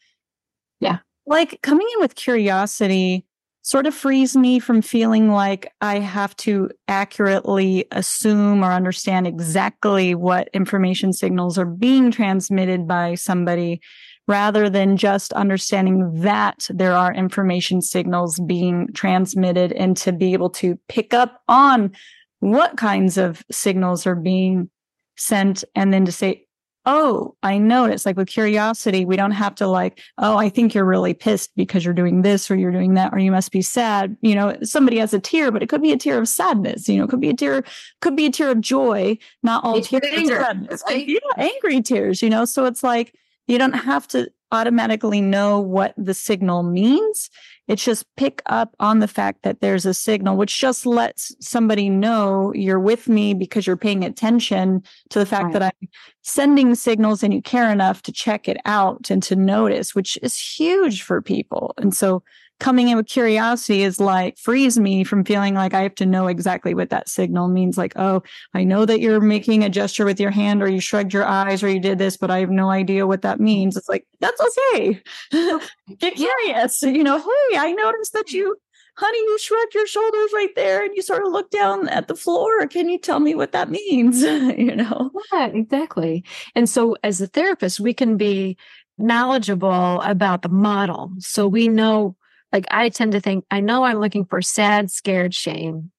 Yeah. 0.80 0.98
Like 1.26 1.60
coming 1.62 1.86
in 1.94 2.00
with 2.00 2.14
curiosity 2.14 3.26
sort 3.62 3.86
of 3.86 3.94
frees 3.94 4.34
me 4.34 4.58
from 4.58 4.80
feeling 4.80 5.30
like 5.30 5.70
I 5.82 5.98
have 5.98 6.34
to 6.38 6.70
accurately 6.88 7.84
assume 7.92 8.64
or 8.64 8.72
understand 8.72 9.26
exactly 9.26 10.14
what 10.14 10.48
information 10.54 11.12
signals 11.12 11.58
are 11.58 11.66
being 11.66 12.10
transmitted 12.10 12.88
by 12.88 13.14
somebody 13.16 13.82
rather 14.30 14.70
than 14.70 14.96
just 14.96 15.32
understanding 15.32 16.22
that 16.22 16.68
there 16.70 16.92
are 16.92 17.12
information 17.12 17.82
signals 17.82 18.38
being 18.38 18.86
transmitted 18.92 19.72
and 19.72 19.96
to 19.96 20.12
be 20.12 20.32
able 20.32 20.48
to 20.48 20.78
pick 20.86 21.12
up 21.12 21.42
on 21.48 21.90
what 22.38 22.76
kinds 22.76 23.18
of 23.18 23.42
signals 23.50 24.06
are 24.06 24.14
being 24.14 24.70
sent 25.16 25.64
and 25.74 25.92
then 25.92 26.04
to 26.04 26.12
say 26.12 26.46
oh, 26.86 27.36
I 27.42 27.58
noticed. 27.58 28.06
Like 28.06 28.16
with 28.16 28.28
curiosity, 28.28 29.04
we 29.04 29.14
don't 29.14 29.32
have 29.32 29.54
to 29.56 29.66
like, 29.66 30.00
oh, 30.16 30.38
I 30.38 30.48
think 30.48 30.74
you're 30.74 30.86
really 30.86 31.12
pissed 31.12 31.50
because 31.54 31.84
you're 31.84 31.92
doing 31.92 32.22
this 32.22 32.50
or 32.50 32.56
you're 32.56 32.72
doing 32.72 32.94
that, 32.94 33.12
or 33.12 33.18
you 33.18 33.30
must 33.30 33.52
be 33.52 33.60
sad. 33.60 34.16
You 34.22 34.34
know, 34.34 34.56
somebody 34.62 34.96
has 34.98 35.12
a 35.12 35.20
tear, 35.20 35.52
but 35.52 35.62
it 35.62 35.68
could 35.68 35.82
be 35.82 35.92
a 35.92 35.98
tear 35.98 36.18
of 36.18 36.26
sadness. 36.26 36.88
You 36.88 36.96
know, 36.96 37.04
it 37.04 37.10
could 37.10 37.20
be 37.20 37.28
a 37.28 37.34
tear, 37.34 37.64
could 38.00 38.16
be 38.16 38.26
a 38.26 38.30
tear 38.30 38.50
of 38.50 38.62
joy. 38.62 39.18
Not 39.42 39.62
all 39.62 39.82
tears 39.82 40.02
anger, 40.10 40.40
sadness. 40.40 40.82
Right? 40.88 41.06
Yeah, 41.06 41.18
angry 41.36 41.82
tears. 41.82 42.22
You 42.22 42.30
know, 42.30 42.46
so 42.46 42.64
it's 42.64 42.82
like 42.82 43.14
you 43.50 43.58
don't 43.58 43.72
have 43.72 44.06
to 44.08 44.30
automatically 44.52 45.20
know 45.20 45.60
what 45.60 45.94
the 45.96 46.14
signal 46.14 46.62
means. 46.62 47.30
It's 47.68 47.84
just 47.84 48.04
pick 48.16 48.42
up 48.46 48.74
on 48.80 48.98
the 48.98 49.06
fact 49.06 49.42
that 49.42 49.60
there's 49.60 49.86
a 49.86 49.94
signal, 49.94 50.36
which 50.36 50.58
just 50.58 50.86
lets 50.86 51.34
somebody 51.40 51.88
know 51.88 52.52
you're 52.54 52.80
with 52.80 53.08
me 53.08 53.32
because 53.32 53.66
you're 53.66 53.76
paying 53.76 54.04
attention 54.04 54.82
to 55.10 55.18
the 55.20 55.26
fact 55.26 55.46
right. 55.46 55.52
that 55.52 55.62
I'm 55.62 55.88
sending 56.22 56.74
signals 56.74 57.22
and 57.22 57.32
you 57.32 57.42
care 57.42 57.70
enough 57.70 58.02
to 58.02 58.12
check 58.12 58.48
it 58.48 58.56
out 58.64 59.10
and 59.10 59.22
to 59.24 59.36
notice, 59.36 59.94
which 59.94 60.18
is 60.22 60.36
huge 60.36 61.02
for 61.02 61.22
people. 61.22 61.74
And 61.78 61.94
so 61.94 62.24
coming 62.60 62.88
in 62.88 62.96
with 62.96 63.06
curiosity 63.06 63.82
is 63.82 63.98
like 63.98 64.38
frees 64.38 64.78
me 64.78 65.02
from 65.02 65.24
feeling 65.24 65.54
like 65.54 65.74
I 65.74 65.82
have 65.82 65.94
to 65.96 66.06
know 66.06 66.28
exactly 66.28 66.74
what 66.74 66.90
that 66.90 67.08
signal 67.08 67.48
means. 67.48 67.76
Like, 67.76 67.94
oh, 67.96 68.22
I 68.54 68.62
know 68.62 68.84
that 68.84 69.00
you're 69.00 69.20
making 69.20 69.64
a 69.64 69.70
gesture 69.70 70.04
with 70.04 70.20
your 70.20 70.30
hand 70.30 70.62
or 70.62 70.68
you 70.68 70.80
shrugged 70.80 71.12
your 71.12 71.24
eyes 71.24 71.62
or 71.62 71.68
you 71.68 71.80
did 71.80 71.98
this, 71.98 72.16
but 72.16 72.30
I 72.30 72.38
have 72.38 72.50
no 72.50 72.70
idea 72.70 73.06
what 73.06 73.22
that 73.22 73.40
means. 73.40 73.76
It's 73.76 73.88
like, 73.88 74.06
that's 74.20 74.40
okay. 74.40 75.00
Get 75.98 76.14
curious. 76.14 76.82
You 76.82 77.02
know, 77.02 77.18
hey, 77.18 77.58
I 77.58 77.72
noticed 77.72 78.12
that 78.12 78.30
you, 78.30 78.56
honey, 78.96 79.18
you 79.18 79.38
shrugged 79.38 79.74
your 79.74 79.86
shoulders 79.86 80.30
right 80.34 80.54
there 80.54 80.84
and 80.84 80.94
you 80.94 81.02
sort 81.02 81.26
of 81.26 81.32
looked 81.32 81.52
down 81.52 81.88
at 81.88 82.08
the 82.08 82.14
floor. 82.14 82.66
Can 82.68 82.88
you 82.88 82.98
tell 82.98 83.20
me 83.20 83.34
what 83.34 83.52
that 83.52 83.70
means? 83.70 84.22
you 84.22 84.76
know? 84.76 85.10
Yeah, 85.32 85.46
exactly. 85.46 86.24
And 86.54 86.68
so 86.68 86.96
as 87.02 87.20
a 87.20 87.26
therapist, 87.26 87.80
we 87.80 87.94
can 87.94 88.16
be 88.16 88.56
knowledgeable 88.98 90.00
about 90.02 90.42
the 90.42 90.50
model. 90.50 91.10
So 91.18 91.48
we 91.48 91.66
know 91.66 92.16
like 92.52 92.66
I 92.70 92.88
tend 92.88 93.12
to 93.12 93.20
think, 93.20 93.44
I 93.50 93.60
know 93.60 93.84
I'm 93.84 93.98
looking 94.00 94.24
for 94.24 94.42
sad, 94.42 94.90
scared, 94.90 95.34
shame, 95.34 95.90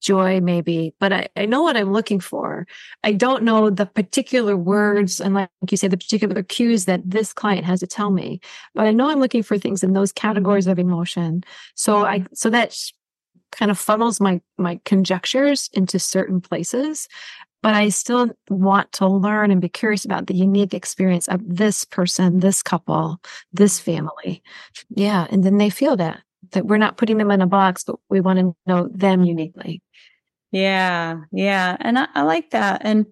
joy, 0.00 0.40
maybe, 0.40 0.94
but 1.00 1.12
I, 1.12 1.28
I 1.36 1.46
know 1.46 1.62
what 1.62 1.76
I'm 1.76 1.92
looking 1.92 2.20
for. 2.20 2.66
I 3.02 3.12
don't 3.12 3.42
know 3.42 3.70
the 3.70 3.86
particular 3.86 4.56
words 4.56 5.20
and 5.20 5.34
like 5.34 5.48
you 5.70 5.76
say, 5.76 5.88
the 5.88 5.96
particular 5.96 6.42
cues 6.42 6.84
that 6.84 7.00
this 7.04 7.32
client 7.32 7.64
has 7.64 7.80
to 7.80 7.86
tell 7.86 8.10
me, 8.10 8.40
but 8.74 8.86
I 8.86 8.92
know 8.92 9.08
I'm 9.08 9.20
looking 9.20 9.42
for 9.42 9.58
things 9.58 9.82
in 9.82 9.94
those 9.94 10.12
categories 10.12 10.66
of 10.66 10.78
emotion. 10.78 11.42
So 11.74 12.04
I, 12.04 12.26
so 12.34 12.50
that 12.50 12.76
kind 13.52 13.70
of 13.70 13.78
funnels 13.78 14.20
my 14.20 14.40
my 14.58 14.80
conjectures 14.84 15.70
into 15.72 15.98
certain 15.98 16.40
places 16.40 17.08
but 17.64 17.72
I 17.72 17.88
still 17.88 18.28
want 18.50 18.92
to 18.92 19.06
learn 19.08 19.50
and 19.50 19.58
be 19.58 19.70
curious 19.70 20.04
about 20.04 20.26
the 20.26 20.34
unique 20.34 20.74
experience 20.74 21.28
of 21.28 21.40
this 21.42 21.86
person, 21.86 22.40
this 22.40 22.62
couple, 22.62 23.22
this 23.54 23.80
family. 23.80 24.42
Yeah. 24.90 25.26
And 25.30 25.42
then 25.44 25.56
they 25.56 25.70
feel 25.70 25.96
that, 25.96 26.20
that 26.50 26.66
we're 26.66 26.76
not 26.76 26.98
putting 26.98 27.16
them 27.16 27.30
in 27.30 27.40
a 27.40 27.46
box, 27.46 27.82
but 27.82 27.96
we 28.10 28.20
want 28.20 28.38
to 28.38 28.54
know 28.66 28.90
them 28.92 29.24
uniquely. 29.24 29.80
Yeah. 30.52 31.20
Yeah. 31.32 31.78
And 31.80 31.98
I, 31.98 32.06
I 32.14 32.22
like 32.24 32.50
that. 32.50 32.82
And 32.84 33.06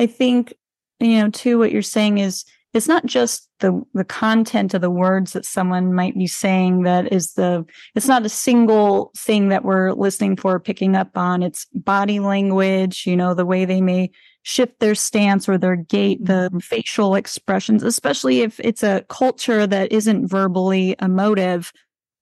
I 0.00 0.06
think, 0.06 0.52
you 0.98 1.20
know, 1.20 1.30
too, 1.30 1.56
what 1.56 1.70
you're 1.70 1.80
saying 1.80 2.18
is 2.18 2.44
it's 2.74 2.88
not 2.88 3.04
just 3.06 3.48
the 3.60 3.82
the 3.94 4.04
content 4.04 4.74
of 4.74 4.80
the 4.80 4.90
words 4.90 5.32
that 5.32 5.44
someone 5.44 5.92
might 5.92 6.14
be 6.14 6.26
saying 6.26 6.82
that 6.82 7.12
is 7.12 7.34
the 7.34 7.64
it's 7.94 8.08
not 8.08 8.24
a 8.24 8.30
single 8.30 9.12
thing 9.16 9.48
that 9.48 9.64
we're 9.64 9.92
listening 9.92 10.36
for 10.36 10.58
picking 10.58 10.96
up 10.96 11.16
on. 11.16 11.42
It's 11.42 11.66
body 11.74 12.20
language 12.20 13.06
you 13.06 13.16
know 13.16 13.34
the 13.34 13.46
way 13.46 13.64
they 13.64 13.80
may 13.80 14.10
shift 14.44 14.80
their 14.80 14.94
stance 14.94 15.48
or 15.48 15.56
their 15.56 15.76
gait 15.76 16.24
the 16.24 16.48
mm-hmm. 16.48 16.58
facial 16.58 17.14
expressions 17.14 17.84
especially 17.84 18.40
if 18.40 18.58
it's 18.58 18.82
a 18.82 19.04
culture 19.08 19.68
that 19.68 19.92
isn't 19.92 20.26
verbally 20.26 20.96
emotive 21.00 21.72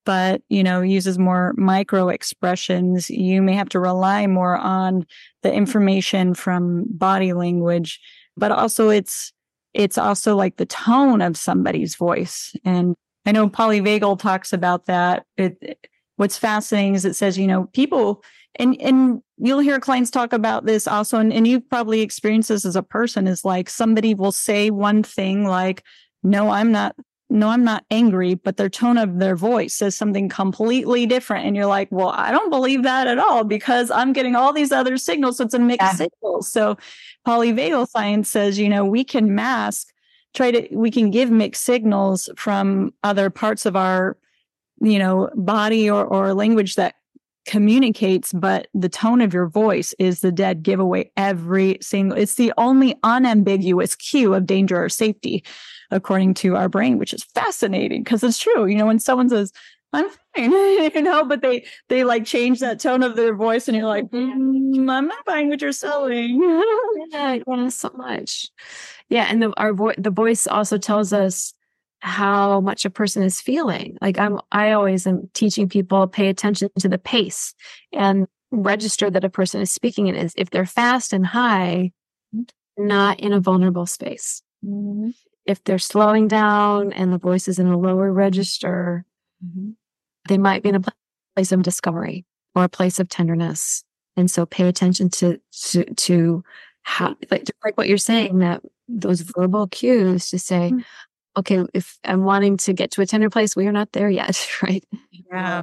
but 0.04 0.42
you 0.48 0.62
know 0.62 0.80
uses 0.80 1.18
more 1.18 1.54
micro 1.56 2.08
expressions. 2.08 3.10
You 3.10 3.42
may 3.42 3.54
have 3.54 3.68
to 3.70 3.80
rely 3.80 4.26
more 4.26 4.56
on 4.56 5.06
the 5.42 5.52
information 5.52 6.34
from 6.34 6.84
body 6.88 7.32
language 7.32 8.00
but 8.36 8.52
also 8.52 8.88
it's 8.88 9.32
it's 9.74 9.98
also 9.98 10.36
like 10.36 10.56
the 10.56 10.66
tone 10.66 11.22
of 11.22 11.36
somebody's 11.36 11.94
voice. 11.94 12.54
And 12.64 12.94
I 13.26 13.32
know 13.32 13.48
polyvagal 13.48 14.18
talks 14.18 14.52
about 14.52 14.86
that. 14.86 15.24
It, 15.36 15.86
what's 16.16 16.38
fascinating 16.38 16.94
is 16.94 17.04
it 17.04 17.16
says, 17.16 17.38
you 17.38 17.46
know, 17.46 17.66
people 17.72 18.22
and 18.56 18.80
and 18.80 19.22
you'll 19.38 19.60
hear 19.60 19.78
clients 19.78 20.10
talk 20.10 20.32
about 20.32 20.66
this 20.66 20.88
also, 20.88 21.18
and, 21.18 21.32
and 21.32 21.46
you've 21.46 21.68
probably 21.68 22.00
experienced 22.00 22.48
this 22.48 22.64
as 22.64 22.76
a 22.76 22.82
person, 22.82 23.26
is 23.28 23.44
like 23.44 23.70
somebody 23.70 24.12
will 24.12 24.32
say 24.32 24.70
one 24.70 25.02
thing 25.02 25.46
like, 25.46 25.84
no, 26.22 26.50
I'm 26.50 26.72
not 26.72 26.96
no, 27.30 27.48
I'm 27.48 27.62
not 27.62 27.84
angry, 27.90 28.34
but 28.34 28.56
their 28.56 28.68
tone 28.68 28.98
of 28.98 29.20
their 29.20 29.36
voice 29.36 29.74
says 29.74 29.94
something 29.94 30.28
completely 30.28 31.06
different. 31.06 31.46
And 31.46 31.54
you're 31.54 31.66
like, 31.66 31.88
well, 31.92 32.08
I 32.08 32.32
don't 32.32 32.50
believe 32.50 32.82
that 32.82 33.06
at 33.06 33.18
all 33.18 33.44
because 33.44 33.90
I'm 33.90 34.12
getting 34.12 34.34
all 34.34 34.52
these 34.52 34.72
other 34.72 34.96
signals. 34.96 35.36
So 35.36 35.44
it's 35.44 35.54
a 35.54 35.58
mixed 35.60 35.80
yeah. 35.80 35.92
signal. 35.92 36.42
So 36.42 36.76
polyvagal 37.26 37.88
science 37.88 38.28
says, 38.28 38.58
you 38.58 38.68
know, 38.68 38.84
we 38.84 39.04
can 39.04 39.34
mask, 39.34 39.92
try 40.34 40.50
to, 40.50 40.76
we 40.76 40.90
can 40.90 41.10
give 41.10 41.30
mixed 41.30 41.64
signals 41.64 42.28
from 42.36 42.92
other 43.04 43.30
parts 43.30 43.64
of 43.64 43.76
our, 43.76 44.16
you 44.80 44.98
know, 44.98 45.30
body 45.36 45.88
or, 45.88 46.04
or 46.04 46.34
language 46.34 46.74
that 46.74 46.96
communicates, 47.46 48.32
but 48.32 48.66
the 48.74 48.88
tone 48.88 49.20
of 49.20 49.32
your 49.32 49.46
voice 49.46 49.94
is 49.98 50.20
the 50.20 50.32
dead 50.32 50.62
giveaway 50.62 51.10
every 51.16 51.78
single, 51.80 52.18
it's 52.18 52.34
the 52.34 52.52
only 52.58 52.96
unambiguous 53.02 53.94
cue 53.94 54.34
of 54.34 54.46
danger 54.46 54.82
or 54.82 54.88
safety 54.88 55.44
according 55.90 56.34
to 56.34 56.56
our 56.56 56.68
brain, 56.68 56.98
which 56.98 57.12
is 57.12 57.24
fascinating 57.34 58.02
because 58.02 58.22
it's 58.22 58.38
true. 58.38 58.66
You 58.66 58.76
know, 58.76 58.86
when 58.86 58.98
someone 58.98 59.28
says, 59.28 59.52
I'm 59.92 60.08
fine, 60.34 60.52
you 60.94 61.02
know, 61.02 61.24
but 61.24 61.42
they 61.42 61.64
they 61.88 62.04
like 62.04 62.24
change 62.24 62.60
that 62.60 62.80
tone 62.80 63.02
of 63.02 63.16
their 63.16 63.34
voice, 63.34 63.66
and 63.66 63.76
you're 63.76 63.86
like, 63.86 64.04
mm, 64.10 64.90
I'm 64.90 65.08
not 65.08 65.24
buying 65.24 65.48
what 65.48 65.60
you're 65.60 65.72
selling. 65.72 66.40
yeah, 67.10 67.38
yeah, 67.46 67.68
so 67.68 67.90
much. 67.96 68.48
Yeah, 69.08 69.26
and 69.28 69.42
the 69.42 69.52
our 69.56 69.72
voice, 69.72 69.96
the 69.98 70.10
voice 70.10 70.46
also 70.46 70.78
tells 70.78 71.12
us 71.12 71.54
how 72.00 72.60
much 72.60 72.84
a 72.84 72.90
person 72.90 73.22
is 73.22 73.40
feeling. 73.40 73.98
Like 74.00 74.18
I'm, 74.18 74.40
I 74.52 74.72
always 74.72 75.06
am 75.06 75.28
teaching 75.34 75.68
people 75.68 76.06
pay 76.06 76.28
attention 76.28 76.70
to 76.78 76.88
the 76.88 76.98
pace 76.98 77.52
and 77.92 78.26
register 78.52 79.10
that 79.10 79.24
a 79.24 79.30
person 79.30 79.60
is 79.60 79.72
speaking 79.72 80.06
in. 80.06 80.14
Is 80.14 80.32
if 80.36 80.50
they're 80.50 80.66
fast 80.66 81.12
and 81.12 81.26
high, 81.26 81.90
not 82.78 83.18
in 83.18 83.32
a 83.32 83.40
vulnerable 83.40 83.86
space. 83.86 84.40
Mm-hmm 84.64 85.10
if 85.46 85.62
they're 85.64 85.78
slowing 85.78 86.28
down 86.28 86.92
and 86.92 87.12
the 87.12 87.18
voice 87.18 87.48
is 87.48 87.58
in 87.58 87.66
a 87.66 87.78
lower 87.78 88.12
register, 88.12 89.04
mm-hmm. 89.44 89.70
they 90.28 90.38
might 90.38 90.62
be 90.62 90.68
in 90.68 90.76
a 90.76 90.82
place 91.34 91.52
of 91.52 91.62
discovery 91.62 92.24
or 92.54 92.64
a 92.64 92.68
place 92.68 92.98
of 92.98 93.08
tenderness. 93.08 93.84
And 94.16 94.30
so 94.30 94.44
pay 94.46 94.68
attention 94.68 95.08
to, 95.10 95.40
to, 95.70 95.84
to 95.84 96.44
how, 96.82 97.16
like, 97.30 97.46
like 97.64 97.76
what 97.76 97.88
you're 97.88 97.98
saying, 97.98 98.38
that 98.40 98.62
those 98.88 99.20
verbal 99.20 99.66
cues 99.68 100.30
to 100.30 100.38
say, 100.38 100.70
mm-hmm. 100.70 100.80
okay, 101.38 101.64
if 101.72 101.98
I'm 102.04 102.24
wanting 102.24 102.56
to 102.58 102.72
get 102.72 102.90
to 102.92 103.02
a 103.02 103.06
tender 103.06 103.30
place, 103.30 103.56
we 103.56 103.66
are 103.66 103.72
not 103.72 103.92
there 103.92 104.10
yet, 104.10 104.48
right? 104.62 104.84
Yeah. 105.32 105.62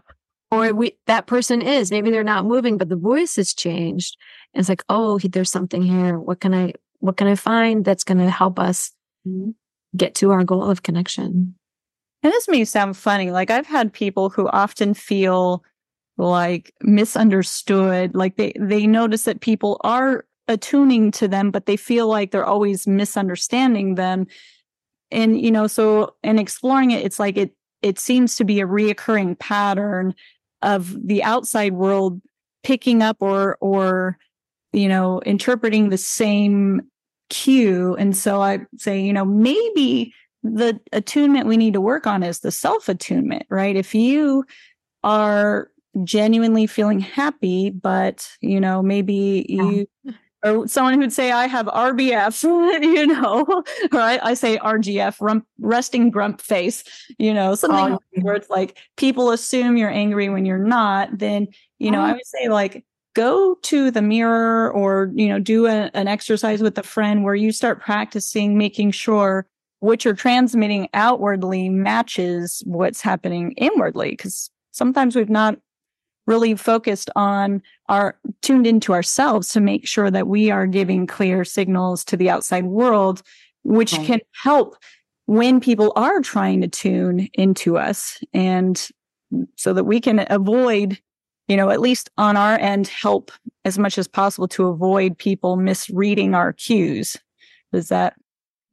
Or 0.49 0.73
we, 0.73 0.97
that 1.07 1.27
person 1.27 1.61
is, 1.61 1.91
maybe 1.91 2.09
they're 2.09 2.23
not 2.23 2.45
moving, 2.45 2.77
but 2.77 2.87
the 2.87 2.95
voice 2.95 3.35
has 3.35 3.53
changed. 3.53 4.17
And 4.53 4.61
it's 4.61 4.69
like, 4.69 4.83
oh, 4.87 5.19
there's 5.19 5.51
something 5.51 5.81
here. 5.81 6.17
What 6.17 6.39
can 6.39 6.53
I, 6.53 6.73
what 6.99 7.17
can 7.17 7.27
I 7.27 7.35
find 7.35 7.83
that's 7.83 8.05
going 8.05 8.19
to 8.19 8.29
help 8.29 8.57
us 8.57 8.91
mm-hmm 9.27 9.51
get 9.97 10.15
to 10.15 10.31
our 10.31 10.43
goal 10.43 10.63
of 10.69 10.83
connection. 10.83 11.55
And 12.23 12.33
this 12.33 12.47
may 12.47 12.65
sound 12.65 12.97
funny. 12.97 13.31
Like 13.31 13.51
I've 13.51 13.67
had 13.67 13.93
people 13.93 14.29
who 14.29 14.47
often 14.49 14.93
feel 14.93 15.63
like 16.17 16.73
misunderstood, 16.81 18.15
like 18.15 18.37
they 18.37 18.53
they 18.59 18.87
notice 18.87 19.23
that 19.25 19.41
people 19.41 19.79
are 19.83 20.25
attuning 20.47 21.11
to 21.11 21.27
them, 21.27 21.51
but 21.51 21.65
they 21.65 21.77
feel 21.77 22.07
like 22.07 22.31
they're 22.31 22.45
always 22.45 22.87
misunderstanding 22.87 23.95
them. 23.95 24.27
and 25.11 25.39
you 25.39 25.51
know, 25.51 25.67
so 25.67 26.15
in 26.23 26.39
exploring 26.39 26.91
it, 26.91 27.05
it's 27.05 27.19
like 27.19 27.37
it 27.37 27.51
it 27.81 27.99
seems 27.99 28.35
to 28.37 28.43
be 28.45 28.59
a 28.59 28.67
reoccurring 28.67 29.37
pattern 29.39 30.13
of 30.61 30.95
the 31.07 31.23
outside 31.23 31.73
world 31.73 32.21
picking 32.63 33.01
up 33.01 33.17
or 33.21 33.57
or 33.61 34.17
you 34.73 34.89
know 34.89 35.21
interpreting 35.25 35.89
the 35.89 35.97
same 35.97 36.81
cue 37.29 37.95
and 37.95 38.15
so 38.15 38.41
i 38.41 38.59
say 38.77 38.99
you 38.99 39.13
know 39.13 39.25
maybe 39.25 40.13
the 40.43 40.79
attunement 40.93 41.47
we 41.47 41.57
need 41.57 41.73
to 41.73 41.81
work 41.81 42.07
on 42.07 42.23
is 42.23 42.39
the 42.39 42.51
self 42.51 42.89
attunement 42.89 43.45
right? 43.49 43.75
If 43.75 43.93
you 43.93 44.45
are 45.03 45.69
genuinely 46.03 46.67
feeling 46.67 46.99
happy 46.99 47.71
but 47.71 48.29
you 48.41 48.59
know 48.59 48.83
maybe 48.83 49.45
you 49.49 49.87
or 50.43 50.67
someone 50.67 50.99
who'd 50.99 51.11
say 51.11 51.31
i 51.31 51.47
have 51.47 51.65
rbf 51.65 52.43
you 52.83 53.07
know 53.07 53.43
or 53.91 53.99
I, 53.99 54.19
I 54.21 54.33
say 54.35 54.57
rgf 54.59 55.19
rump, 55.19 55.47
resting 55.59 56.11
grump 56.11 56.39
face 56.39 56.83
you 57.17 57.33
know 57.33 57.55
something 57.55 57.93
oh, 57.93 58.21
where 58.21 58.35
it's 58.35 58.49
like 58.49 58.77
people 58.95 59.31
assume 59.31 59.75
you're 59.75 59.89
angry 59.89 60.29
when 60.29 60.45
you're 60.45 60.59
not 60.59 61.17
then 61.17 61.47
you 61.79 61.89
know 61.89 62.01
oh. 62.01 62.05
i 62.05 62.11
would 62.11 62.25
say 62.25 62.49
like 62.49 62.85
go 63.17 63.55
to 63.63 63.89
the 63.89 64.01
mirror 64.01 64.71
or 64.71 65.11
you 65.15 65.27
know 65.27 65.39
do 65.39 65.65
a, 65.65 65.89
an 65.95 66.07
exercise 66.07 66.61
with 66.61 66.77
a 66.77 66.83
friend 66.83 67.23
where 67.23 67.33
you 67.33 67.51
start 67.51 67.81
practicing 67.81 68.57
making 68.57 68.91
sure 68.91 69.47
what 69.79 70.05
you're 70.05 70.13
transmitting 70.13 70.87
outwardly 70.93 71.67
matches 71.67 72.61
what's 72.65 73.01
happening 73.01 73.53
inwardly. 73.53 74.11
Because 74.11 74.51
sometimes 74.71 75.15
we've 75.15 75.31
not 75.31 75.57
really 76.27 76.53
focused 76.55 77.09
on 77.15 77.63
our 77.89 78.19
tuned 78.43 78.67
into 78.67 78.93
ourselves 78.93 79.49
to 79.49 79.61
make 79.61 79.87
sure 79.87 80.11
that 80.11 80.27
we 80.27 80.51
are 80.51 80.67
giving 80.67 81.07
clear 81.07 81.43
signals 81.43 82.05
to 82.05 82.17
the 82.17 82.29
outside 82.29 82.65
world 82.65 83.23
which 83.63 83.91
can 83.91 84.19
help 84.43 84.77
when 85.25 85.59
people 85.59 85.91
are 85.95 86.21
trying 86.21 86.61
to 86.61 86.67
tune 86.67 87.27
into 87.33 87.77
us 87.77 88.19
and 88.33 88.89
so 89.55 89.73
that 89.73 89.85
we 89.85 89.99
can 89.99 90.25
avoid 90.29 90.99
you 91.47 91.57
know, 91.57 91.69
at 91.69 91.79
least 91.79 92.09
on 92.17 92.37
our 92.37 92.57
end, 92.57 92.87
help 92.87 93.31
as 93.65 93.77
much 93.77 93.97
as 93.97 94.07
possible 94.07 94.47
to 94.49 94.67
avoid 94.67 95.17
people 95.17 95.55
misreading 95.55 96.35
our 96.35 96.53
cues. 96.53 97.17
Does 97.71 97.89
that? 97.89 98.15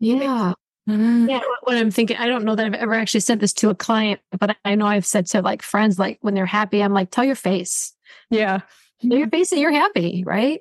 Yeah. 0.01 0.55
Mm-hmm. 0.89 1.31
Yeah. 1.31 1.41
What 1.63 1.77
I'm 1.77 1.91
thinking, 1.91 2.17
I 2.17 2.27
don't 2.27 2.45
know 2.45 2.55
that 2.55 2.67
I've 2.67 2.75
ever 2.75 2.95
actually 2.95 3.21
said 3.21 3.41
this 3.41 3.53
to 3.55 3.71
a 3.71 3.75
client, 3.75 4.21
but 4.39 4.57
I 4.65 4.75
know 4.75 4.87
I've 4.87 5.07
said 5.07 5.27
to 5.27 5.41
like 5.41 5.63
friends, 5.63 5.99
like 5.99 6.19
when 6.21 6.35
they're 6.35 6.47
happy, 6.47 6.83
I'm 6.83 6.93
like, 6.93 7.11
tell 7.11 7.25
your 7.25 7.35
face. 7.35 7.95
Yeah. 8.31 8.61
Tell 9.03 9.19
your 9.19 9.29
face 9.29 9.51
that 9.51 9.59
you're 9.59 9.73
happy, 9.73 10.25
right? 10.27 10.61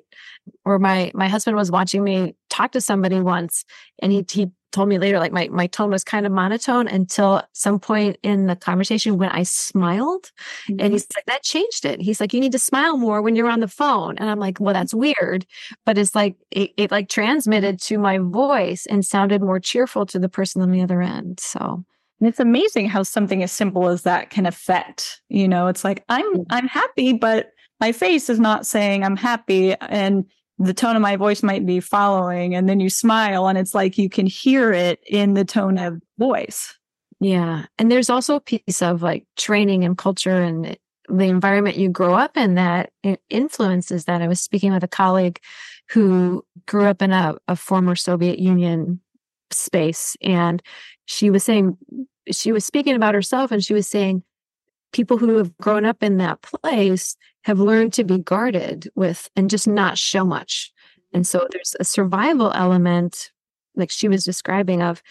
Or 0.64 0.78
my 0.78 1.10
my 1.14 1.28
husband 1.28 1.56
was 1.56 1.70
watching 1.70 2.04
me 2.04 2.34
talk 2.50 2.72
to 2.72 2.80
somebody 2.80 3.20
once 3.20 3.64
and 4.00 4.12
he 4.12 4.24
he 4.30 4.50
told 4.74 4.88
me 4.88 4.98
later, 4.98 5.20
like 5.20 5.32
my, 5.32 5.48
my 5.52 5.68
tone 5.68 5.90
was 5.90 6.02
kind 6.02 6.26
of 6.26 6.32
monotone 6.32 6.88
until 6.88 7.42
some 7.52 7.78
point 7.78 8.18
in 8.22 8.46
the 8.46 8.56
conversation 8.56 9.16
when 9.18 9.30
I 9.30 9.44
smiled. 9.44 10.32
Mm-hmm. 10.68 10.80
And 10.80 10.92
he's 10.92 11.06
like, 11.16 11.24
that 11.26 11.44
changed 11.44 11.84
it. 11.84 12.02
He's 12.02 12.20
like, 12.20 12.34
you 12.34 12.40
need 12.40 12.52
to 12.52 12.58
smile 12.58 12.96
more 12.98 13.22
when 13.22 13.36
you're 13.36 13.48
on 13.48 13.60
the 13.60 13.68
phone. 13.68 14.18
And 14.18 14.28
I'm 14.28 14.40
like, 14.40 14.58
well, 14.58 14.74
that's 14.74 14.92
weird. 14.92 15.46
But 15.86 15.96
it's 15.96 16.14
like, 16.14 16.34
it, 16.50 16.72
it 16.76 16.90
like 16.90 17.08
transmitted 17.08 17.80
to 17.82 17.98
my 17.98 18.18
voice 18.18 18.84
and 18.86 19.06
sounded 19.06 19.40
more 19.40 19.60
cheerful 19.60 20.06
to 20.06 20.18
the 20.18 20.28
person 20.28 20.60
on 20.60 20.72
the 20.72 20.82
other 20.82 21.00
end. 21.00 21.38
So. 21.38 21.84
And 22.20 22.28
it's 22.28 22.40
amazing 22.40 22.88
how 22.88 23.04
something 23.04 23.42
as 23.42 23.52
simple 23.52 23.88
as 23.88 24.02
that 24.02 24.30
can 24.30 24.46
affect, 24.46 25.20
you 25.28 25.46
know, 25.46 25.68
it's 25.68 25.84
like, 25.84 26.04
I'm, 26.08 26.36
mm. 26.36 26.44
I'm 26.50 26.66
happy, 26.66 27.12
but 27.12 27.50
my 27.84 27.92
face 27.92 28.30
is 28.30 28.40
not 28.40 28.66
saying 28.66 29.04
I'm 29.04 29.16
happy. 29.16 29.74
And 29.74 30.24
the 30.58 30.72
tone 30.72 30.96
of 30.96 31.02
my 31.02 31.16
voice 31.16 31.42
might 31.42 31.66
be 31.66 31.80
following 31.80 32.54
and 32.54 32.66
then 32.66 32.80
you 32.80 32.88
smile 32.88 33.46
and 33.46 33.58
it's 33.58 33.74
like 33.74 33.98
you 33.98 34.08
can 34.08 34.24
hear 34.24 34.72
it 34.72 35.00
in 35.06 35.34
the 35.34 35.44
tone 35.44 35.76
of 35.78 36.00
voice 36.16 36.78
yeah 37.18 37.66
and 37.76 37.90
there's 37.90 38.08
also 38.08 38.36
a 38.36 38.40
piece 38.40 38.80
of 38.80 39.02
like 39.02 39.26
training 39.36 39.84
and 39.84 39.98
culture 39.98 40.40
and 40.40 40.78
the 41.08 41.24
environment 41.24 41.76
you 41.76 41.88
grow 41.88 42.14
up 42.14 42.36
in 42.36 42.54
that 42.54 42.92
influences 43.30 44.04
that 44.04 44.22
i 44.22 44.28
was 44.28 44.40
speaking 44.40 44.72
with 44.72 44.84
a 44.84 44.88
colleague 44.88 45.40
who 45.90 46.44
grew 46.66 46.84
up 46.84 47.02
in 47.02 47.10
a, 47.10 47.34
a 47.48 47.56
former 47.56 47.96
soviet 47.96 48.38
union 48.38 49.00
space 49.50 50.16
and 50.22 50.62
she 51.06 51.30
was 51.30 51.42
saying 51.42 51.76
she 52.30 52.52
was 52.52 52.64
speaking 52.64 52.94
about 52.94 53.14
herself 53.14 53.50
and 53.50 53.64
she 53.64 53.74
was 53.74 53.88
saying 53.88 54.22
people 54.92 55.18
who 55.18 55.36
have 55.36 55.56
grown 55.58 55.84
up 55.84 56.00
in 56.00 56.18
that 56.18 56.40
place 56.42 57.16
have 57.44 57.60
learned 57.60 57.92
to 57.94 58.04
be 58.04 58.18
guarded 58.18 58.88
with 58.94 59.28
and 59.36 59.50
just 59.50 59.68
not 59.68 59.98
show 59.98 60.24
much. 60.24 60.72
And 61.12 61.26
so 61.26 61.46
there's 61.50 61.76
a 61.78 61.84
survival 61.84 62.50
element, 62.54 63.30
like 63.76 63.90
she 63.90 64.08
was 64.08 64.24
describing, 64.24 64.82
of 64.82 65.02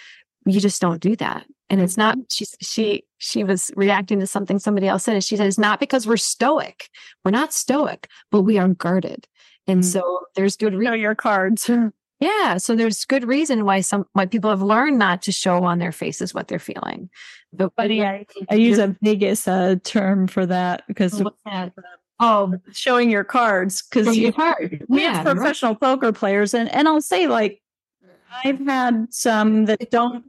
you 0.46 0.60
just 0.60 0.82
don't 0.82 1.02
do 1.02 1.16
that. 1.16 1.46
And 1.70 1.82
it's 1.82 1.98
not 1.98 2.18
she 2.30 2.46
she 2.62 3.04
she 3.18 3.44
was 3.44 3.72
reacting 3.76 4.20
to 4.20 4.28
something 4.28 4.60
somebody 4.60 4.88
else 4.88 5.04
said. 5.04 5.16
And 5.16 5.24
she 5.24 5.38
said, 5.38 5.48
it's 5.48 5.58
not 5.58 5.80
because 5.80 6.06
we're 6.06 6.18
stoic. 6.18 6.90
We're 7.24 7.32
not 7.32 7.54
stoic, 7.54 8.08
but 8.30 8.42
we 8.42 8.58
are 8.58 8.68
guarded. 8.68 9.28
And 9.66 9.82
mm. 9.82 9.86
so 9.86 10.26
there's 10.36 10.58
good 10.58 10.74
reason. 10.74 10.92
Know 10.92 10.94
your 10.94 11.16
cards. 11.16 11.70
Yeah. 12.20 12.56
So 12.56 12.74
there's 12.74 13.04
good 13.04 13.28
reason 13.28 13.66
why 13.66 13.82
some 13.82 14.06
why 14.14 14.28
people 14.28 14.50
have 14.50 14.62
learned 14.62 14.98
not 14.98 15.22
to 15.24 15.34
show 15.34 15.66
on 15.66 15.80
their 15.80 15.92
faces 15.92 16.34
what 16.34 16.48
they're 16.48 16.58
feeling. 16.58 17.10
But, 17.52 17.74
but 17.76 17.92
yeah, 17.92 18.12
I, 18.12 18.26
I 18.50 18.56
use 18.56 18.78
a 18.78 18.96
Vegas 19.02 19.46
uh, 19.46 19.76
term 19.84 20.28
for 20.28 20.46
that 20.46 20.84
because 20.88 21.22
oh, 22.20 22.55
showing 22.72 23.09
your 23.09 23.24
cards 23.24 23.82
because 23.82 24.16
you 24.16 24.32
card. 24.34 24.86
we 24.88 25.01
yeah, 25.01 25.24
have 25.24 25.36
professional 25.36 25.74
right. 25.74 25.82
poker 25.82 26.11
players, 26.11 26.53
and 26.53 26.74
and 26.74 26.88
I'll 26.88 27.01
say 27.01 27.28
like 27.28 27.61
I've 28.43 28.59
had 28.59 29.07
some 29.11 29.66
that 29.66 29.91
don't, 29.91 30.24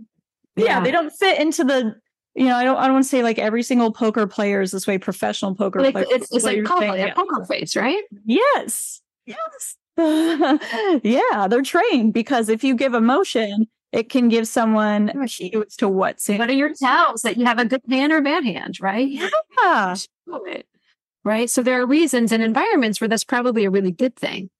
yeah, 0.56 0.64
yeah 0.64 0.80
they 0.80 0.90
don't 0.90 1.10
fit 1.10 1.40
into 1.40 1.64
the 1.64 1.96
you 2.34 2.46
know, 2.46 2.56
I 2.56 2.64
don't 2.64 2.76
I 2.76 2.84
don't 2.84 2.94
want 2.94 3.04
to 3.04 3.08
say 3.08 3.22
like 3.22 3.38
every 3.38 3.62
single 3.62 3.92
poker 3.92 4.26
player 4.26 4.60
is 4.60 4.72
this 4.72 4.86
way, 4.86 4.98
professional 4.98 5.54
poker 5.54 5.80
like, 5.80 5.94
player. 5.94 6.06
It's, 6.10 6.32
it's 6.32 6.44
like 6.44 6.64
poker, 6.64 6.96
yeah. 6.96 7.14
poker 7.14 7.44
face, 7.44 7.76
right? 7.76 8.02
Yes. 8.24 9.00
Yes. 9.26 9.76
yeah, 11.04 11.46
they're 11.48 11.62
trained 11.62 12.12
because 12.12 12.48
if 12.48 12.64
you 12.64 12.74
give 12.74 12.94
emotion, 12.94 13.68
it 13.92 14.10
can 14.10 14.28
give 14.28 14.48
someone 14.48 15.28
cues 15.28 15.76
to 15.76 15.88
what's 15.88 16.28
in. 16.28 16.38
What 16.38 16.50
are 16.50 16.54
your 16.54 16.74
tells 16.74 17.22
that 17.22 17.36
you 17.36 17.44
have 17.44 17.60
a 17.60 17.64
good 17.64 17.82
hand 17.88 18.12
or 18.12 18.20
bad 18.20 18.44
hand, 18.44 18.80
right? 18.80 19.08
Yeah. 19.08 19.94
Right. 21.24 21.48
So 21.48 21.62
there 21.62 21.80
are 21.80 21.86
reasons 21.86 22.32
and 22.32 22.42
environments 22.42 23.00
where 23.00 23.08
that's 23.08 23.24
probably 23.24 23.64
a 23.64 23.70
really 23.70 23.92
good 23.92 24.14
thing. 24.14 24.50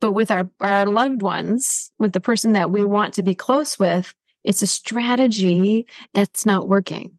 But 0.00 0.12
with 0.12 0.30
our, 0.30 0.50
our 0.60 0.86
loved 0.86 1.22
ones, 1.22 1.90
with 1.98 2.12
the 2.12 2.20
person 2.20 2.52
that 2.52 2.70
we 2.70 2.84
want 2.84 3.14
to 3.14 3.22
be 3.22 3.34
close 3.34 3.78
with, 3.78 4.14
it's 4.44 4.62
a 4.62 4.66
strategy 4.66 5.86
that's 6.14 6.46
not 6.46 6.68
working. 6.68 7.18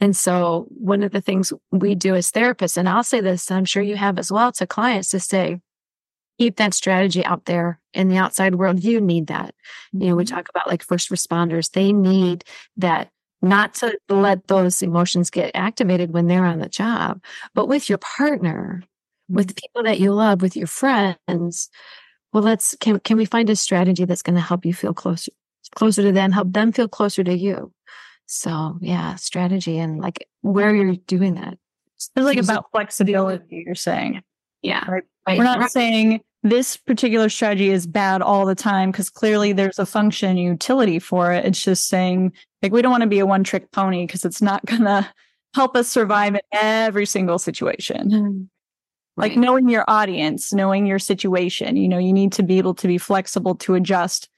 And 0.00 0.16
so 0.16 0.66
one 0.70 1.02
of 1.02 1.12
the 1.12 1.20
things 1.20 1.52
we 1.70 1.94
do 1.94 2.14
as 2.14 2.30
therapists, 2.30 2.76
and 2.76 2.88
I'll 2.88 3.02
say 3.02 3.20
this, 3.20 3.50
I'm 3.50 3.64
sure 3.64 3.82
you 3.82 3.96
have 3.96 4.18
as 4.18 4.30
well 4.30 4.52
to 4.52 4.66
clients 4.66 5.10
to 5.10 5.20
say, 5.20 5.60
keep 6.38 6.56
that 6.56 6.74
strategy 6.74 7.24
out 7.24 7.46
there 7.46 7.80
in 7.92 8.08
the 8.08 8.16
outside 8.16 8.54
world. 8.54 8.84
You 8.84 9.00
need 9.00 9.26
that. 9.26 9.54
You 9.92 10.10
know, 10.10 10.16
we 10.16 10.24
mm-hmm. 10.24 10.36
talk 10.36 10.48
about 10.48 10.68
like 10.68 10.82
first 10.82 11.10
responders, 11.10 11.72
they 11.72 11.92
need 11.92 12.44
that 12.76 13.10
not 13.40 13.74
to 13.74 13.96
let 14.08 14.46
those 14.48 14.82
emotions 14.82 15.30
get 15.30 15.52
activated 15.54 16.12
when 16.12 16.26
they're 16.26 16.44
on 16.44 16.58
the 16.58 16.68
job, 16.68 17.22
but 17.54 17.68
with 17.68 17.88
your 17.88 17.98
partner, 17.98 18.82
with 19.28 19.48
mm-hmm. 19.48 19.54
people 19.54 19.82
that 19.84 20.00
you 20.00 20.12
love, 20.12 20.42
with 20.42 20.56
your 20.56 20.66
friends. 20.66 21.70
Well, 22.32 22.42
let's 22.42 22.76
can 22.80 23.00
can 23.00 23.16
we 23.16 23.24
find 23.24 23.48
a 23.48 23.56
strategy 23.56 24.04
that's 24.04 24.22
going 24.22 24.36
to 24.36 24.42
help 24.42 24.66
you 24.66 24.74
feel 24.74 24.92
closer 24.92 25.32
closer 25.74 26.02
to 26.02 26.12
them, 26.12 26.32
help 26.32 26.52
them 26.52 26.72
feel 26.72 26.88
closer 26.88 27.22
to 27.24 27.36
you. 27.36 27.72
So 28.26 28.78
yeah, 28.80 29.14
strategy 29.16 29.78
and 29.78 30.00
like 30.00 30.26
where 30.42 30.74
you're 30.74 30.96
doing 30.96 31.34
that. 31.34 31.58
It's 31.96 32.10
like 32.14 32.38
about 32.38 32.66
flexibility, 32.70 33.64
you're 33.66 33.74
saying. 33.74 34.22
Yeah. 34.62 34.84
Right. 34.88 35.04
We're 35.26 35.44
not 35.44 35.60
right. 35.60 35.70
saying 35.70 36.20
this 36.42 36.76
particular 36.76 37.28
strategy 37.28 37.70
is 37.70 37.86
bad 37.86 38.22
all 38.22 38.46
the 38.46 38.54
time 38.54 38.90
because 38.90 39.10
clearly 39.10 39.52
there's 39.52 39.78
a 39.78 39.86
function 39.86 40.36
utility 40.36 40.98
for 40.98 41.32
it. 41.32 41.44
It's 41.44 41.62
just 41.62 41.88
saying 41.88 42.32
like 42.62 42.72
we 42.72 42.82
don't 42.82 42.92
want 42.92 43.02
to 43.02 43.08
be 43.08 43.18
a 43.18 43.26
one 43.26 43.44
trick 43.44 43.70
pony 43.72 44.06
because 44.06 44.24
it's 44.24 44.42
not 44.42 44.64
gonna 44.64 45.12
help 45.54 45.76
us 45.76 45.88
survive 45.88 46.34
in 46.34 46.40
every 46.52 47.06
single 47.06 47.38
situation. 47.38 48.10
Mm-hmm. 48.10 48.42
Like 49.16 49.30
right. 49.30 49.38
knowing 49.38 49.68
your 49.68 49.84
audience, 49.88 50.52
knowing 50.52 50.86
your 50.86 51.00
situation, 51.00 51.76
you 51.76 51.88
know, 51.88 51.98
you 51.98 52.12
need 52.12 52.32
to 52.34 52.44
be 52.44 52.58
able 52.58 52.74
to 52.76 52.86
be 52.86 52.98
flexible 52.98 53.56
to 53.56 53.74
adjust. 53.74 54.28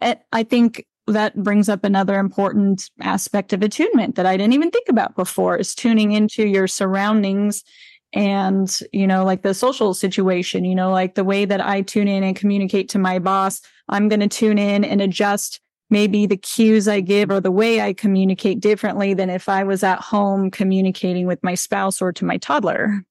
And 0.00 0.18
I 0.32 0.44
think 0.44 0.86
that 1.06 1.36
brings 1.42 1.68
up 1.68 1.84
another 1.84 2.18
important 2.18 2.90
aspect 3.00 3.52
of 3.52 3.62
attunement 3.62 4.14
that 4.14 4.24
I 4.24 4.36
didn't 4.36 4.54
even 4.54 4.70
think 4.70 4.88
about 4.88 5.14
before 5.14 5.58
is 5.58 5.74
tuning 5.74 6.12
into 6.12 6.46
your 6.46 6.66
surroundings 6.66 7.64
and 8.12 8.80
you 8.92 9.06
know 9.06 9.24
like 9.24 9.42
the 9.42 9.54
social 9.54 9.94
situation 9.94 10.64
you 10.64 10.74
know 10.74 10.90
like 10.90 11.14
the 11.14 11.24
way 11.24 11.44
that 11.44 11.60
i 11.60 11.80
tune 11.80 12.08
in 12.08 12.24
and 12.24 12.36
communicate 12.36 12.88
to 12.88 12.98
my 12.98 13.18
boss 13.18 13.60
i'm 13.88 14.08
going 14.08 14.20
to 14.20 14.28
tune 14.28 14.58
in 14.58 14.84
and 14.84 15.00
adjust 15.00 15.60
maybe 15.90 16.26
the 16.26 16.36
cues 16.36 16.88
i 16.88 17.00
give 17.00 17.30
or 17.30 17.40
the 17.40 17.52
way 17.52 17.80
i 17.80 17.92
communicate 17.92 18.58
differently 18.60 19.14
than 19.14 19.30
if 19.30 19.48
i 19.48 19.62
was 19.62 19.84
at 19.84 20.00
home 20.00 20.50
communicating 20.50 21.26
with 21.26 21.42
my 21.42 21.54
spouse 21.54 22.02
or 22.02 22.12
to 22.12 22.24
my 22.24 22.36
toddler. 22.36 23.02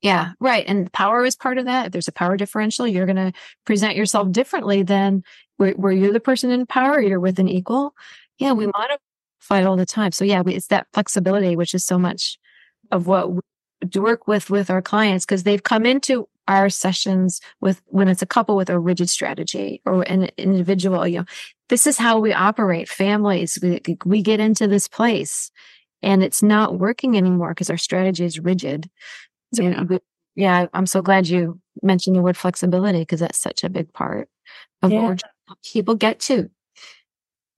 Yeah 0.00 0.32
right 0.40 0.64
and 0.66 0.92
power 0.92 1.24
is 1.24 1.36
part 1.36 1.58
of 1.58 1.66
that. 1.66 1.86
If 1.86 1.92
there's 1.92 2.08
a 2.08 2.12
power 2.12 2.36
differential 2.36 2.88
you're 2.88 3.06
going 3.06 3.16
to 3.16 3.32
present 3.64 3.94
yourself 3.94 4.32
differently 4.32 4.82
than 4.82 5.22
where, 5.58 5.72
where 5.72 5.92
you're 5.92 6.12
the 6.12 6.18
person 6.18 6.50
in 6.50 6.66
power 6.66 7.00
you're 7.00 7.20
with 7.20 7.38
an 7.38 7.48
equal. 7.48 7.94
Yeah, 8.38 8.52
we 8.52 8.64
mm-hmm. 8.64 8.72
modify 8.76 9.60
it 9.60 9.66
all 9.66 9.76
the 9.76 9.86
time. 9.86 10.10
So 10.10 10.24
yeah, 10.24 10.40
we, 10.40 10.54
it's 10.54 10.66
that 10.68 10.88
flexibility, 10.92 11.54
which 11.54 11.74
is 11.74 11.84
so 11.84 11.96
much 11.96 12.38
of 12.90 13.06
what 13.06 13.30
we 13.30 13.40
work 13.94 14.26
with 14.26 14.50
with 14.50 14.70
our 14.70 14.82
clients 14.82 15.24
because 15.24 15.42
they've 15.42 15.62
come 15.62 15.86
into 15.86 16.28
our 16.48 16.68
sessions 16.68 17.40
with 17.60 17.80
when 17.86 18.08
it's 18.08 18.22
a 18.22 18.26
couple 18.26 18.56
with 18.56 18.68
a 18.68 18.78
rigid 18.78 19.08
strategy 19.08 19.80
or 19.86 20.02
an 20.02 20.28
individual 20.36 21.06
you 21.06 21.20
know 21.20 21.24
this 21.68 21.86
is 21.86 21.96
how 21.96 22.18
we 22.18 22.32
operate 22.32 22.88
families 22.88 23.58
we, 23.62 23.80
we 24.04 24.22
get 24.22 24.40
into 24.40 24.66
this 24.66 24.88
place 24.88 25.50
and 26.02 26.22
it's 26.22 26.42
not 26.42 26.78
working 26.78 27.16
anymore 27.16 27.50
because 27.50 27.70
our 27.70 27.76
strategy 27.76 28.24
is 28.24 28.40
rigid 28.40 28.90
so 29.54 29.62
yeah. 29.62 29.82
We, 29.82 29.98
yeah 30.34 30.66
i'm 30.74 30.86
so 30.86 31.00
glad 31.00 31.28
you 31.28 31.60
mentioned 31.82 32.16
the 32.16 32.22
word 32.22 32.36
flexibility 32.36 33.00
because 33.00 33.20
that's 33.20 33.38
such 33.38 33.62
a 33.62 33.70
big 33.70 33.92
part 33.92 34.28
of 34.82 34.90
yeah. 34.90 35.02
what 35.02 35.22
people 35.62 35.94
get 35.94 36.18
to 36.20 36.50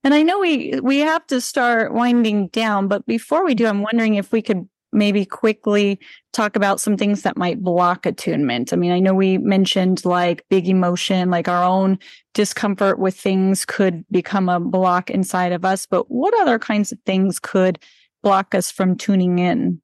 and 0.05 0.13
I 0.13 0.23
know 0.23 0.39
we 0.39 0.79
we 0.83 0.99
have 0.99 1.27
to 1.29 1.41
start 1.41 1.95
winding 1.95 2.49
down, 2.49 2.89
but 2.89 3.07
before 3.07 3.43
we 3.43 3.55
do, 3.55 3.67
I'm 3.67 3.81
wondering 3.81 4.17
if 4.17 4.33
we 4.33 4.43
could 4.43 4.69
maybe 4.95 5.25
quickly 5.25 5.99
talk 6.33 6.57
about 6.57 6.81
some 6.81 6.97
things 6.97 7.23
that 7.23 7.37
might 7.37 7.63
block 7.63 8.07
attunement. 8.07 8.73
I 8.73 8.77
mean, 8.77 8.93
I 8.93 9.01
know 9.01 9.15
we 9.15 9.39
mentioned 9.39 10.05
like 10.05 10.45
big 10.49 10.69
emotion, 10.69 11.31
like 11.31 11.49
our 11.49 11.65
own 11.65 11.99
discomfort 12.33 12.99
with 12.99 13.19
things 13.19 13.65
could 13.65 14.05
become 14.11 14.49
a 14.49 14.61
block 14.61 15.11
inside 15.11 15.53
of 15.53 15.65
us, 15.65 15.87
but 15.87 16.11
what 16.11 16.35
other 16.41 16.59
kinds 16.59 16.93
of 16.93 16.99
things 17.05 17.39
could 17.39 17.79
block 18.23 18.55
us 18.55 18.71
from 18.71 18.97
tuning 18.97 19.39
in? 19.39 19.81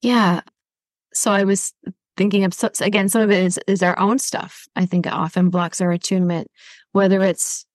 Yeah. 0.00 0.40
So 1.12 1.32
I 1.32 1.44
was 1.44 1.72
thinking 2.16 2.44
of 2.44 2.54
again, 2.80 3.08
some 3.08 3.22
of 3.22 3.30
it 3.30 3.44
is, 3.44 3.60
is 3.66 3.82
our 3.82 3.98
own 3.98 4.18
stuff. 4.18 4.66
I 4.74 4.86
think 4.86 5.06
often 5.06 5.50
blocks 5.50 5.80
our 5.80 5.92
attunement, 5.92 6.48
whether 6.92 7.22
it's 7.22 7.65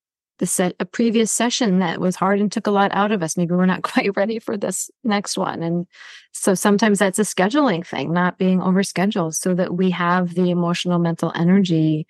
the 0.42 0.48
set 0.48 0.76
a 0.80 0.86
previous 0.86 1.32
session 1.32 1.78
that 1.80 2.02
was 2.02 2.16
hard 2.16 2.40
and 2.40 2.52
took 2.52 2.66
a 2.66 2.72
lot 2.72 2.92
out 2.94 3.12
of 3.12 3.22
us. 3.22 3.38
Maybe 3.38 3.54
we're 3.54 3.68
not 3.68 3.84
quite 3.94 4.18
ready 4.18 4.40
for 4.40 4.58
this 4.58 4.90
next 5.04 5.38
one. 5.38 5.62
And 5.62 5.86
so 6.34 6.56
sometimes 6.56 7.00
that's 7.00 7.20
a 7.20 7.22
scheduling 7.22 7.86
thing, 7.86 8.12
not 8.12 8.40
being 8.40 8.60
overscheduled 8.60 9.36
so 9.36 9.54
that 9.54 9.76
we 9.76 9.92
have 9.92 10.34
the 10.34 10.50
emotional 10.50 10.98
mental 10.98 11.32
energy 11.36 12.08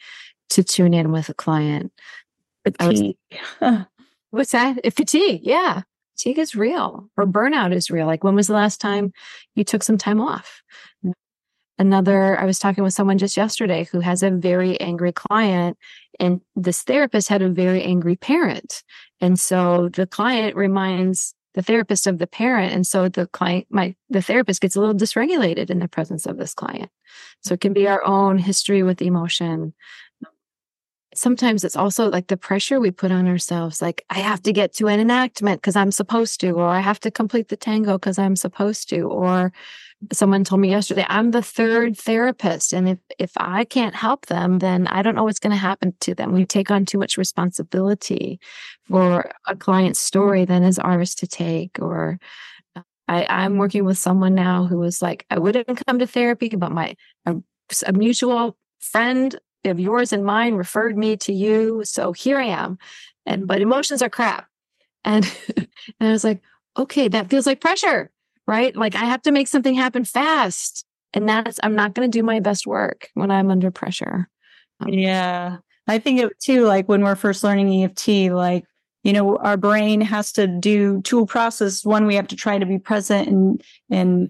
to 0.51 0.63
tune 0.63 0.93
in 0.93 1.11
with 1.11 1.27
a 1.27 1.34
client. 1.34 1.91
Fatigue. 2.63 3.17
Was, 3.59 3.86
what's 4.32 4.51
that? 4.53 4.79
Fatigue. 4.93 5.41
Yeah. 5.43 5.82
Fatigue 6.17 6.39
is 6.39 6.55
real 6.55 7.09
or 7.17 7.27
burnout 7.27 7.73
is 7.73 7.91
real. 7.91 8.07
Like 8.07 8.23
when 8.23 8.36
was 8.36 8.47
the 8.47 8.53
last 8.53 8.79
time 8.79 9.11
you 9.55 9.65
took 9.65 9.84
some 9.84 9.97
time 9.97 10.21
off? 10.21 10.63
Another 11.82 12.39
i 12.39 12.45
was 12.45 12.59
talking 12.59 12.84
with 12.84 12.93
someone 12.93 13.17
just 13.17 13.36
yesterday 13.36 13.88
who 13.91 13.99
has 13.99 14.23
a 14.23 14.32
very 14.32 14.79
angry 14.79 15.11
client 15.11 15.77
and 16.21 16.39
this 16.55 16.84
therapist 16.84 17.29
had 17.29 17.41
a 17.41 17.49
very 17.49 17.82
angry 17.82 18.15
parent. 18.15 18.84
And 19.21 19.39
so 19.39 19.89
the 19.89 20.05
client 20.05 20.55
reminds 20.55 21.34
the 21.55 21.63
therapist 21.63 22.07
of 22.07 22.19
the 22.19 22.27
parent 22.27 22.73
and 22.73 22.88
so 22.88 23.09
the 23.09 23.27
client 23.27 23.67
my 23.69 23.93
the 24.09 24.21
therapist 24.21 24.61
gets 24.61 24.77
a 24.77 24.79
little 24.79 24.95
dysregulated 24.95 25.69
in 25.69 25.79
the 25.79 25.88
presence 25.88 26.25
of 26.25 26.38
this 26.38 26.53
client. 26.53 26.89
So 27.41 27.55
it 27.55 27.59
can 27.59 27.73
be 27.73 27.88
our 27.88 28.05
own 28.05 28.38
history 28.38 28.84
with 28.84 29.01
emotion. 29.01 29.73
Sometimes 31.13 31.65
it's 31.65 31.75
also 31.75 32.09
like 32.09 32.27
the 32.27 32.38
pressure 32.38 32.79
we 32.79 32.91
put 32.91 33.11
on 33.11 33.27
ourselves 33.27 33.82
like 33.82 34.05
i 34.09 34.19
have 34.19 34.41
to 34.43 34.53
get 34.53 34.73
to 34.75 34.88
an 34.88 35.01
enactment 35.01 35.59
because 35.59 35.75
i'm 35.75 35.91
supposed 35.91 36.39
to 36.39 36.51
or 36.51 36.67
i 36.67 36.79
have 36.79 37.01
to 37.01 37.11
complete 37.11 37.49
the 37.49 37.57
tango 37.57 37.97
because 37.97 38.17
i'm 38.17 38.38
supposed 38.38 38.88
to 38.88 39.01
or 39.01 39.51
someone 40.12 40.43
told 40.43 40.62
me 40.62 40.70
yesterday 40.70 41.06
i'm 41.10 41.32
the 41.32 41.41
third 41.41 41.97
therapist 41.97 42.74
and 42.74 42.89
if 42.89 42.99
if 43.20 43.32
i 43.38 43.64
can't 43.64 43.95
help 43.95 44.26
them 44.28 44.60
then 44.60 44.88
i 44.88 45.02
don't 45.02 45.16
know 45.16 45.24
what's 45.24 45.39
going 45.39 45.52
to 45.52 45.58
happen 45.58 45.93
to 45.99 46.16
them. 46.16 46.32
We 46.32 46.45
take 46.45 46.72
on 46.72 46.86
too 46.86 46.97
much 46.97 47.18
responsibility 47.18 48.39
for 48.88 49.32
a 49.47 49.56
client's 49.56 49.99
story 49.99 50.45
than 50.45 50.64
is 50.64 50.80
ours 50.80 51.16
to 51.16 51.28
take 51.28 51.80
or 51.80 52.20
I, 53.08 53.26
i'm 53.30 53.58
working 53.58 53.86
with 53.86 53.97
someone 53.97 54.36
now 54.36 54.66
who 54.66 54.78
was 54.80 55.02
like 55.02 55.26
i 55.30 55.38
wouldn't 55.38 55.86
come 55.86 55.99
to 55.99 56.08
therapy 56.08 56.49
but 56.49 56.72
my 56.72 56.95
a, 57.26 57.36
a 57.86 57.93
mutual 57.93 58.58
friend 58.80 59.39
of 59.66 59.80
yours 59.80 60.12
and 60.12 60.26
mine 60.26 60.56
referred 60.56 60.97
me 60.97 61.16
to 61.18 61.34
you 61.34 61.84
so 61.84 62.12
here 62.12 62.38
i 62.39 62.45
am. 62.45 62.78
And 63.26 63.47
but 63.47 63.62
emotions 63.62 64.02
are 64.02 64.10
crap. 64.10 64.47
And 65.04 65.32
and 65.58 65.68
i 65.99 66.12
was 66.12 66.24
like 66.24 66.41
okay 66.78 67.08
that 67.08 67.30
feels 67.30 67.45
like 67.45 67.62
pressure 67.62 68.10
right? 68.52 68.76
Like 68.76 68.95
I 68.95 69.06
have 69.06 69.22
to 69.22 69.32
make 69.32 69.47
something 69.47 69.76
happen 69.76 70.04
fast. 70.04 70.86
And 71.14 71.28
that's, 71.28 71.58
I'm 71.64 71.74
not 71.74 71.93
going 71.93 72.12
to 72.12 72.18
do 72.18 72.22
my 72.22 72.41
best 72.41 72.68
work 72.68 73.08
when 73.14 73.32
I'm 73.32 73.49
under 73.49 73.72
pressure. 73.72 74.28
Um, 74.82 74.89
yeah. 74.89 75.58
I 75.88 75.99
think 75.99 76.20
it 76.20 76.38
too, 76.41 76.66
like 76.66 76.89
when 76.89 77.02
we're 77.02 77.16
first 77.16 77.45
learning 77.45 77.82
EFT, 77.82 78.34
like, 78.34 78.66
you 79.04 79.14
know, 79.14 79.38
our 79.38 79.56
brain 79.56 80.02
has 80.02 80.34
to 80.34 80.47
do 80.47 81.02
tool 81.04 81.26
process. 81.26 81.86
One, 81.86 82.06
we 82.06 82.16
have 82.16 82.28
to 82.28 82.36
try 82.36 82.60
to 82.60 82.66
be 82.66 82.78
present 82.78 83.30
and, 83.30 83.64
and, 83.89 84.30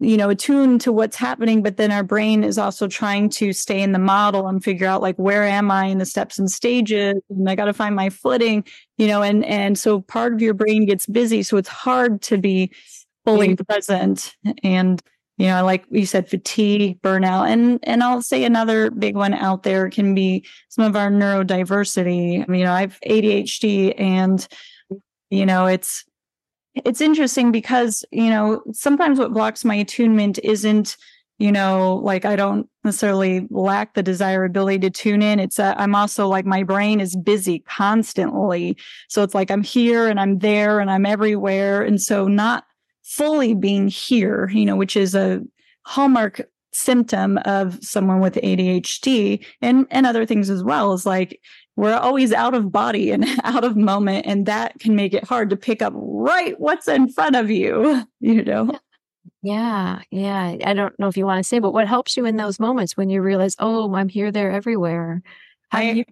you 0.00 0.18
know, 0.18 0.28
attune 0.28 0.78
to 0.80 0.92
what's 0.92 1.16
happening, 1.16 1.62
but 1.62 1.78
then 1.78 1.92
our 1.92 2.02
brain 2.02 2.44
is 2.44 2.58
also 2.58 2.88
trying 2.88 3.30
to 3.30 3.54
stay 3.54 3.80
in 3.80 3.92
the 3.92 3.98
model 3.98 4.48
and 4.48 4.62
figure 4.62 4.86
out 4.86 5.00
like 5.00 5.16
where 5.16 5.44
am 5.44 5.70
I 5.70 5.86
in 5.86 5.98
the 5.98 6.06
steps 6.06 6.38
and 6.38 6.50
stages, 6.50 7.14
and 7.30 7.48
I 7.48 7.54
got 7.54 7.66
to 7.66 7.74
find 7.74 7.94
my 7.94 8.08
footing, 8.08 8.64
you 8.96 9.06
know, 9.06 9.22
and 9.22 9.44
and 9.44 9.78
so 9.78 10.00
part 10.00 10.32
of 10.32 10.40
your 10.40 10.54
brain 10.54 10.86
gets 10.86 11.04
busy, 11.06 11.42
so 11.42 11.58
it's 11.58 11.68
hard 11.68 12.22
to 12.22 12.38
be 12.38 12.72
fully 13.24 13.56
present. 13.56 14.34
And 14.62 15.02
you 15.38 15.46
know 15.46 15.64
like 15.64 15.84
you 15.90 16.06
said 16.06 16.28
fatigue 16.28 17.00
burnout 17.02 17.48
and 17.48 17.80
and 17.84 18.02
i'll 18.02 18.20
say 18.22 18.44
another 18.44 18.90
big 18.90 19.16
one 19.16 19.32
out 19.32 19.62
there 19.62 19.88
can 19.88 20.14
be 20.14 20.44
some 20.68 20.84
of 20.84 20.94
our 20.94 21.10
neurodiversity. 21.10 22.46
You 22.46 22.64
know 22.64 22.72
i've 22.72 22.98
adhd 23.06 23.94
and 23.98 24.46
you 25.30 25.46
know 25.46 25.66
it's 25.66 26.04
it's 26.74 27.00
interesting 27.00 27.50
because 27.50 28.04
you 28.12 28.30
know 28.30 28.62
sometimes 28.72 29.18
what 29.18 29.32
blocks 29.32 29.64
my 29.64 29.74
attunement 29.74 30.38
isn't 30.42 30.96
you 31.38 31.50
know 31.50 32.00
like 32.04 32.24
i 32.24 32.36
don't 32.36 32.68
necessarily 32.84 33.46
lack 33.50 33.94
the 33.94 34.02
desirability 34.02 34.78
to 34.78 34.90
tune 34.90 35.22
in. 35.22 35.40
It's 35.40 35.58
i 35.58 35.72
i'm 35.74 35.94
also 35.94 36.28
like 36.28 36.44
my 36.44 36.62
brain 36.62 37.00
is 37.00 37.16
busy 37.16 37.60
constantly. 37.60 38.76
So 39.08 39.22
it's 39.22 39.34
like 39.34 39.50
i'm 39.50 39.62
here 39.62 40.08
and 40.08 40.20
i'm 40.20 40.38
there 40.38 40.78
and 40.80 40.90
i'm 40.90 41.06
everywhere. 41.06 41.82
And 41.82 42.00
so 42.00 42.28
not 42.28 42.64
fully 43.12 43.54
being 43.54 43.88
here, 43.88 44.48
you 44.52 44.64
know, 44.64 44.76
which 44.76 44.96
is 44.96 45.14
a 45.14 45.42
hallmark 45.84 46.40
symptom 46.72 47.38
of 47.44 47.78
someone 47.84 48.20
with 48.20 48.34
ADHD 48.36 49.44
and 49.60 49.86
and 49.90 50.06
other 50.06 50.24
things 50.24 50.48
as 50.48 50.64
well 50.64 50.94
is 50.94 51.04
like 51.04 51.38
we're 51.76 51.94
always 51.94 52.32
out 52.32 52.54
of 52.54 52.72
body 52.72 53.10
and 53.10 53.26
out 53.44 53.64
of 53.64 53.76
moment 53.76 54.24
and 54.26 54.46
that 54.46 54.78
can 54.78 54.96
make 54.96 55.12
it 55.12 55.24
hard 55.24 55.50
to 55.50 55.56
pick 55.56 55.82
up 55.82 55.92
right 55.94 56.58
what's 56.58 56.88
in 56.88 57.08
front 57.08 57.36
of 57.36 57.50
you, 57.50 58.02
you 58.20 58.42
know. 58.42 58.78
Yeah, 59.42 60.00
yeah. 60.10 60.56
I 60.64 60.72
don't 60.72 60.98
know 60.98 61.08
if 61.08 61.16
you 61.16 61.26
want 61.26 61.40
to 61.40 61.48
say, 61.48 61.58
but 61.58 61.72
what 61.72 61.88
helps 61.88 62.16
you 62.16 62.24
in 62.24 62.36
those 62.36 62.58
moments 62.60 62.96
when 62.96 63.10
you 63.10 63.20
realize, 63.20 63.56
oh, 63.58 63.92
I'm 63.94 64.08
here, 64.08 64.30
there, 64.30 64.52
everywhere? 64.52 65.20
How 65.70 65.80
I, 65.80 65.90
you 65.90 66.04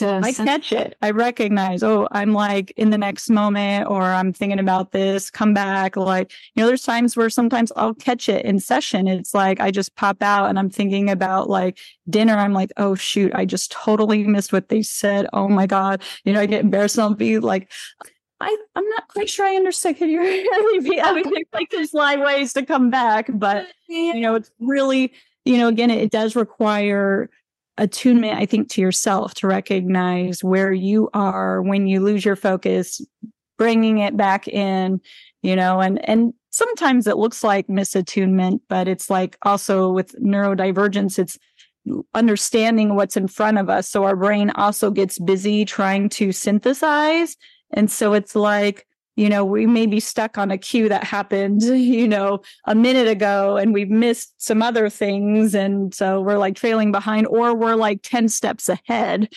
I 0.00 0.32
catch 0.32 0.72
it. 0.72 0.96
I 1.02 1.10
recognize, 1.10 1.82
oh, 1.82 2.08
I'm 2.12 2.32
like 2.32 2.72
in 2.76 2.90
the 2.90 2.98
next 2.98 3.30
moment 3.30 3.88
or 3.88 4.02
I'm 4.02 4.32
thinking 4.32 4.58
about 4.58 4.92
this, 4.92 5.30
come 5.30 5.54
back. 5.54 5.96
Like, 5.96 6.32
you 6.54 6.62
know, 6.62 6.66
there's 6.66 6.82
times 6.82 7.16
where 7.16 7.30
sometimes 7.30 7.72
I'll 7.76 7.94
catch 7.94 8.28
it 8.28 8.44
in 8.44 8.60
session. 8.60 9.08
It's 9.08 9.34
like 9.34 9.60
I 9.60 9.70
just 9.70 9.96
pop 9.96 10.22
out 10.22 10.48
and 10.48 10.58
I'm 10.58 10.70
thinking 10.70 11.10
about 11.10 11.48
like 11.48 11.78
dinner. 12.08 12.34
I'm 12.34 12.52
like, 12.52 12.72
oh, 12.76 12.94
shoot, 12.94 13.32
I 13.34 13.44
just 13.44 13.72
totally 13.72 14.24
missed 14.24 14.52
what 14.52 14.68
they 14.68 14.82
said. 14.82 15.26
Oh 15.32 15.48
my 15.48 15.66
God. 15.66 16.02
You 16.24 16.32
know, 16.32 16.40
I 16.40 16.46
get 16.46 16.64
embarrassed. 16.64 16.98
I'll 16.98 17.14
be 17.14 17.38
like, 17.38 17.70
I, 18.40 18.56
I'm 18.74 18.88
not 18.90 19.08
quite 19.08 19.28
sure 19.28 19.46
I 19.46 19.56
understand. 19.56 19.98
Could 19.98 20.10
you 20.10 20.20
really 20.20 20.88
be? 20.88 21.00
I 21.00 21.12
mean, 21.12 21.24
there's 21.24 21.46
like 21.52 21.70
there's 21.70 21.94
line 21.94 22.20
ways 22.20 22.52
to 22.54 22.64
come 22.64 22.90
back, 22.90 23.28
but 23.32 23.66
you 23.88 24.20
know, 24.20 24.36
it's 24.36 24.50
really, 24.60 25.12
you 25.44 25.58
know, 25.58 25.68
again, 25.68 25.90
it, 25.90 25.98
it 25.98 26.10
does 26.10 26.36
require 26.36 27.30
attunement, 27.78 28.38
I 28.38 28.44
think, 28.44 28.68
to 28.70 28.80
yourself 28.80 29.34
to 29.34 29.46
recognize 29.46 30.44
where 30.44 30.72
you 30.72 31.08
are 31.14 31.62
when 31.62 31.86
you 31.86 32.00
lose 32.00 32.24
your 32.24 32.36
focus, 32.36 33.00
bringing 33.56 33.98
it 33.98 34.16
back 34.16 34.48
in, 34.48 35.00
you 35.42 35.56
know, 35.56 35.80
and, 35.80 36.06
and 36.08 36.34
sometimes 36.50 37.06
it 37.06 37.16
looks 37.16 37.44
like 37.44 37.68
misattunement, 37.68 38.60
but 38.68 38.88
it's 38.88 39.08
like 39.08 39.38
also 39.42 39.90
with 39.90 40.14
neurodivergence, 40.20 41.18
it's 41.18 41.38
understanding 42.14 42.96
what's 42.96 43.16
in 43.16 43.28
front 43.28 43.58
of 43.58 43.70
us. 43.70 43.88
So 43.88 44.04
our 44.04 44.16
brain 44.16 44.50
also 44.50 44.90
gets 44.90 45.18
busy 45.18 45.64
trying 45.64 46.08
to 46.10 46.32
synthesize. 46.32 47.36
And 47.72 47.90
so 47.90 48.12
it's 48.12 48.34
like, 48.34 48.86
you 49.18 49.28
know, 49.28 49.44
we 49.44 49.66
may 49.66 49.84
be 49.84 49.98
stuck 49.98 50.38
on 50.38 50.52
a 50.52 50.56
cue 50.56 50.88
that 50.88 51.02
happened, 51.02 51.60
you 51.62 52.06
know, 52.06 52.40
a 52.66 52.74
minute 52.74 53.08
ago 53.08 53.56
and 53.56 53.74
we've 53.74 53.90
missed 53.90 54.32
some 54.40 54.62
other 54.62 54.88
things. 54.88 55.56
And 55.56 55.92
so 55.92 56.20
we're 56.20 56.38
like 56.38 56.54
trailing 56.54 56.92
behind, 56.92 57.26
or 57.26 57.52
we're 57.52 57.74
like 57.74 58.02
10 58.04 58.28
steps 58.28 58.68
ahead. 58.68 59.28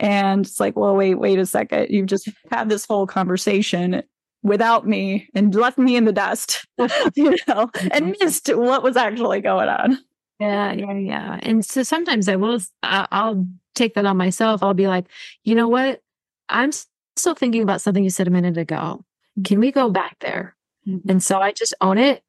And 0.00 0.44
it's 0.44 0.58
like, 0.58 0.76
well, 0.76 0.96
wait, 0.96 1.14
wait 1.14 1.38
a 1.38 1.46
second. 1.46 1.86
You've 1.88 2.06
just 2.06 2.28
had 2.50 2.68
this 2.68 2.84
whole 2.84 3.06
conversation 3.06 4.02
without 4.42 4.88
me 4.88 5.28
and 5.34 5.54
left 5.54 5.78
me 5.78 5.94
in 5.94 6.04
the 6.04 6.12
dust, 6.12 6.66
you 7.14 7.36
know, 7.46 7.70
and 7.76 8.06
mm-hmm. 8.06 8.12
missed 8.20 8.48
what 8.48 8.82
was 8.82 8.96
actually 8.96 9.40
going 9.40 9.68
on. 9.68 9.98
Yeah, 10.40 10.72
yeah, 10.72 10.94
yeah. 10.94 11.38
And 11.42 11.64
so 11.64 11.84
sometimes 11.84 12.28
I 12.28 12.34
will, 12.34 12.58
I'll 12.82 13.46
take 13.76 13.94
that 13.94 14.06
on 14.06 14.16
myself. 14.16 14.64
I'll 14.64 14.74
be 14.74 14.88
like, 14.88 15.06
you 15.44 15.54
know 15.54 15.68
what? 15.68 16.00
I'm 16.48 16.72
still 17.16 17.34
thinking 17.36 17.62
about 17.62 17.80
something 17.80 18.02
you 18.02 18.10
said 18.10 18.26
a 18.26 18.32
minute 18.32 18.56
ago 18.56 19.04
Can 19.44 19.60
we 19.60 19.72
go 19.72 19.90
back 19.90 20.16
there? 20.20 20.56
Mm-hmm. 20.86 21.10
And 21.10 21.22
so 21.22 21.40
I 21.40 21.52
just 21.52 21.74
own 21.80 21.98
it. 21.98 22.22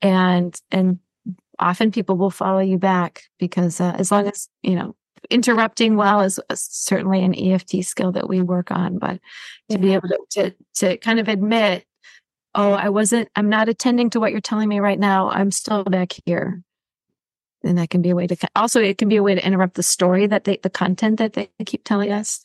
And, 0.00 0.58
and 0.70 0.98
often 1.58 1.92
people 1.92 2.16
will 2.16 2.30
follow 2.30 2.58
you 2.58 2.78
back 2.78 3.22
because 3.38 3.80
uh, 3.80 3.94
as 3.98 4.10
long 4.10 4.26
as, 4.26 4.48
you 4.62 4.74
know, 4.74 4.96
interrupting 5.30 5.96
well 5.96 6.20
is, 6.20 6.40
certainly 6.52 7.22
an 7.22 7.34
EFT 7.34 7.84
skill 7.84 8.12
that 8.12 8.28
we 8.28 8.42
work 8.42 8.70
on, 8.70 8.98
but 8.98 9.20
to 9.70 9.78
be 9.78 9.94
able 9.94 10.08
to, 10.08 10.18
to, 10.30 10.54
to 10.74 10.96
kind 10.98 11.20
of 11.20 11.28
admit, 11.28 11.84
oh, 12.54 12.72
I 12.72 12.88
wasn't, 12.88 13.28
I'm 13.36 13.48
not 13.48 13.68
attending 13.68 14.10
to 14.10 14.20
what 14.20 14.32
you're 14.32 14.40
telling 14.40 14.68
me 14.68 14.80
right 14.80 14.98
now. 14.98 15.30
I'm 15.30 15.50
still 15.50 15.84
back 15.84 16.12
here. 16.26 16.62
And 17.64 17.78
that 17.78 17.90
can 17.90 18.02
be 18.02 18.10
a 18.10 18.16
way 18.16 18.26
to, 18.26 18.36
also, 18.56 18.80
it 18.80 18.98
can 18.98 19.08
be 19.08 19.16
a 19.16 19.22
way 19.22 19.36
to 19.36 19.46
interrupt 19.46 19.74
the 19.74 19.84
story 19.84 20.26
that 20.26 20.44
they, 20.44 20.58
the 20.60 20.68
content 20.68 21.18
that 21.18 21.34
they 21.34 21.48
keep 21.64 21.84
telling 21.84 22.10
us. 22.10 22.40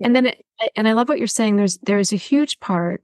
And 0.00 0.14
then, 0.14 0.26
it, 0.26 0.44
and 0.76 0.88
I 0.88 0.92
love 0.92 1.08
what 1.08 1.18
you're 1.18 1.26
saying. 1.26 1.56
There's, 1.56 1.78
there's 1.78 2.12
a 2.12 2.16
huge 2.16 2.60
part 2.60 3.02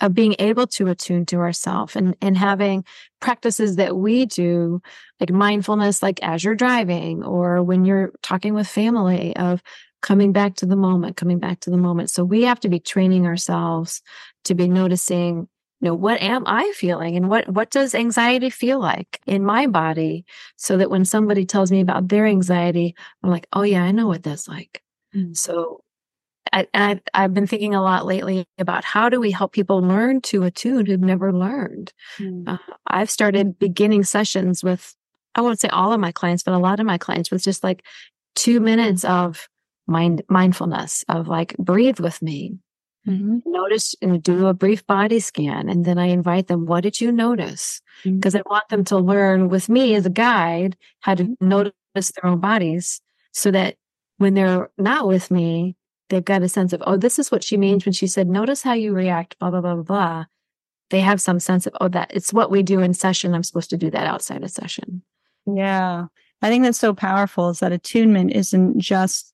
of 0.00 0.12
being 0.12 0.36
able 0.38 0.66
to 0.66 0.88
attune 0.88 1.24
to 1.26 1.36
ourselves 1.38 1.96
and, 1.96 2.14
and 2.20 2.36
having 2.36 2.84
practices 3.20 3.76
that 3.76 3.96
we 3.96 4.26
do, 4.26 4.82
like 5.20 5.30
mindfulness, 5.30 6.02
like 6.02 6.22
as 6.22 6.44
you're 6.44 6.54
driving 6.54 7.24
or 7.24 7.62
when 7.62 7.84
you're 7.84 8.12
talking 8.22 8.52
with 8.52 8.68
family 8.68 9.34
of 9.36 9.62
coming 10.02 10.32
back 10.32 10.54
to 10.56 10.66
the 10.66 10.76
moment, 10.76 11.16
coming 11.16 11.38
back 11.38 11.60
to 11.60 11.70
the 11.70 11.78
moment. 11.78 12.10
So 12.10 12.24
we 12.24 12.42
have 12.42 12.60
to 12.60 12.68
be 12.68 12.78
training 12.78 13.26
ourselves 13.26 14.02
to 14.44 14.54
be 14.54 14.68
noticing, 14.68 15.48
you 15.80 15.88
know, 15.88 15.94
what 15.94 16.20
am 16.20 16.44
I 16.46 16.70
feeling 16.76 17.16
and 17.16 17.30
what, 17.30 17.48
what 17.48 17.70
does 17.70 17.94
anxiety 17.94 18.50
feel 18.50 18.78
like 18.78 19.18
in 19.26 19.44
my 19.44 19.66
body? 19.66 20.26
So 20.56 20.76
that 20.76 20.90
when 20.90 21.06
somebody 21.06 21.46
tells 21.46 21.72
me 21.72 21.80
about 21.80 22.08
their 22.08 22.26
anxiety, 22.26 22.94
I'm 23.22 23.30
like, 23.30 23.46
oh 23.54 23.62
yeah, 23.62 23.82
I 23.82 23.92
know 23.92 24.06
what 24.06 24.22
that's 24.22 24.46
like. 24.46 24.82
Mm-hmm. 25.14 25.32
So 25.32 25.80
I, 26.52 26.66
I've, 26.74 27.00
I've 27.14 27.34
been 27.34 27.46
thinking 27.46 27.74
a 27.74 27.82
lot 27.82 28.06
lately 28.06 28.46
about 28.58 28.84
how 28.84 29.08
do 29.08 29.20
we 29.20 29.30
help 29.30 29.52
people 29.52 29.80
learn 29.80 30.20
to 30.22 30.44
attune 30.44 30.86
who've 30.86 31.00
never 31.00 31.32
learned. 31.32 31.92
Mm. 32.18 32.48
Uh, 32.48 32.58
I've 32.86 33.10
started 33.10 33.58
beginning 33.58 34.04
sessions 34.04 34.62
with, 34.62 34.94
I 35.34 35.40
won't 35.40 35.60
say 35.60 35.68
all 35.68 35.92
of 35.92 36.00
my 36.00 36.12
clients, 36.12 36.42
but 36.42 36.54
a 36.54 36.58
lot 36.58 36.80
of 36.80 36.86
my 36.86 36.98
clients 36.98 37.30
with 37.30 37.42
just 37.42 37.64
like 37.64 37.84
two 38.34 38.60
minutes 38.60 39.04
of 39.04 39.48
mind 39.86 40.22
mindfulness 40.28 41.04
of 41.08 41.28
like 41.28 41.56
breathe 41.58 42.00
with 42.00 42.20
me. 42.22 42.58
Mm-hmm. 43.06 43.38
Notice 43.44 43.94
and 44.02 44.20
do 44.22 44.48
a 44.48 44.54
brief 44.54 44.84
body 44.86 45.20
scan. 45.20 45.68
And 45.68 45.84
then 45.84 45.96
I 45.96 46.06
invite 46.06 46.48
them, 46.48 46.66
what 46.66 46.82
did 46.82 47.00
you 47.00 47.12
notice? 47.12 47.80
Because 48.02 48.34
mm-hmm. 48.34 48.48
I 48.48 48.50
want 48.50 48.68
them 48.68 48.84
to 48.84 48.98
learn 48.98 49.48
with 49.48 49.68
me 49.68 49.94
as 49.94 50.06
a 50.06 50.10
guide 50.10 50.76
how 51.00 51.14
to 51.14 51.36
notice 51.40 51.72
their 51.94 52.26
own 52.26 52.40
bodies 52.40 53.00
so 53.32 53.52
that 53.52 53.76
when 54.18 54.34
they're 54.34 54.70
not 54.76 55.06
with 55.06 55.30
me, 55.30 55.76
they've 56.08 56.24
got 56.24 56.42
a 56.42 56.48
sense 56.48 56.72
of, 56.72 56.82
oh, 56.86 56.96
this 56.96 57.18
is 57.18 57.30
what 57.30 57.42
she 57.42 57.56
means 57.56 57.84
when 57.84 57.92
she 57.92 58.06
said, 58.06 58.28
notice 58.28 58.62
how 58.62 58.72
you 58.72 58.92
react, 58.92 59.38
blah, 59.38 59.50
blah, 59.50 59.60
blah, 59.60 59.74
blah. 59.74 60.24
They 60.90 61.00
have 61.00 61.20
some 61.20 61.40
sense 61.40 61.66
of, 61.66 61.74
oh, 61.80 61.88
that 61.88 62.10
it's 62.14 62.32
what 62.32 62.50
we 62.50 62.62
do 62.62 62.80
in 62.80 62.94
session. 62.94 63.34
I'm 63.34 63.42
supposed 63.42 63.70
to 63.70 63.76
do 63.76 63.90
that 63.90 64.06
outside 64.06 64.44
of 64.44 64.50
session. 64.50 65.02
Yeah. 65.52 66.06
I 66.42 66.48
think 66.48 66.64
that's 66.64 66.78
so 66.78 66.94
powerful 66.94 67.50
is 67.50 67.60
that 67.60 67.72
attunement 67.72 68.32
isn't 68.32 68.78
just 68.78 69.32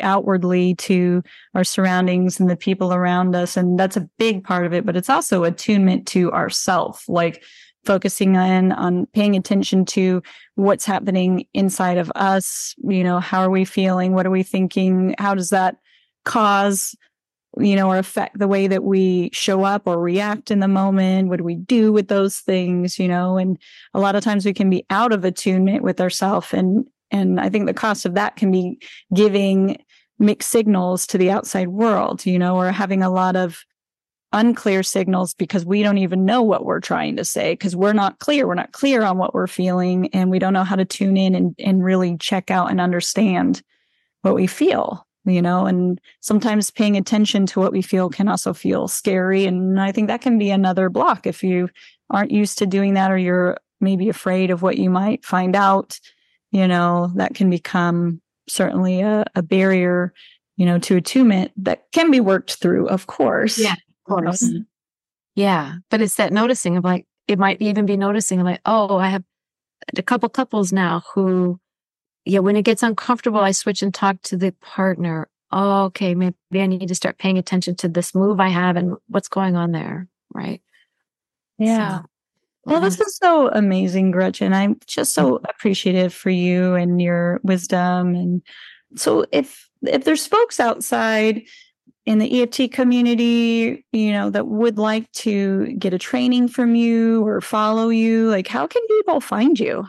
outwardly 0.00 0.74
to 0.74 1.22
our 1.54 1.64
surroundings 1.64 2.40
and 2.40 2.48
the 2.48 2.56
people 2.56 2.94
around 2.94 3.34
us. 3.34 3.56
And 3.56 3.78
that's 3.78 3.96
a 3.96 4.08
big 4.18 4.42
part 4.42 4.64
of 4.64 4.72
it, 4.72 4.86
but 4.86 4.96
it's 4.96 5.10
also 5.10 5.44
attunement 5.44 6.06
to 6.08 6.32
ourself, 6.32 7.04
like 7.08 7.42
focusing 7.84 8.36
in 8.36 8.72
on 8.72 9.06
paying 9.12 9.36
attention 9.36 9.84
to 9.84 10.22
what's 10.54 10.86
happening 10.86 11.46
inside 11.52 11.98
of 11.98 12.10
us. 12.14 12.74
You 12.78 13.04
know, 13.04 13.20
how 13.20 13.40
are 13.40 13.50
we 13.50 13.66
feeling? 13.66 14.12
What 14.12 14.26
are 14.26 14.30
we 14.30 14.42
thinking? 14.42 15.14
How 15.18 15.34
does 15.34 15.50
that 15.50 15.76
cause 16.26 16.94
you 17.58 17.74
know 17.74 17.88
or 17.88 17.96
affect 17.96 18.38
the 18.38 18.48
way 18.48 18.66
that 18.66 18.84
we 18.84 19.30
show 19.32 19.64
up 19.64 19.86
or 19.86 19.98
react 19.98 20.50
in 20.50 20.60
the 20.60 20.68
moment? 20.68 21.28
What 21.28 21.38
do 21.38 21.44
we 21.44 21.54
do 21.54 21.92
with 21.92 22.08
those 22.08 22.38
things 22.40 22.98
you 22.98 23.08
know? 23.08 23.38
And 23.38 23.58
a 23.94 24.00
lot 24.00 24.14
of 24.14 24.22
times 24.22 24.44
we 24.44 24.52
can 24.52 24.68
be 24.68 24.84
out 24.90 25.12
of 25.12 25.24
attunement 25.24 25.82
with 25.82 26.00
ourselves 26.00 26.52
and 26.52 26.84
and 27.12 27.40
i 27.40 27.48
think 27.48 27.66
the 27.66 27.74
cost 27.74 28.04
of 28.04 28.14
that 28.14 28.34
can 28.34 28.50
be 28.50 28.80
giving 29.14 29.80
mixed 30.18 30.50
signals 30.50 31.06
to 31.06 31.16
the 31.16 31.30
outside 31.30 31.68
world 31.68 32.26
you 32.26 32.36
know 32.36 32.56
or 32.56 32.72
having 32.72 33.00
a 33.00 33.10
lot 33.10 33.36
of 33.36 33.64
unclear 34.32 34.82
signals 34.82 35.34
because 35.34 35.64
we 35.64 35.82
don't 35.82 35.98
even 35.98 36.24
know 36.24 36.42
what 36.42 36.64
we're 36.64 36.80
trying 36.80 37.16
to 37.16 37.24
say 37.24 37.52
because 37.52 37.76
we're 37.76 37.92
not 37.92 38.18
clear. 38.18 38.46
We're 38.46 38.54
not 38.54 38.72
clear 38.72 39.02
on 39.02 39.18
what 39.18 39.34
we're 39.34 39.46
feeling 39.46 40.08
and 40.12 40.30
we 40.30 40.38
don't 40.38 40.52
know 40.52 40.64
how 40.64 40.76
to 40.76 40.84
tune 40.84 41.16
in 41.16 41.34
and, 41.34 41.54
and 41.58 41.82
really 41.82 42.16
check 42.18 42.50
out 42.50 42.70
and 42.70 42.80
understand 42.80 43.62
what 44.22 44.34
we 44.34 44.46
feel 44.46 45.05
you 45.26 45.42
know, 45.42 45.66
and 45.66 46.00
sometimes 46.20 46.70
paying 46.70 46.96
attention 46.96 47.46
to 47.46 47.60
what 47.60 47.72
we 47.72 47.82
feel 47.82 48.08
can 48.08 48.28
also 48.28 48.54
feel 48.54 48.88
scary. 48.88 49.44
And 49.44 49.80
I 49.80 49.92
think 49.92 50.08
that 50.08 50.20
can 50.20 50.38
be 50.38 50.50
another 50.50 50.88
block 50.88 51.26
if 51.26 51.42
you 51.42 51.68
aren't 52.10 52.30
used 52.30 52.58
to 52.58 52.66
doing 52.66 52.94
that 52.94 53.10
or 53.10 53.18
you're 53.18 53.58
maybe 53.80 54.08
afraid 54.08 54.50
of 54.50 54.62
what 54.62 54.78
you 54.78 54.88
might 54.88 55.24
find 55.24 55.56
out, 55.56 55.98
you 56.52 56.66
know, 56.68 57.10
that 57.16 57.34
can 57.34 57.50
become 57.50 58.22
certainly 58.48 59.00
a, 59.00 59.24
a 59.34 59.42
barrier, 59.42 60.14
you 60.56 60.64
know, 60.64 60.78
to 60.78 60.96
attunement 60.96 61.50
that 61.56 61.84
can 61.92 62.10
be 62.10 62.20
worked 62.20 62.54
through, 62.54 62.88
of 62.88 63.06
course. 63.06 63.58
Yeah, 63.58 63.72
of 63.72 64.04
course. 64.08 64.44
Um, 64.44 64.66
yeah. 65.34 65.74
But 65.90 66.00
it's 66.00 66.16
that 66.16 66.32
noticing 66.32 66.76
of 66.76 66.84
like, 66.84 67.06
it 67.26 67.38
might 67.38 67.60
even 67.60 67.84
be 67.84 67.96
noticing 67.96 68.42
like, 68.44 68.60
oh, 68.64 68.96
I 68.96 69.08
have 69.08 69.24
a 69.96 70.02
couple 70.02 70.28
couples 70.28 70.72
now 70.72 71.02
who 71.14 71.58
yeah, 72.26 72.40
when 72.40 72.56
it 72.56 72.64
gets 72.64 72.82
uncomfortable, 72.82 73.38
I 73.38 73.52
switch 73.52 73.82
and 73.82 73.94
talk 73.94 74.20
to 74.22 74.36
the 74.36 74.52
partner. 74.60 75.28
Oh, 75.52 75.84
okay, 75.84 76.14
maybe 76.16 76.34
I 76.54 76.66
need 76.66 76.88
to 76.88 76.94
start 76.94 77.18
paying 77.18 77.38
attention 77.38 77.76
to 77.76 77.88
this 77.88 78.14
move 78.14 78.40
I 78.40 78.48
have 78.48 78.76
and 78.76 78.96
what's 79.08 79.28
going 79.28 79.54
on 79.54 79.70
there. 79.70 80.08
Right. 80.34 80.60
Yeah. 81.56 82.00
So, 82.00 82.06
well, 82.64 82.80
this 82.80 83.00
is 83.00 83.16
so 83.16 83.48
amazing, 83.52 84.10
Gretchen. 84.10 84.52
I'm 84.52 84.76
just 84.88 85.14
so 85.14 85.36
appreciative 85.48 86.12
for 86.12 86.30
you 86.30 86.74
and 86.74 87.00
your 87.00 87.40
wisdom. 87.44 88.16
And 88.16 88.42
so 88.96 89.24
if 89.30 89.70
if 89.82 90.02
there's 90.02 90.26
folks 90.26 90.58
outside 90.58 91.42
in 92.06 92.18
the 92.18 92.42
EFT 92.42 92.72
community, 92.72 93.86
you 93.92 94.10
know, 94.12 94.30
that 94.30 94.48
would 94.48 94.78
like 94.78 95.10
to 95.12 95.72
get 95.78 95.94
a 95.94 95.98
training 95.98 96.48
from 96.48 96.74
you 96.74 97.24
or 97.24 97.40
follow 97.40 97.88
you, 97.88 98.28
like 98.30 98.48
how 98.48 98.66
can 98.66 98.82
people 98.88 99.20
find 99.20 99.60
you? 99.60 99.86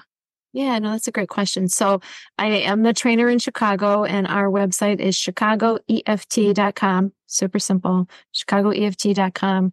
Yeah, 0.58 0.80
no, 0.80 0.94
that's 0.94 1.08
a 1.08 1.12
great 1.12 1.30
question. 1.30 1.68
So 1.68 2.02
I 2.40 2.48
am 2.48 2.82
the 2.82 2.92
trainer 2.92 3.30
in 3.30 3.38
Chicago, 3.38 4.06
and 4.06 4.26
our 4.26 4.48
website 4.48 5.00
is 5.00 5.16
chicagoeft.com. 5.16 7.14
Super 7.28 7.60
simple, 7.60 8.10
chicagoeft.com. 8.34 9.72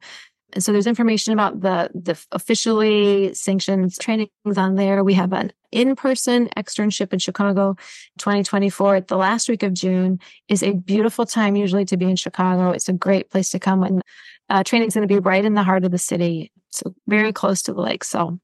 And 0.53 0.63
so 0.63 0.73
there's 0.73 0.87
information 0.87 1.33
about 1.33 1.63
the 1.63 1.91
the 1.95 2.23
officially 2.33 3.33
sanctioned 3.33 3.99
trainings 3.99 4.29
on 4.59 4.75
there. 4.75 5.03
We 5.03 5.15
have 5.15 5.33
an 5.33 5.53
in-person 5.73 6.51
externship 6.55 7.15
in 7.15 7.19
Chicago 7.19 7.77
2024 8.19 9.01
the 9.01 9.17
last 9.17 9.49
week 9.49 9.63
of 9.63 9.73
June 9.73 10.21
is 10.49 10.63
a 10.63 10.75
beautiful 10.75 11.25
time 11.25 11.57
usually 11.57 11.87
to 11.87 11.97
be 11.97 12.11
in 12.11 12.17
Chicago. 12.17 12.73
It's 12.73 12.91
a 12.91 12.93
great 12.93 13.31
place 13.31 13.49
to 13.53 13.59
come 13.59 13.81
when 13.81 14.03
uh, 14.51 14.63
training's 14.63 14.93
going 14.93 15.09
to 15.09 15.15
be 15.15 15.19
right 15.19 15.47
in 15.47 15.55
the 15.55 15.63
heart 15.63 15.87
of 15.87 15.93
the 15.93 15.99
city. 15.99 16.53
So 16.73 16.95
very 17.09 17.33
close 17.33 17.63
to 17.63 17.73
the 17.73 17.81
lake. 17.81 18.05
So 18.05 18.39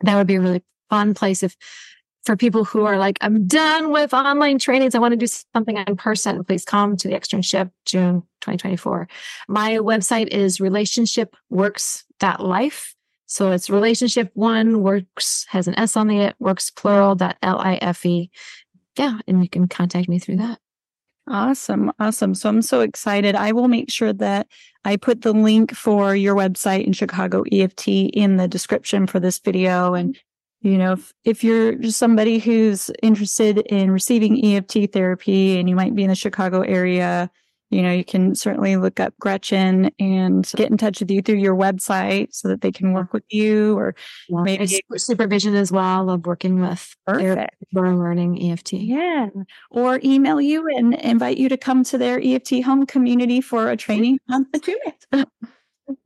that 0.00 0.16
would 0.16 0.26
be 0.26 0.38
really 0.38 0.64
fun 0.90 1.14
place 1.14 1.42
if 1.42 1.56
for 2.26 2.36
people 2.36 2.64
who 2.64 2.84
are 2.84 2.98
like, 2.98 3.18
I'm 3.20 3.46
done 3.46 3.92
with 3.92 4.12
online 4.12 4.58
trainings. 4.58 4.96
I 4.96 4.98
want 4.98 5.12
to 5.12 5.16
do 5.16 5.28
something 5.54 5.76
in 5.76 5.96
person. 5.96 6.42
Please 6.44 6.64
come 6.64 6.96
to 6.96 7.06
the 7.08 7.14
externship 7.14 7.70
June 7.84 8.22
2024. 8.40 9.06
My 9.48 9.76
website 9.76 10.26
is 10.28 10.58
relationshipworks.life. 10.58 12.94
So 13.26 13.52
it's 13.52 13.70
relationship 13.70 14.32
one 14.34 14.82
works 14.82 15.46
has 15.48 15.68
an 15.68 15.78
S 15.78 15.96
on 15.96 16.08
the 16.08 16.18
it 16.18 16.34
works 16.38 16.68
plural 16.70 17.14
dot 17.14 17.38
L 17.42 17.58
I 17.58 17.76
F 17.76 18.04
E. 18.04 18.30
Yeah. 18.96 19.20
And 19.26 19.42
you 19.42 19.48
can 19.48 19.66
contact 19.68 20.06
me 20.08 20.18
through 20.18 20.36
that. 20.38 20.58
Awesome. 21.28 21.90
Awesome. 21.98 22.34
So 22.34 22.48
I'm 22.48 22.62
so 22.62 22.82
excited. 22.82 23.34
I 23.34 23.50
will 23.50 23.66
make 23.66 23.90
sure 23.90 24.12
that 24.12 24.46
I 24.84 24.96
put 24.96 25.22
the 25.22 25.32
link 25.32 25.74
for 25.74 26.14
your 26.14 26.36
website 26.36 26.86
in 26.86 26.92
Chicago 26.92 27.42
EFT 27.50 27.88
in 27.88 28.36
the 28.36 28.46
description 28.46 29.08
for 29.08 29.18
this 29.18 29.40
video. 29.40 29.94
And 29.94 30.14
mm-hmm. 30.14 30.25
You 30.60 30.78
know 30.78 30.92
if, 30.92 31.12
if 31.24 31.44
you're 31.44 31.74
just 31.74 31.98
somebody 31.98 32.38
who's 32.38 32.90
interested 33.02 33.58
in 33.58 33.90
receiving 33.90 34.44
eft 34.44 34.76
therapy 34.92 35.58
and 35.58 35.68
you 35.68 35.76
might 35.76 35.94
be 35.94 36.02
in 36.02 36.08
the 36.08 36.14
chicago 36.14 36.60
area 36.62 37.30
you 37.70 37.82
know 37.82 37.92
you 37.92 38.04
can 38.04 38.34
certainly 38.34 38.76
look 38.76 39.00
up 39.00 39.12
gretchen 39.18 39.90
and 39.98 40.50
get 40.54 40.70
in 40.70 40.76
touch 40.76 41.00
with 41.00 41.10
you 41.10 41.20
through 41.20 41.38
your 41.38 41.54
website 41.54 42.28
so 42.32 42.48
that 42.48 42.60
they 42.60 42.70
can 42.70 42.92
work 42.92 43.12
with 43.12 43.24
you 43.28 43.76
or 43.76 43.94
yeah, 44.28 44.42
maybe 44.42 44.80
supervision 44.96 45.54
as 45.56 45.72
well. 45.72 46.08
Of 46.08 46.26
working 46.26 46.60
with 46.60 46.94
Perfect. 47.06 47.56
learning 47.72 48.52
eft 48.52 48.72
yeah. 48.72 49.30
Or 49.70 50.00
email 50.04 50.40
you 50.40 50.68
and 50.76 50.94
invite 50.94 51.38
you 51.38 51.48
to 51.48 51.56
come 51.56 51.82
to 51.84 51.98
their 51.98 52.20
eft 52.22 52.52
home 52.62 52.86
community 52.86 53.40
for 53.40 53.68
a 53.68 53.76
training 53.76 54.20
on 54.30 54.46
the 54.52 54.58
attunement 54.58 55.28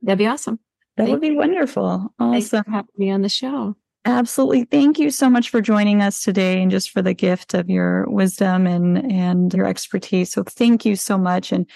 that'd 0.01 0.17
be 0.17 0.27
awesome. 0.27 0.59
That 0.97 1.03
Thank 1.05 1.13
would 1.13 1.21
be 1.21 1.27
you. 1.27 1.37
wonderful. 1.37 2.13
Awesome. 2.19 2.63
having 2.67 2.89
me 2.97 3.11
on 3.11 3.21
the 3.21 3.29
show 3.29 3.75
Absolutely. 4.03 4.63
Thank 4.63 4.97
you 4.97 5.11
so 5.11 5.29
much 5.29 5.49
for 5.49 5.61
joining 5.61 6.01
us 6.01 6.23
today 6.23 6.59
and 6.61 6.71
just 6.71 6.89
for 6.89 7.03
the 7.03 7.13
gift 7.13 7.53
of 7.53 7.69
your 7.69 8.05
wisdom 8.09 8.65
and, 8.65 9.11
and 9.11 9.53
your 9.53 9.67
expertise. 9.67 10.31
So 10.31 10.43
thank 10.43 10.85
you 10.85 10.95
so 10.95 11.19
much. 11.19 11.51
And 11.51 11.67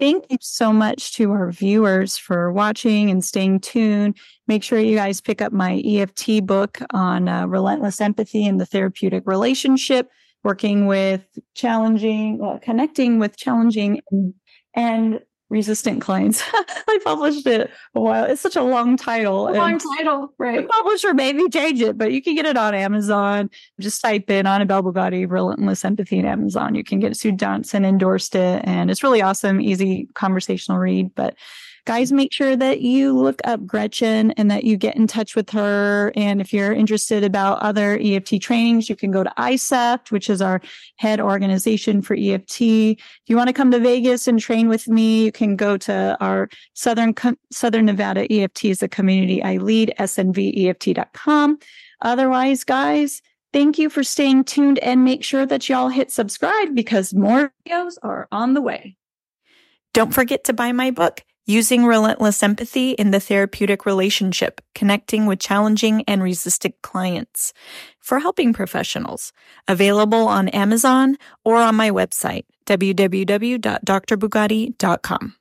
Thank 0.00 0.26
you 0.28 0.38
so 0.40 0.72
much 0.72 1.12
to 1.14 1.30
our 1.30 1.52
viewers 1.52 2.18
for 2.18 2.52
watching 2.52 3.10
and 3.10 3.24
staying 3.24 3.60
tuned. 3.60 4.16
Make 4.48 4.64
sure 4.64 4.80
you 4.80 4.96
guys 4.96 5.20
pick 5.20 5.40
up 5.40 5.52
my 5.52 5.80
EFT 5.84 6.44
book 6.44 6.80
on 6.90 7.28
uh, 7.28 7.46
relentless 7.46 8.00
empathy 8.00 8.44
and 8.44 8.60
the 8.60 8.66
therapeutic 8.66 9.22
relationship, 9.24 10.10
working 10.42 10.86
with 10.86 11.24
challenging, 11.54 12.40
uh, 12.42 12.58
connecting 12.60 13.20
with 13.20 13.36
challenging 13.36 14.00
and, 14.10 14.34
and 14.74 15.20
resistant 15.54 16.02
clients. 16.02 16.42
I 16.52 16.98
published 17.02 17.46
it 17.46 17.70
a 17.94 18.00
while. 18.00 18.24
It's 18.24 18.42
such 18.42 18.56
a 18.56 18.62
long 18.62 18.96
title. 18.96 19.48
A 19.48 19.54
long 19.54 19.78
title, 19.78 20.34
right? 20.36 20.60
The 20.60 20.68
publisher 20.68 21.14
maybe 21.14 21.48
change 21.48 21.80
it, 21.80 21.96
but 21.96 22.12
you 22.12 22.20
can 22.20 22.34
get 22.34 22.44
it 22.44 22.56
on 22.56 22.74
Amazon. 22.74 23.48
Just 23.80 24.02
type 24.02 24.28
in 24.28 24.46
Annabelle 24.46 24.82
Bugatti, 24.82 25.30
Relentless 25.30 25.84
Empathy 25.84 26.18
in 26.18 26.26
Amazon. 26.26 26.74
You 26.74 26.84
can 26.84 26.98
get 26.98 27.12
it. 27.12 27.16
Sue 27.16 27.32
Johnson 27.32 27.84
endorsed 27.84 28.34
it, 28.34 28.62
and 28.64 28.90
it's 28.90 29.02
really 29.02 29.22
awesome, 29.22 29.60
easy 29.60 30.08
conversational 30.14 30.78
read. 30.78 31.14
But 31.14 31.36
guys, 31.86 32.12
make 32.12 32.32
sure 32.32 32.56
that 32.56 32.80
you 32.80 33.12
look 33.12 33.40
up 33.44 33.66
Gretchen 33.66 34.30
and 34.32 34.50
that 34.50 34.64
you 34.64 34.76
get 34.76 34.96
in 34.96 35.06
touch 35.06 35.36
with 35.36 35.50
her. 35.50 36.12
And 36.16 36.40
if 36.40 36.52
you're 36.52 36.72
interested 36.72 37.24
about 37.24 37.60
other 37.60 37.98
EFT 38.00 38.40
trainings, 38.40 38.88
you 38.88 38.96
can 38.96 39.10
go 39.10 39.22
to 39.22 39.32
ICEFT, 39.36 40.10
which 40.10 40.30
is 40.30 40.40
our 40.40 40.60
head 40.96 41.20
organization 41.20 42.00
for 42.00 42.14
EFT. 42.18 42.60
If 42.60 43.22
you 43.26 43.36
want 43.36 43.48
to 43.48 43.52
come 43.52 43.70
to 43.70 43.78
Vegas 43.78 44.26
and 44.26 44.40
train 44.40 44.68
with 44.68 44.88
me, 44.88 45.24
you 45.24 45.32
can 45.32 45.56
go 45.56 45.76
to 45.78 46.16
our 46.20 46.48
Southern 46.72 47.14
Southern 47.52 47.86
Nevada 47.86 48.32
EFT 48.32 48.66
is 48.66 48.82
a 48.82 48.88
community 48.88 49.42
I 49.42 49.58
lead, 49.58 49.92
snveft.com. 49.98 51.58
Otherwise, 52.00 52.64
guys, 52.64 53.22
thank 53.52 53.78
you 53.78 53.90
for 53.90 54.02
staying 54.02 54.44
tuned 54.44 54.78
and 54.78 55.04
make 55.04 55.22
sure 55.22 55.44
that 55.46 55.68
y'all 55.68 55.88
hit 55.88 56.10
subscribe 56.10 56.74
because 56.74 57.12
more 57.12 57.52
videos 57.66 57.94
are 58.02 58.26
on 58.32 58.54
the 58.54 58.62
way. 58.62 58.96
Don't 59.92 60.12
forget 60.12 60.44
to 60.44 60.52
buy 60.52 60.72
my 60.72 60.90
book. 60.90 61.22
Using 61.46 61.84
relentless 61.84 62.42
empathy 62.42 62.92
in 62.92 63.10
the 63.10 63.20
therapeutic 63.20 63.84
relationship, 63.84 64.62
connecting 64.74 65.26
with 65.26 65.40
challenging 65.40 66.02
and 66.08 66.22
resistant 66.22 66.74
clients 66.80 67.52
for 68.00 68.20
helping 68.20 68.54
professionals. 68.54 69.30
Available 69.68 70.26
on 70.26 70.48
Amazon 70.48 71.18
or 71.44 71.56
on 71.56 71.74
my 71.74 71.90
website, 71.90 72.46
www.drbugatti.com. 72.64 75.34